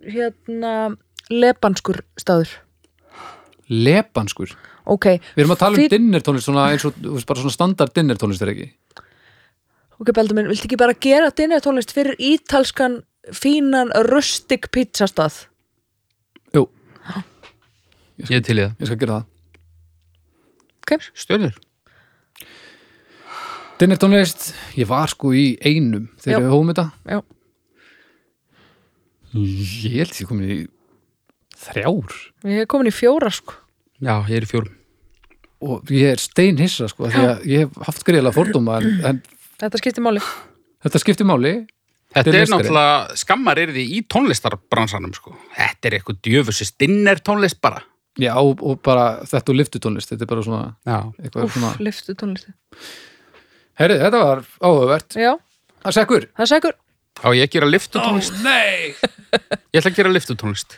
hérna 0.08 0.95
lebanskur 1.30 2.02
staður. 2.20 2.50
Lepanskur, 3.70 4.50
ok, 4.89 5.06
við 5.36 5.43
erum 5.43 5.54
að 5.54 5.60
tala 5.62 5.76
um 5.78 5.82
Fínn- 5.84 5.91
dinner 5.93 6.24
tónlist 6.26 6.47
svona 6.50 6.70
eins 6.74 6.86
og, 6.89 6.95
bara 7.30 7.39
svona 7.43 7.54
standard 7.54 7.93
dinner 7.93 8.18
tónlist 8.18 8.41
er 8.41 8.50
ekki? 8.56 8.70
Ok, 10.00 10.10
Beldur 10.16 10.34
minn, 10.38 10.47
viltu 10.50 10.66
ekki 10.66 10.78
bara 10.80 10.95
gera 10.97 11.30
dinnertónlist 11.36 11.91
fyrir 11.93 12.16
ítalskan 12.18 13.02
fínan 13.36 13.91
rustic 14.10 14.70
pizzastað? 14.74 15.45
Jú, 16.56 16.66
Ég 18.26 18.39
er 18.39 18.41
til 18.43 18.58
í 18.58 18.64
það. 18.66 18.74
ég 18.80 18.86
skal 18.89 18.97
gera 19.04 19.20
það. 19.20 19.26
Stjörnur. 21.14 21.54
dinner 23.80 23.95
tónlist, 24.02 24.54
ég 24.76 24.88
var 24.89 25.08
sko 25.08 25.30
í 25.38 25.54
einum 25.64 26.10
þegar 26.20 26.39
Já. 26.39 26.43
við 26.43 26.50
hófum 26.52 26.72
þetta. 26.74 26.88
Já. 27.08 27.20
Ég 29.34 29.98
held 30.02 30.14
því 30.16 30.28
komin 30.30 30.52
í 30.56 30.60
þrjár 31.60 32.14
ég 32.50 32.62
hef 32.64 32.70
komin 32.72 32.90
í 32.92 32.96
fjóra 32.96 33.32
sko 33.34 33.58
Já, 34.00 34.14
ég 34.30 34.38
er 34.40 34.46
í 34.48 34.50
fjórum. 34.50 34.76
og 35.66 35.90
ég 35.92 36.14
er 36.14 36.22
steinhissa 36.24 36.88
sko 36.92 37.10
því 37.12 37.26
að 37.34 37.44
ég 37.52 37.66
hef 37.66 37.82
haft 37.90 38.06
greiðlega 38.08 38.36
fordóma 38.38 38.78
en, 38.80 38.94
en 39.06 39.20
þetta 39.60 39.82
skiptir 39.82 40.06
máli 40.06 40.24
þetta 40.86 41.04
skiptir 41.04 41.28
máli 41.30 41.54
Þetta 42.10 42.24
Þetta 42.26 42.30
er 42.32 42.34
er 42.34 42.40
meistari. 42.42 42.64
náttúrulega, 42.64 43.18
skammar 43.22 43.60
er 43.62 43.70
því 43.76 43.82
í 43.94 43.98
tónlistarbransanum, 44.10 45.12
sko. 45.14 45.36
Þetta 45.54 45.86
er 45.92 45.96
eitthvað 46.00 46.16
djöfusist 46.26 46.74
dinner 46.82 47.20
tónlist 47.22 47.60
bara. 47.62 47.84
já 48.18 48.32
og, 48.42 48.64
og 48.66 48.80
bara 48.82 49.04
þetta 49.30 49.54
og 49.54 49.60
liftutónlist 49.60 50.10
þetta 50.10 50.26
er 50.26 50.30
bara 50.32 50.42
svona 50.48 50.64
Já. 50.90 50.98
eitthvað 51.22 51.46
Úff, 51.46 51.54
svona 51.60 51.70
liftu 51.86 52.16
tónlisti 52.18 52.56
herri 53.78 54.00
þetta 54.02 54.24
var 54.26 54.42
áhugavert 54.58 55.20
já, 55.22 55.36
að 55.86 55.96
sekkur 56.00 56.26
það 56.34 56.44
er 56.48 56.50
segur 56.56 56.74
Á 57.20 57.28
ég 57.36 57.43
að 57.43 57.55
gera 57.55 57.67
liftutónlist? 57.70 58.38
Ó, 58.38 58.43
nei! 58.45 58.93
Ég 59.74 59.82
ætla 59.82 59.91
að 59.91 59.97
gera 59.99 60.11
liftutónlist. 60.13 60.78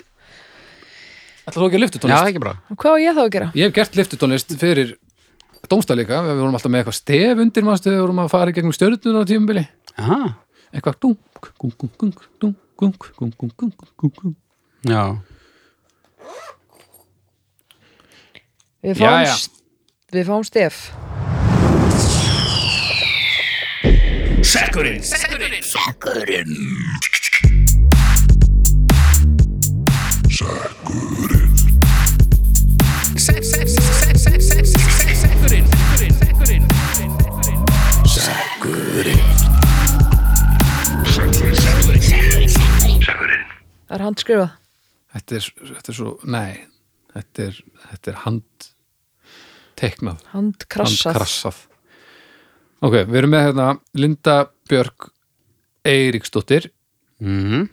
Ætla 1.46 1.58
þú 1.58 1.66
að 1.68 1.74
gera 1.76 1.84
liftutónlist? 1.86 2.18
Já, 2.18 2.32
ekki 2.32 2.42
bara. 2.44 2.56
Hvað 2.82 2.96
á 2.96 2.98
ég 3.02 3.18
þá 3.18 3.22
að 3.24 3.32
gera? 3.36 3.50
Ég 3.58 3.70
hef 3.70 3.76
gert 3.78 4.00
liftutónlist 4.00 4.56
fyrir 4.62 4.96
dómstæleika, 5.72 6.22
við 6.26 6.42
vorum 6.42 6.58
alltaf 6.58 6.74
með 6.74 6.82
eitthvað 6.82 6.98
stef 6.98 7.44
undir 7.46 7.68
maðurstu, 7.68 7.94
við 7.94 8.02
vorum 8.04 8.22
að 8.24 8.32
fara 8.34 8.52
í 8.52 8.58
gegnum 8.58 8.76
stjörnuna 8.76 9.22
á 9.24 9.30
tífumbili. 9.30 9.64
Aha. 10.02 10.20
Eitthvað 10.72 10.98
dung, 11.06 11.18
gung, 11.62 11.76
gung, 11.78 11.94
gung, 12.02 12.26
dung, 12.42 12.58
gung, 12.82 12.96
gung, 12.98 13.34
gung, 13.38 13.54
gung, 13.62 13.74
gung, 14.02 14.14
gung. 14.20 14.36
Já. 14.90 15.04
Við 18.82 18.98
fáum, 18.98 19.22
já, 19.22 19.30
já. 19.30 19.36
Við 20.12 20.30
fáum 20.32 20.48
stef. 20.48 20.86
Sekkurinn. 24.44 25.04
Sekkurinn. 25.04 25.64
Sekkurinn. 25.64 26.56
Sekkurinn. 30.32 31.52
Sekkurinn 33.18 33.68
Sekkurinn. 34.18 35.68
Sekkurinn 36.26 36.66
Sekkurinn. 38.10 39.22
Það 43.88 43.96
er 43.96 44.04
handskrifa 44.06 44.48
Þetta 45.12 45.36
er, 45.38 45.44
þetta 45.70 45.92
er 45.92 45.98
svo, 45.98 46.12
nei 46.26 46.54
Þetta 47.14 47.48
er, 47.48 47.54
þetta 47.90 48.08
er 48.12 48.18
handteknað 48.26 50.18
Handkrassað 50.32 51.68
ok, 52.82 52.96
við 53.08 53.20
erum 53.22 53.34
með 53.36 53.46
hérna 53.50 53.68
Linda 53.98 54.38
Björk 54.70 55.12
Eiríksdóttir. 55.88 56.72
Mm 57.22 57.70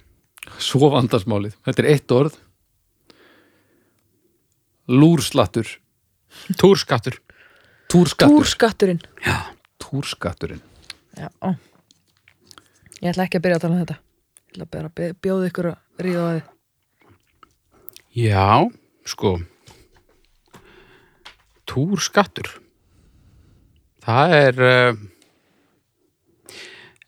svo 0.57 0.91
vandarsmálið, 0.93 1.57
þetta 1.67 1.83
er 1.83 1.91
eitt 1.93 2.15
orð. 2.15 2.39
Lúrslattur 4.89 5.69
Túrskattur. 6.61 7.19
Túrskattur. 7.93 8.37
Túrskatturinn. 8.37 9.01
Já, 9.25 9.37
túrskatturinn. 9.81 10.61
Já, 11.17 11.29
ó. 11.45 11.53
Ég 13.01 13.11
ætla 13.11 13.27
ekki 13.27 13.41
að 13.41 13.45
byrja 13.45 13.59
að 13.59 13.65
tala 13.65 13.75
um 13.75 13.83
þetta. 13.83 13.97
Ég 14.49 14.55
ætla 14.55 14.69
bara 14.73 14.91
að 14.93 15.17
bjóða 15.25 15.49
ykkur 15.51 15.69
að 15.71 16.05
ríða 16.05 16.25
á 16.25 16.31
þið 16.37 16.55
Já, 18.19 18.49
sko. 19.09 19.33
Túrskattur 21.69 22.49
Það 24.09 24.35
er 24.39 24.61
uh, 24.65 25.01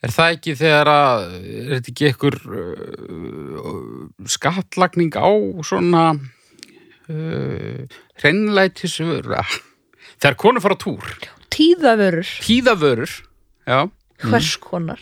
Er 0.01 0.13
það 0.17 0.35
ekki 0.35 0.53
þegar 0.57 0.89
að 0.91 1.23
er 1.45 1.73
þetta 1.75 1.91
ekki 1.93 2.07
ykkur 2.15 2.37
uh, 2.57 3.65
skattlagning 4.33 5.13
á 5.13 5.29
svona 5.69 6.05
uh, 6.17 7.83
hreinlætisvöru 8.23 9.37
þegar 10.21 10.39
konur 10.41 10.65
fara 10.65 10.79
túr. 10.81 11.05
Tíðavörur, 11.53 12.31
tíðavörur 12.47 13.13
já, 13.69 13.81
hvers 14.25 14.55
konar? 14.65 15.01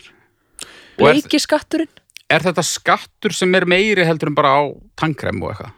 Og 0.99 1.07
er- 1.07 1.19
Leiki 1.21 1.39
skatturinn 1.39 1.91
er 2.29 2.43
þetta 2.45 2.63
skattur 2.67 3.33
sem 3.33 3.55
er 3.55 3.65
meiri 3.71 4.03
heldur 4.05 4.29
en 4.33 4.35
bara 4.37 4.51
á 4.59 4.63
tannkrem 4.99 5.39
og 5.43 5.53
eitthvað? 5.53 5.75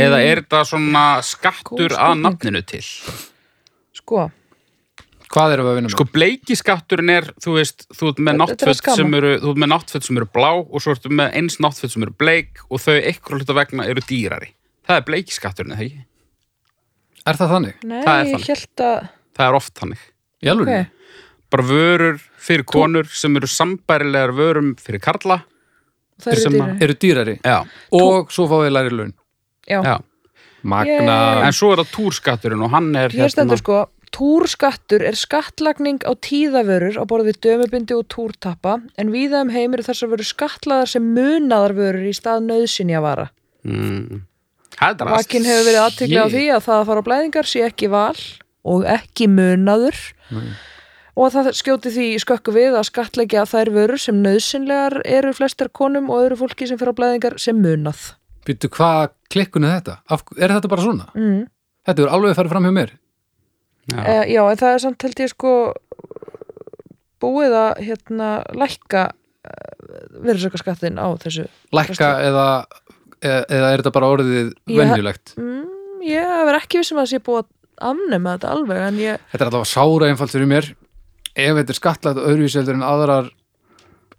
Eða 0.00 0.18
er 0.26 0.40
þetta 0.42 0.64
svona 0.66 1.04
skattur 1.22 1.92
að 1.94 2.16
nafninu 2.24 2.62
til? 2.66 2.82
Sko, 4.00 4.24
hvað 5.30 5.52
erum 5.54 5.66
við 5.66 5.70
að 5.72 5.76
vinna 5.78 5.88
með? 5.90 5.94
Sko 5.94 6.06
bleiki 6.10 6.56
skatturinn 6.58 7.10
er, 7.14 7.28
þú 7.42 7.52
veist, 7.56 7.84
þú 7.94 8.08
ert 8.10 8.22
með 8.26 8.38
skama. 8.80 8.96
sem 8.98 9.14
eru, 9.14 9.32
þú 9.40 9.50
ert 9.54 9.60
með 9.62 9.70
náttföt 9.74 10.06
sem 10.08 10.16
eru 10.20 10.28
blá 10.34 10.50
og 10.58 10.82
svo 10.82 10.94
ertu 10.96 11.12
með 11.14 11.34
eins 11.38 11.58
náttföt 11.62 11.92
sem 11.94 12.02
eru 12.06 12.14
bleik 12.18 12.62
og 12.68 12.80
þau 12.82 12.96
eitthvað 12.98 13.38
hluta 13.40 13.56
vegna 13.60 13.86
eru 13.86 14.02
dýrari. 14.08 14.50
Það 14.90 14.96
er 14.96 15.04
bleiki 15.06 15.36
skatturinn, 15.36 15.72
eða 15.76 15.86
ekki? 15.86 16.04
er 17.30 17.36
það 17.36 17.50
þannig? 17.54 17.74
nei, 17.84 18.00
Það 18.02 18.16
er 18.20 18.24
ég 18.26 18.32
þannig. 18.34 18.48
held 18.48 18.82
að 18.86 19.08
Það 19.36 19.46
er 19.46 19.54
oft 19.60 19.74
þannig. 19.78 20.02
í 20.42 20.50
alveg? 20.50 20.68
Ok, 20.80 20.96
Bara 21.50 21.64
vörur 21.66 22.18
fyrir 22.38 22.64
konur 22.64 23.08
sem 23.10 23.36
eru 23.36 23.46
sambærilegar 23.50 24.30
vörum 24.34 24.74
fyrir 24.78 25.00
karla. 25.02 25.40
það 26.20 26.32
eru 26.32 26.40
sem 26.44 26.52
dýrari 26.52 26.82
eru 26.84 26.94
dýrari 26.94 27.34
Já, 27.44 27.58
og 27.92 28.30
svo 28.30 28.46
fáið 28.50 28.70
læri 28.74 28.90
laun 28.94 29.12
Já, 29.68 29.80
já. 29.84 29.96
magna, 30.62 31.16
En 31.46 31.52
svo 31.52 31.72
er 31.72 31.82
það 31.84 31.90
túrskatturinn 31.94 32.62
og 32.64 32.70
hann 32.70 32.94
er 32.96 33.08
hérna- 33.08 33.24
hér 33.24 33.30
stendur 33.34 33.58
sko 33.58 33.78
Túrskattur 34.10 35.04
er 35.06 35.14
skattlagning 35.14 36.02
á 36.02 36.12
tíðavörur 36.18 36.98
á 36.98 37.04
borðið 37.06 37.38
dömubindi 37.46 37.94
og 37.94 38.08
túrtappa 38.10 38.80
en 38.98 39.12
víða 39.14 39.44
um 39.44 39.52
heim 39.54 39.76
eru 39.76 39.84
þessar 39.86 40.10
vörur 40.10 40.26
skatlaðar 40.26 40.90
sem 40.90 41.04
munaðar 41.14 41.76
vörur 41.78 42.08
í 42.10 42.14
stað 42.16 42.42
nöðsynja 42.48 43.02
vara. 43.04 43.28
Mm. 43.62 44.24
Það 44.74 44.88
er 44.88 44.96
drast. 45.02 45.14
Vakin 45.14 45.46
hefur 45.46 45.68
verið 45.68 45.84
aðtekli 45.84 46.18
á 46.18 46.26
því 46.32 46.44
að 46.56 46.64
það 46.66 46.80
að 46.80 46.88
fara 46.88 47.04
á 47.04 47.08
blæðingar 47.08 47.50
sé 47.50 47.62
ekki 47.66 47.90
val 47.92 48.18
og 48.70 48.86
ekki 48.88 49.28
munaður 49.30 50.00
Nei. 50.34 50.48
og 51.14 51.26
að 51.26 51.36
það 51.36 51.50
skjóti 51.60 51.92
því 51.94 52.06
í 52.14 52.22
skökku 52.24 52.54
við 52.56 52.78
að 52.80 52.88
skattleggja 52.90 53.44
þær 53.48 53.72
vörur 53.76 54.02
sem 54.02 54.18
nöðsynlegar 54.24 55.00
eru 55.04 55.32
flestar 55.36 55.70
konum 55.72 56.10
og 56.10 56.24
öðru 56.24 56.40
fólki 56.42 56.68
sem 56.68 56.80
fyrir 56.80 56.96
á 56.96 56.98
blæðingar 56.98 57.38
sem 57.38 57.56
munað. 57.56 58.16
býttu 58.44 58.70
hvað 58.72 59.14
klikkun 59.30 59.68
er 59.68 59.78
þetta? 59.78 60.00
Er 60.40 60.56
þetta 60.56 60.72
bara 60.72 60.82
svona? 60.82 61.08
Mm. 61.14 61.46
Þetta 61.86 62.02
er 62.02 62.12
alveg 62.16 62.36
farið 62.36 62.54
fram 62.56 62.66
hjá 62.66 62.74
mér 62.74 62.92
Já. 63.90 64.00
Uh, 64.00 64.24
já, 64.30 64.42
en 64.44 64.60
það 64.60 64.74
er 64.74 64.82
samt 64.84 65.06
held 65.06 65.22
ég 65.24 65.32
sko 65.32 65.54
búið 67.20 67.56
að 67.58 67.82
hérna 67.88 68.28
lækka 68.56 69.06
uh, 69.10 70.04
virðsökkaskattin 70.24 71.00
á 71.00 71.08
þessu. 71.20 71.46
lækka 71.76 72.10
eða, 72.28 72.46
eða, 73.20 73.40
eða 73.48 73.72
er 73.72 73.82
þetta 73.82 73.94
bara 73.96 74.12
orðið 74.16 74.52
venjulegt? 74.70 75.34
Mm, 75.40 75.64
ég 76.06 76.36
verð 76.48 76.62
ekki 76.62 76.80
vissum 76.80 77.00
að 77.00 77.08
það 77.08 77.12
sé 77.14 77.24
búið 77.28 77.42
að 77.42 77.50
afnema 77.90 78.36
þetta 78.36 78.54
alveg 78.54 79.00
ég, 79.00 79.26
Þetta 79.32 79.44
er 79.44 79.50
allavega 79.50 79.72
sára 79.72 80.08
einfalt 80.10 80.34
fyrir 80.34 80.50
mér 80.50 80.72
ef 81.34 81.54
þetta 81.60 81.72
er 81.72 81.78
skattlagt 81.78 82.24
öðruvísi 82.24 82.60
heldur 82.60 82.76
en 82.76 82.86
aðrar 82.86 83.30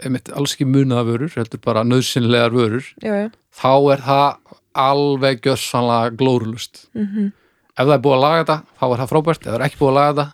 einmitt 0.01 0.31
alls 0.33 0.55
ekki 0.55 0.67
munaða 0.69 1.05
vörur 1.11 1.35
heldur 1.35 1.61
bara 1.63 1.83
nöðsynlegar 1.85 2.55
vörur 2.55 2.87
já, 3.03 3.13
já. 3.25 3.27
þá 3.53 3.73
er 3.93 4.03
það 4.07 4.57
alveg 4.81 5.45
gjörsanlega 5.45 6.17
glórulust 6.17 6.87
Mm 6.95 7.31
ef 7.77 7.85
það 7.87 7.95
er 7.95 8.03
búið 8.05 8.15
að 8.17 8.23
laga 8.25 8.39
þetta, 8.43 8.57
þá 8.79 8.85
er 8.91 9.01
það 9.01 9.11
frábært 9.15 9.41
ef 9.45 9.49
það 9.51 9.57
er 9.59 9.65
ekki 9.67 9.79
búið 9.81 9.91
að 9.91 9.99
laga 9.99 10.13
þetta 10.13 10.27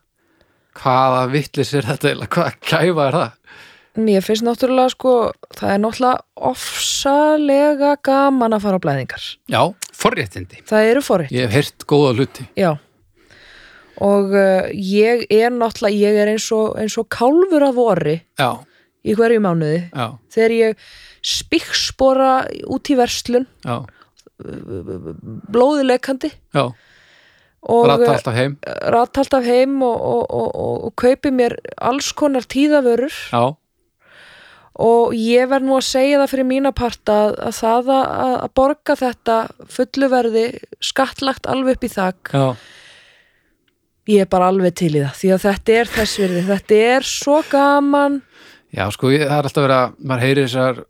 hvaða 0.77 1.21
vittlis 1.33 1.73
er 1.73 1.87
þetta 1.91 2.07
eiginlega, 2.11 2.33
hvaða 2.37 2.55
kæfa 2.71 3.07
er 3.11 3.19
það 3.21 3.33
Mér 3.97 4.21
finnst 4.21 4.43
náttúrulega 4.45 4.91
sko, 4.93 5.11
það 5.57 5.71
er 5.73 5.79
náttúrulega 5.81 6.51
ofsalega 6.51 7.95
gaman 8.05 8.53
að 8.53 8.61
fara 8.67 8.77
á 8.77 8.83
blæðingar. 8.83 9.23
já, 9.49 9.61
Forréttindi. 9.97 10.59
Það 10.69 10.89
eru 10.91 11.01
forrið. 11.01 11.31
ég 11.33 11.47
hef 11.47 11.55
heyrt 11.57 11.85
góða 11.89 12.11
hluti 12.19 12.45
Já. 12.53 12.75
Og 13.97 14.29
uh, 14.37 14.69
ég 14.77 15.25
er 15.33 15.49
náttúrulega, 15.49 15.97
ég 15.97 16.19
er 16.21 16.29
eins 16.35 16.45
og, 16.53 16.75
eins 16.77 16.93
og 17.01 17.07
kálfur 17.09 17.65
að 17.65 17.73
vori 17.79 18.15
já, 18.37 18.51
í 19.01 19.15
hverju 19.17 19.41
mánuði. 19.41 19.79
já, 19.89 20.07
Þegar 20.29 20.53
ég 20.59 20.85
spikkspora 21.25 22.31
út 22.69 22.93
í 22.93 22.99
verslun, 23.01 23.47
já, 23.65 23.79
blóðilegkandi 25.49 26.29
já 26.53 26.67
og 27.67 27.85
rata 27.89 28.11
alltaf 28.15 28.35
heim. 28.37 28.57
rata 28.95 29.21
alltaf 29.23 29.43
heim 29.47 29.77
og, 29.83 29.95
og, 30.01 30.25
og, 30.31 30.49
og, 30.55 30.83
og 30.87 30.93
kaupi 31.03 31.31
mér 31.35 31.57
alls 31.83 32.11
konar 32.15 32.45
tíðavörur. 32.47 33.11
Já, 33.33 33.43
og 34.77 35.13
ég 35.17 35.47
verð 35.49 35.65
nú 35.65 35.75
að 35.79 35.87
segja 35.87 36.19
það 36.21 36.31
fyrir 36.35 36.45
mína 36.51 36.71
part 36.77 37.09
að, 37.09 37.31
að 37.49 37.55
það 37.57 37.87
að, 37.97 38.33
að 38.45 38.51
borga 38.59 38.95
þetta 38.99 39.37
fulluverði 39.73 40.43
skattlagt 40.85 41.49
alveg 41.49 41.79
upp 41.79 41.87
í 41.87 41.93
þak. 41.95 42.33
Já, 42.37 42.45
ég 44.13 44.21
er 44.23 44.29
bara 44.31 44.51
alveg 44.53 44.75
til 44.77 44.93
í 44.95 45.01
það 45.03 45.15
því 45.21 45.31
að 45.35 45.41
þetta 45.47 45.77
er 45.81 45.89
þess 45.97 46.19
virði, 46.21 46.43
þetta 46.51 46.77
er 46.93 47.07
svo 47.09 47.39
gaman. 47.51 48.19
Já 48.75 48.85
sko 48.93 49.09
ég, 49.15 49.25
það 49.25 49.39
er 49.41 49.47
alltaf 49.49 49.65
verið 49.65 49.79
að 49.81 49.97
maður 50.11 50.25
heyri 50.27 50.45
þessar 50.45 50.83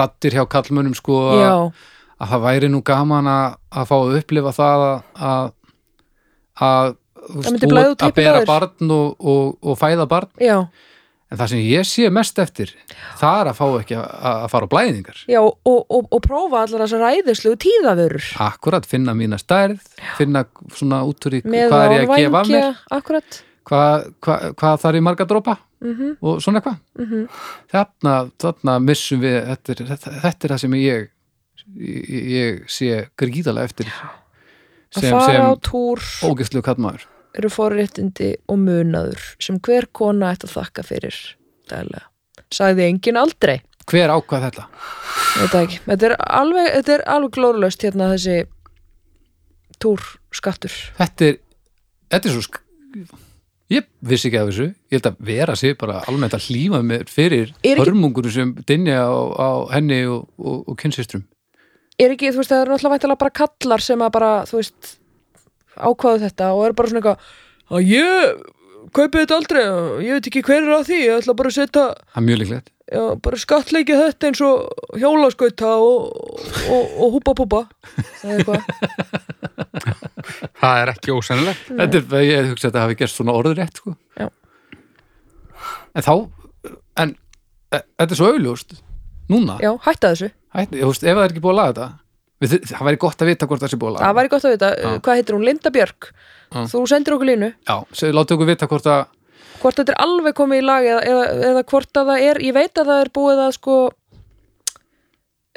rattir 0.00 0.36
hjá 0.36 0.44
kallmönnum 0.50 0.94
sko 0.98 1.16
að- 1.32 1.72
að 2.20 2.28
það 2.34 2.44
væri 2.44 2.68
nú 2.70 2.82
gaman 2.84 3.26
að, 3.32 3.54
að 3.72 3.88
fá 3.88 3.96
að 3.96 4.16
upplifa 4.20 4.52
það 4.52 4.84
að 5.16 5.52
að, 6.60 6.94
að, 7.30 7.90
að 7.96 8.14
bera 8.16 8.44
barn 8.48 8.94
og, 8.94 9.16
og, 9.18 9.58
og 9.62 9.78
fæða 9.80 10.06
barn. 10.10 10.32
Já, 10.40 10.62
en 11.30 11.38
það 11.38 11.52
sem 11.52 11.60
ég 11.62 11.86
sé 11.86 12.08
mest 12.12 12.38
eftir 12.42 12.72
það 13.20 13.42
er 13.42 13.50
að 13.52 13.58
fá 13.60 13.66
ekki 13.68 13.96
að, 14.00 14.06
að 14.30 14.46
fara 14.52 14.66
á 14.66 14.72
blæðingar. 14.72 15.20
Já 15.30 15.40
og, 15.42 15.52
og, 15.68 16.00
og 16.02 16.22
prófa 16.24 16.64
allar 16.64 16.84
þessar 16.84 17.04
ræðislu 17.06 17.54
tíðavörur. 17.64 18.32
Akkurat, 18.46 18.88
finna 18.90 19.14
mína 19.16 19.38
stærð 19.40 19.84
finna 20.18 20.44
svona 20.74 21.04
út 21.06 21.30
úr 21.30 21.38
í 21.38 21.42
með 21.46 21.70
hvað 21.70 21.86
er 21.86 21.96
ég 21.96 22.04
að 22.10 22.24
gefa 22.24 22.42
mér. 22.50 22.82
akkurat. 22.98 23.40
Hvað, 23.70 24.08
hvað, 24.24 24.46
hvað 24.58 24.82
þarf 24.82 24.98
í 24.98 25.04
marga 25.06 25.28
dropa? 25.30 25.58
Mm 25.80 26.10
og 26.20 26.42
svona 26.44 26.60
eitthvað. 26.60 26.80
-hmm. 26.98 27.22
þarna, 27.72 28.14
þarna 28.42 28.78
missum 28.84 29.22
við 29.22 29.38
þetta 29.46 29.72
er, 29.72 29.84
þetta, 29.92 30.10
þetta 30.24 30.46
er 30.46 30.52
það 30.52 30.62
sem 30.64 30.74
ég 30.76 31.08
ég, 31.78 32.10
ég 32.34 32.64
sé 32.68 33.06
gríðalega 33.16 33.70
eftir 33.70 33.92
að 34.96 35.06
sem, 35.06 35.14
fara 35.14 35.48
á 35.48 35.52
túr 35.62 36.02
ógæslu 36.26 36.62
kallmaður 36.66 37.06
eru 37.38 37.50
forréttindi 37.52 38.32
og 38.50 38.58
munaður 38.64 39.26
sem 39.42 39.58
hver 39.62 39.86
kona 39.94 40.32
ætti 40.34 40.48
að 40.48 40.56
þakka 40.56 40.86
fyrir 40.86 41.18
dælega. 41.70 42.06
Sagði 42.50 42.88
enginn 42.90 43.20
aldrei 43.20 43.60
hver 43.90 44.12
ákvað 44.14 44.46
þetta? 44.48 44.66
Ekki. 45.46 45.80
Þetta 45.86 46.08
er 46.08 46.14
alveg, 46.26 46.68
þetta 46.76 46.94
er 46.96 47.04
alveg 47.14 47.34
glórulaust 47.36 47.86
hérna 47.86 48.10
þessi 48.12 48.36
túrskattur. 49.80 50.76
Þetta 50.98 51.30
er, 51.30 51.40
þetta 52.12 52.30
er 52.30 52.36
svo 52.36 52.44
sk... 52.44 52.60
ég 53.70 53.88
vissi 54.10 54.28
ekki 54.28 54.40
af 54.40 54.50
þessu 54.50 54.68
ég 54.68 54.98
held 54.98 55.08
að 55.12 55.20
vera 55.30 55.56
sér 55.58 55.76
bara 55.80 56.02
almennt 56.10 56.34
að 56.36 56.48
hlýma 56.50 56.82
fyrir 57.10 57.54
hörmungur 57.64 58.30
sem 58.34 58.56
dinja 58.66 59.04
á, 59.06 59.14
á 59.38 59.50
henni 59.76 60.02
og, 60.10 60.26
og, 60.42 60.64
og 60.66 60.78
kynnsistrum 60.80 61.24
Er 62.00 62.14
ekki, 62.14 62.30
þú 62.32 62.40
veist, 62.40 62.52
það 62.52 62.62
er 62.62 62.72
náttúrulega 62.72 62.94
væntalega 62.96 63.20
bara 63.20 63.36
kallar 63.42 63.84
sem 63.84 64.02
að 64.04 64.12
bara, 64.14 64.32
þú 64.48 64.60
veist, 64.60 64.94
ákvaðu 65.76 66.24
þetta 66.24 66.50
og 66.56 66.64
er 66.66 66.74
bara 66.76 66.90
svona 66.90 67.02
eitthvað 67.02 67.30
að 67.70 67.92
ég 67.92 68.42
kaupi 68.96 69.22
þetta 69.22 69.38
aldrei 69.38 69.62
ég 70.06 70.18
veit 70.18 70.28
ekki 70.30 70.42
hver 70.46 70.64
er 70.64 70.74
á 70.74 70.80
því, 70.86 71.00
ég 71.04 71.20
ætla 71.20 71.36
bara 71.38 71.52
að 71.52 71.58
setja 71.58 71.84
það 71.94 72.20
er 72.20 72.26
mjög 72.26 72.40
líklegt 72.42 72.72
já, 72.90 73.02
bara 73.26 73.40
skattleiki 73.44 73.98
þetta 74.00 74.30
eins 74.30 74.42
og 74.46 74.98
hjólaskauta 74.98 75.70
og, 75.84 76.00
og, 76.74 76.96
og 77.04 77.16
húpa 77.16 77.36
púpa 77.38 77.62
það 78.22 78.32
er 78.32 78.40
eitthvað 78.40 78.60
Það 80.60 80.78
er 80.82 80.90
ekki 80.92 81.12
ósennilegt. 81.14 81.70
þetta 81.72 81.98
er, 81.98 82.24
ég 82.26 82.48
hugsa 82.50 82.66
að 82.66 82.70
þetta 82.70 82.82
hafi 82.84 82.96
gerst 83.00 83.16
svona 83.16 83.32
orður 83.34 83.56
rétt 83.56 83.78
sko. 83.80 83.94
Já. 84.20 84.26
en 85.96 86.04
þá 86.04 86.12
en 87.00 87.14
e, 87.72 87.80
þetta 87.80 88.10
er 88.10 88.18
svo 88.18 88.28
augljóst 88.34 88.74
núna, 89.32 89.56
já, 89.62 89.72
hætta 89.86 90.12
þessu 90.12 90.30
Ætli, 90.50 90.80
þú 90.82 90.90
veist, 90.90 91.04
ef 91.06 91.14
það 91.14 91.24
er 91.24 91.34
ekki 91.34 91.44
búið 91.44 91.54
að 91.54 91.60
laga 91.60 91.72
þetta. 91.72 91.88
Við, 92.40 92.54
það 92.70 92.86
væri 92.88 93.00
gott 93.04 93.22
að 93.22 93.30
vita 93.30 93.46
hvort 93.46 93.62
það 93.62 93.70
sé 93.70 93.78
búið 93.80 93.90
að 93.90 93.96
laga 93.96 94.06
það 94.06 94.18
væri 94.18 94.30
gott 94.32 94.44
að 94.48 94.54
vita, 94.54 94.68
Já. 94.80 94.90
hvað 95.04 95.18
heitir 95.20 95.36
hún, 95.36 95.46
Linda 95.46 95.72
Björk. 95.74 96.10
Já. 96.50 96.60
þú 96.72 96.82
sendir 96.90 97.14
okkur 97.14 97.28
línu. 97.30 97.50
Já, 97.68 97.76
segðu, 97.92 98.16
láttu 98.16 98.36
okkur 98.36 98.48
vita 98.50 98.68
hvort 98.70 98.90
að 98.90 99.02
hvort 99.60 99.76
þetta 99.76 99.92
er 99.92 100.00
alveg 100.06 100.36
komið 100.38 100.62
í 100.62 100.64
lag 100.64 100.86
eða, 100.88 101.00
eða, 101.04 101.24
eða 101.50 101.64
hvort 101.68 102.00
að 102.00 102.10
það 102.10 102.26
er, 102.30 102.40
ég 102.46 102.56
veit 102.56 102.80
að 102.80 102.90
það 102.90 103.02
er 103.04 103.10
búið 103.20 103.42
að 103.44 103.50
sko 103.58 103.76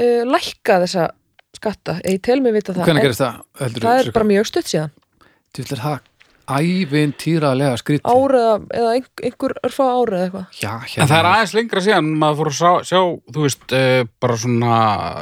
uh, 0.04 0.24
lækka 0.28 0.80
þessa 0.84 1.08
skatta. 1.56 1.98
Ég 2.04 2.20
tel 2.26 2.42
mig 2.44 2.56
vita 2.58 2.76
það, 2.76 2.84
hvernig 2.90 3.04
en 3.04 3.08
gerist 3.08 3.24
það? 3.24 3.40
Heldur, 3.62 3.88
það 3.88 4.02
er 4.02 4.12
bara 4.18 4.30
mjög 4.34 4.50
stutt 4.52 4.72
síðan. 4.74 4.94
Þú 5.54 5.64
vil 5.64 5.70
það 5.72 5.98
ævintýralega 6.48 7.78
skrítið. 7.80 8.10
Ára 8.10 8.40
eða, 8.44 8.56
eða 8.80 8.92
einhver, 9.30 9.54
örfá 9.68 9.86
ára 9.88 10.18
eða 10.18 10.26
eitthvað. 10.28 10.58
Já, 10.62 10.72
En 10.74 10.88
hérna 10.94 11.08
það 11.10 11.18
er 11.20 11.30
aðeins 11.32 11.54
lengra 11.58 11.84
síðan 11.86 12.10
maður 12.24 12.40
fór 12.42 12.52
að 12.52 12.58
sjá, 12.60 12.72
sjá 12.90 13.00
þú 13.38 13.46
veist, 13.46 13.66
uh, 13.80 14.04
bara 14.24 14.38
svona 14.44 14.78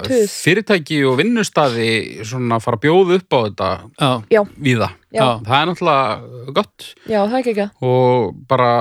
Tuð. 0.07 0.35
fyrirtæki 0.45 0.99
og 1.09 1.17
vinnustaði 1.21 1.89
svona 2.31 2.59
fara 2.63 2.79
að 2.79 2.85
bjóða 2.87 3.19
upp 3.21 3.37
á 3.37 3.39
þetta 3.47 3.71
Já, 4.01 4.11
já, 4.37 4.41
víða. 4.57 4.89
já. 5.11 5.25
Það 5.45 5.57
er 5.61 5.71
náttúrulega 5.71 6.53
gott. 6.59 6.89
Já, 7.05 7.19
það 7.27 7.33
er 7.35 7.41
ekki 7.43 7.55
ekki. 7.55 7.69
Og 7.91 8.35
bara 8.51 8.71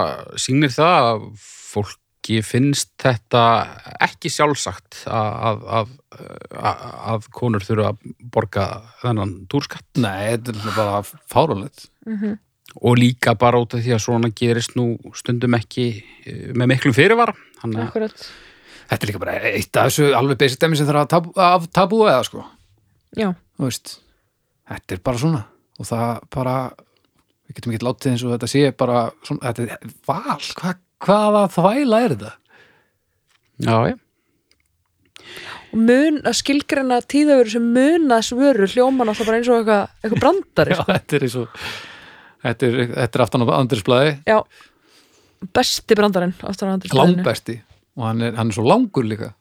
sýnir 0.40 0.72
það 0.74 1.10
að 1.12 1.26
fólki 2.20 2.42
finnst 2.44 2.92
þetta 3.00 3.42
ekki 4.00 4.30
sjálfsagt 4.30 5.06
að, 5.08 5.64
að, 5.64 5.90
að, 6.52 6.84
að 7.14 7.28
konur 7.32 7.64
þurfa 7.64 7.92
að 7.92 8.14
borga 8.32 8.66
þennan 9.02 9.46
túrskatt. 9.48 9.86
Nei, 9.96 10.36
þetta 10.36 10.52
er 10.52 10.76
bara 10.76 11.02
fáránlegt. 11.28 11.90
Mm 12.06 12.38
og 12.70 12.94
líka 12.94 13.32
bara 13.34 13.58
út 13.58 13.72
af 13.74 13.80
því 13.82 13.96
að 13.96 14.02
svona 14.04 14.28
gerist 14.30 14.76
nú 14.78 14.92
stundum 15.18 15.56
ekki 15.58 16.04
eh, 16.22 16.52
með 16.54 16.68
miklum 16.70 16.94
fyrirvara. 16.94 17.32
Akkurat. 17.66 18.14
Þetta 18.86 19.02
er 19.02 19.10
líka 19.10 19.22
bara 19.24 19.34
eitt 19.50 19.74
af 19.74 19.88
þessu 19.88 20.12
alveg 20.14 20.38
basic 20.38 20.60
dæmi 20.62 20.78
sem 20.78 20.86
þarf 20.86 21.32
að 21.34 21.66
tabu 21.74 22.04
eða 22.04 22.20
sko. 22.28 22.44
Já, 23.18 23.32
Þú 23.58 23.66
veist, 23.66 23.96
þetta 24.70 24.94
er 24.94 25.02
bara 25.02 25.18
svona. 25.18 25.42
Og 25.82 25.90
það 25.90 26.22
bara 26.30 26.54
við 27.50 27.58
getum 27.58 27.74
ekki 27.74 27.88
látið 27.88 28.12
eins 28.12 28.24
og 28.28 28.36
þetta 28.36 28.52
sé 28.54 28.64
bara 28.84 29.02
svona, 29.26 29.50
þetta 29.50 29.66
er 29.66 29.98
val, 30.06 30.38
Hva, 30.62 30.76
hvaða 31.04 31.44
þvæla 31.54 32.00
er 32.04 32.14
þetta? 32.14 32.32
já, 33.66 33.76
og 35.70 35.78
mun 35.78 36.18
að 36.26 36.38
skilgreina 36.40 36.98
tíðavöru 37.04 37.52
sem 37.52 37.66
munas 37.76 38.32
vöru 38.34 38.66
hljóman 38.70 39.12
alltaf 39.12 39.28
bara 39.28 39.38
eins 39.40 39.50
og 39.52 39.60
eitthvað, 39.60 39.94
eitthvað 40.02 40.24
brandari 40.24 40.74
Já, 40.76 40.80
sko. 40.80 40.92
þetta 40.96 41.16
er 41.18 41.26
eins 41.26 41.38
og 41.40 41.60
þetta 42.44 42.70
er, 42.70 42.78
þetta 42.96 43.20
er 43.20 43.24
aftan 43.26 43.44
á 43.44 43.46
andrisblæði 43.60 44.14
já, 44.26 44.38
besti 45.56 45.98
brandarinn 45.98 46.34
aftur 46.48 46.68
á 46.68 46.74
andri 46.74 46.90
langbesti. 46.96 47.60
Og 47.98 48.06
hann 48.06 48.24
er, 48.24 48.34
hann 48.38 48.52
er 48.52 48.54
svo 48.54 48.62
langur 48.64 49.04
líka. 49.04 49.32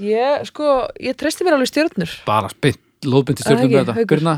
Ég, 0.00 0.44
sko, 0.48 0.86
ég 1.02 1.16
treysti 1.18 1.44
mér 1.44 1.56
alveg 1.56 1.68
stjörnur. 1.70 2.12
Bara 2.26 2.48
stjórnum 3.42 3.66
ekki, 3.66 3.74
með 3.74 3.90
þetta. 3.90 4.04
Birna? 4.10 4.34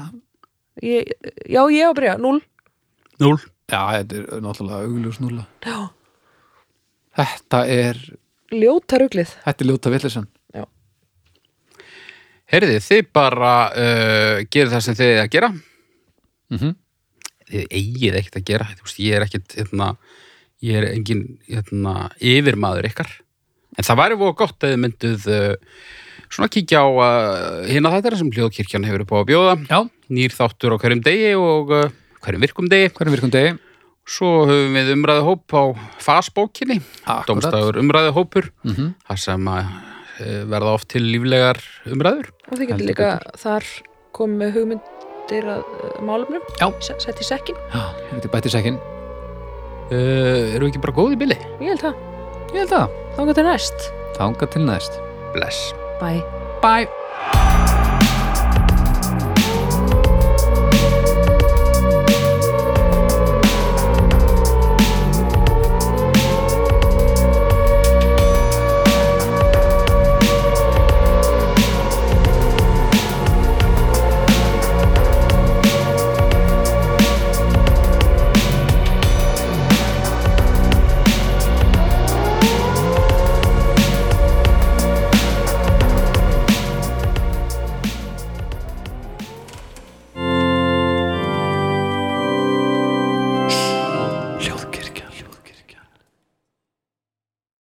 ég, 0.82 1.12
já, 1.48 1.61
ég 1.72 1.86
á 1.86 1.90
að 1.90 1.98
byrja, 2.00 2.16
0 2.20 2.40
Núl. 3.22 3.36
Já, 3.66 3.80
þetta 3.96 4.18
er 4.18 4.42
náttúrulega 4.44 4.86
augljós 4.86 5.20
núla 5.22 5.46
já, 5.64 5.76
Þetta 7.16 7.60
er, 7.72 8.00
ljóta 8.52 9.00
ruglið. 9.00 9.30
Þetta 9.44 9.64
er 9.64 9.70
ljóta 9.70 9.92
villisann 9.94 10.30
Herðið, 12.46 12.82
þið 12.84 13.06
bara 13.16 13.52
uh, 13.74 14.40
gerir 14.54 14.70
það 14.70 14.82
sem 14.86 14.96
þið 14.98 15.08
eigið 15.08 15.22
að 15.24 15.32
gera? 15.36 15.54
Mm 16.54 16.74
þið 17.46 17.74
eigið 17.78 18.16
ekkert 18.18 18.36
að 18.40 18.46
gera 18.48 18.64
þú 18.66 18.84
veist, 18.88 18.96
ég 18.98 19.14
er 19.14 19.22
ekkert 19.22 19.52
hérna, 19.54 19.86
ég 20.66 20.78
er 20.80 20.86
engin 20.88 21.20
hérna, 21.46 21.92
yfirmaður 22.18 22.88
ykkar. 22.88 23.12
En 23.78 23.86
það 23.86 24.00
væri 24.00 24.16
voru 24.18 24.34
gott 24.40 24.66
að 24.66 24.72
þið 24.72 24.80
mynduð 24.82 25.28
uh, 25.30 25.76
svona 26.26 26.48
kíkja 26.50 26.80
á 26.82 26.88
uh, 26.90 27.68
hina 27.70 27.92
þetta 27.94 28.18
sem 28.18 28.32
hljóðkirkjan 28.34 28.88
hefur 28.88 29.04
upp 29.04 29.14
á 29.14 29.18
að 29.20 29.28
bjóða. 29.30 29.54
Já, 29.70 29.78
nýr 30.18 30.34
þáttur 30.34 30.74
á 30.74 30.80
hverjum 30.82 31.04
degi 31.06 31.30
og 31.38 31.70
uh, 31.70 31.94
hverjum 32.26 32.46
virkum 32.48 32.70
degi. 32.72 32.90
Hvernig 32.98 33.14
virkum 33.14 33.34
degi? 33.36 33.54
Svo 34.07 34.30
höfum 34.46 34.76
við 34.76 34.92
umræðu 34.94 35.26
hóp 35.26 35.54
á 35.57 35.62
fasbókinni, 36.02 36.80
domstafur 37.28 37.78
umræðu 37.82 38.14
hópur 38.16 38.50
Mm 38.66 38.92
þar 39.07 39.22
sem 39.22 39.48
að 39.50 39.64
uh, 39.66 40.42
verða 40.50 40.74
oft 40.78 40.88
til 40.94 41.04
líflegar 41.07 41.61
umræður. 41.90 42.30
Og 42.50 42.59
þið 42.59 42.70
getur 42.72 42.90
líka 42.90 43.11
þar 43.38 43.70
komið 44.16 44.42
með 44.42 44.59
hugmyndir 44.59 45.48
að 45.57 45.64
uh, 45.64 45.96
málumnum 46.07 46.44
sett 46.80 47.20
í 47.20 47.26
sekkin, 47.26 47.59
Já, 47.74 47.82
þetta 48.11 48.28
er 48.28 48.34
bætti 48.36 48.54
sekkin 48.54 48.78
uh, 48.78 50.54
eru 50.54 50.66
við 50.66 50.70
ekki 50.72 50.84
bara 50.86 50.98
góð 51.00 51.16
í 51.16 51.20
billi? 51.24 51.40
ég 51.61 51.74
held 51.74 51.82
það. 51.88 52.04
Ég 52.54 52.62
held 52.62 52.76
að, 52.78 53.00
þá 53.16 53.24
getur 53.32 53.50
næst, 53.50 53.90
þanga 54.20 54.52
til 54.54 54.62
næst. 54.68 55.02
Bless. 55.34 55.66
Bye. 56.00 56.22
Bye 56.62 57.05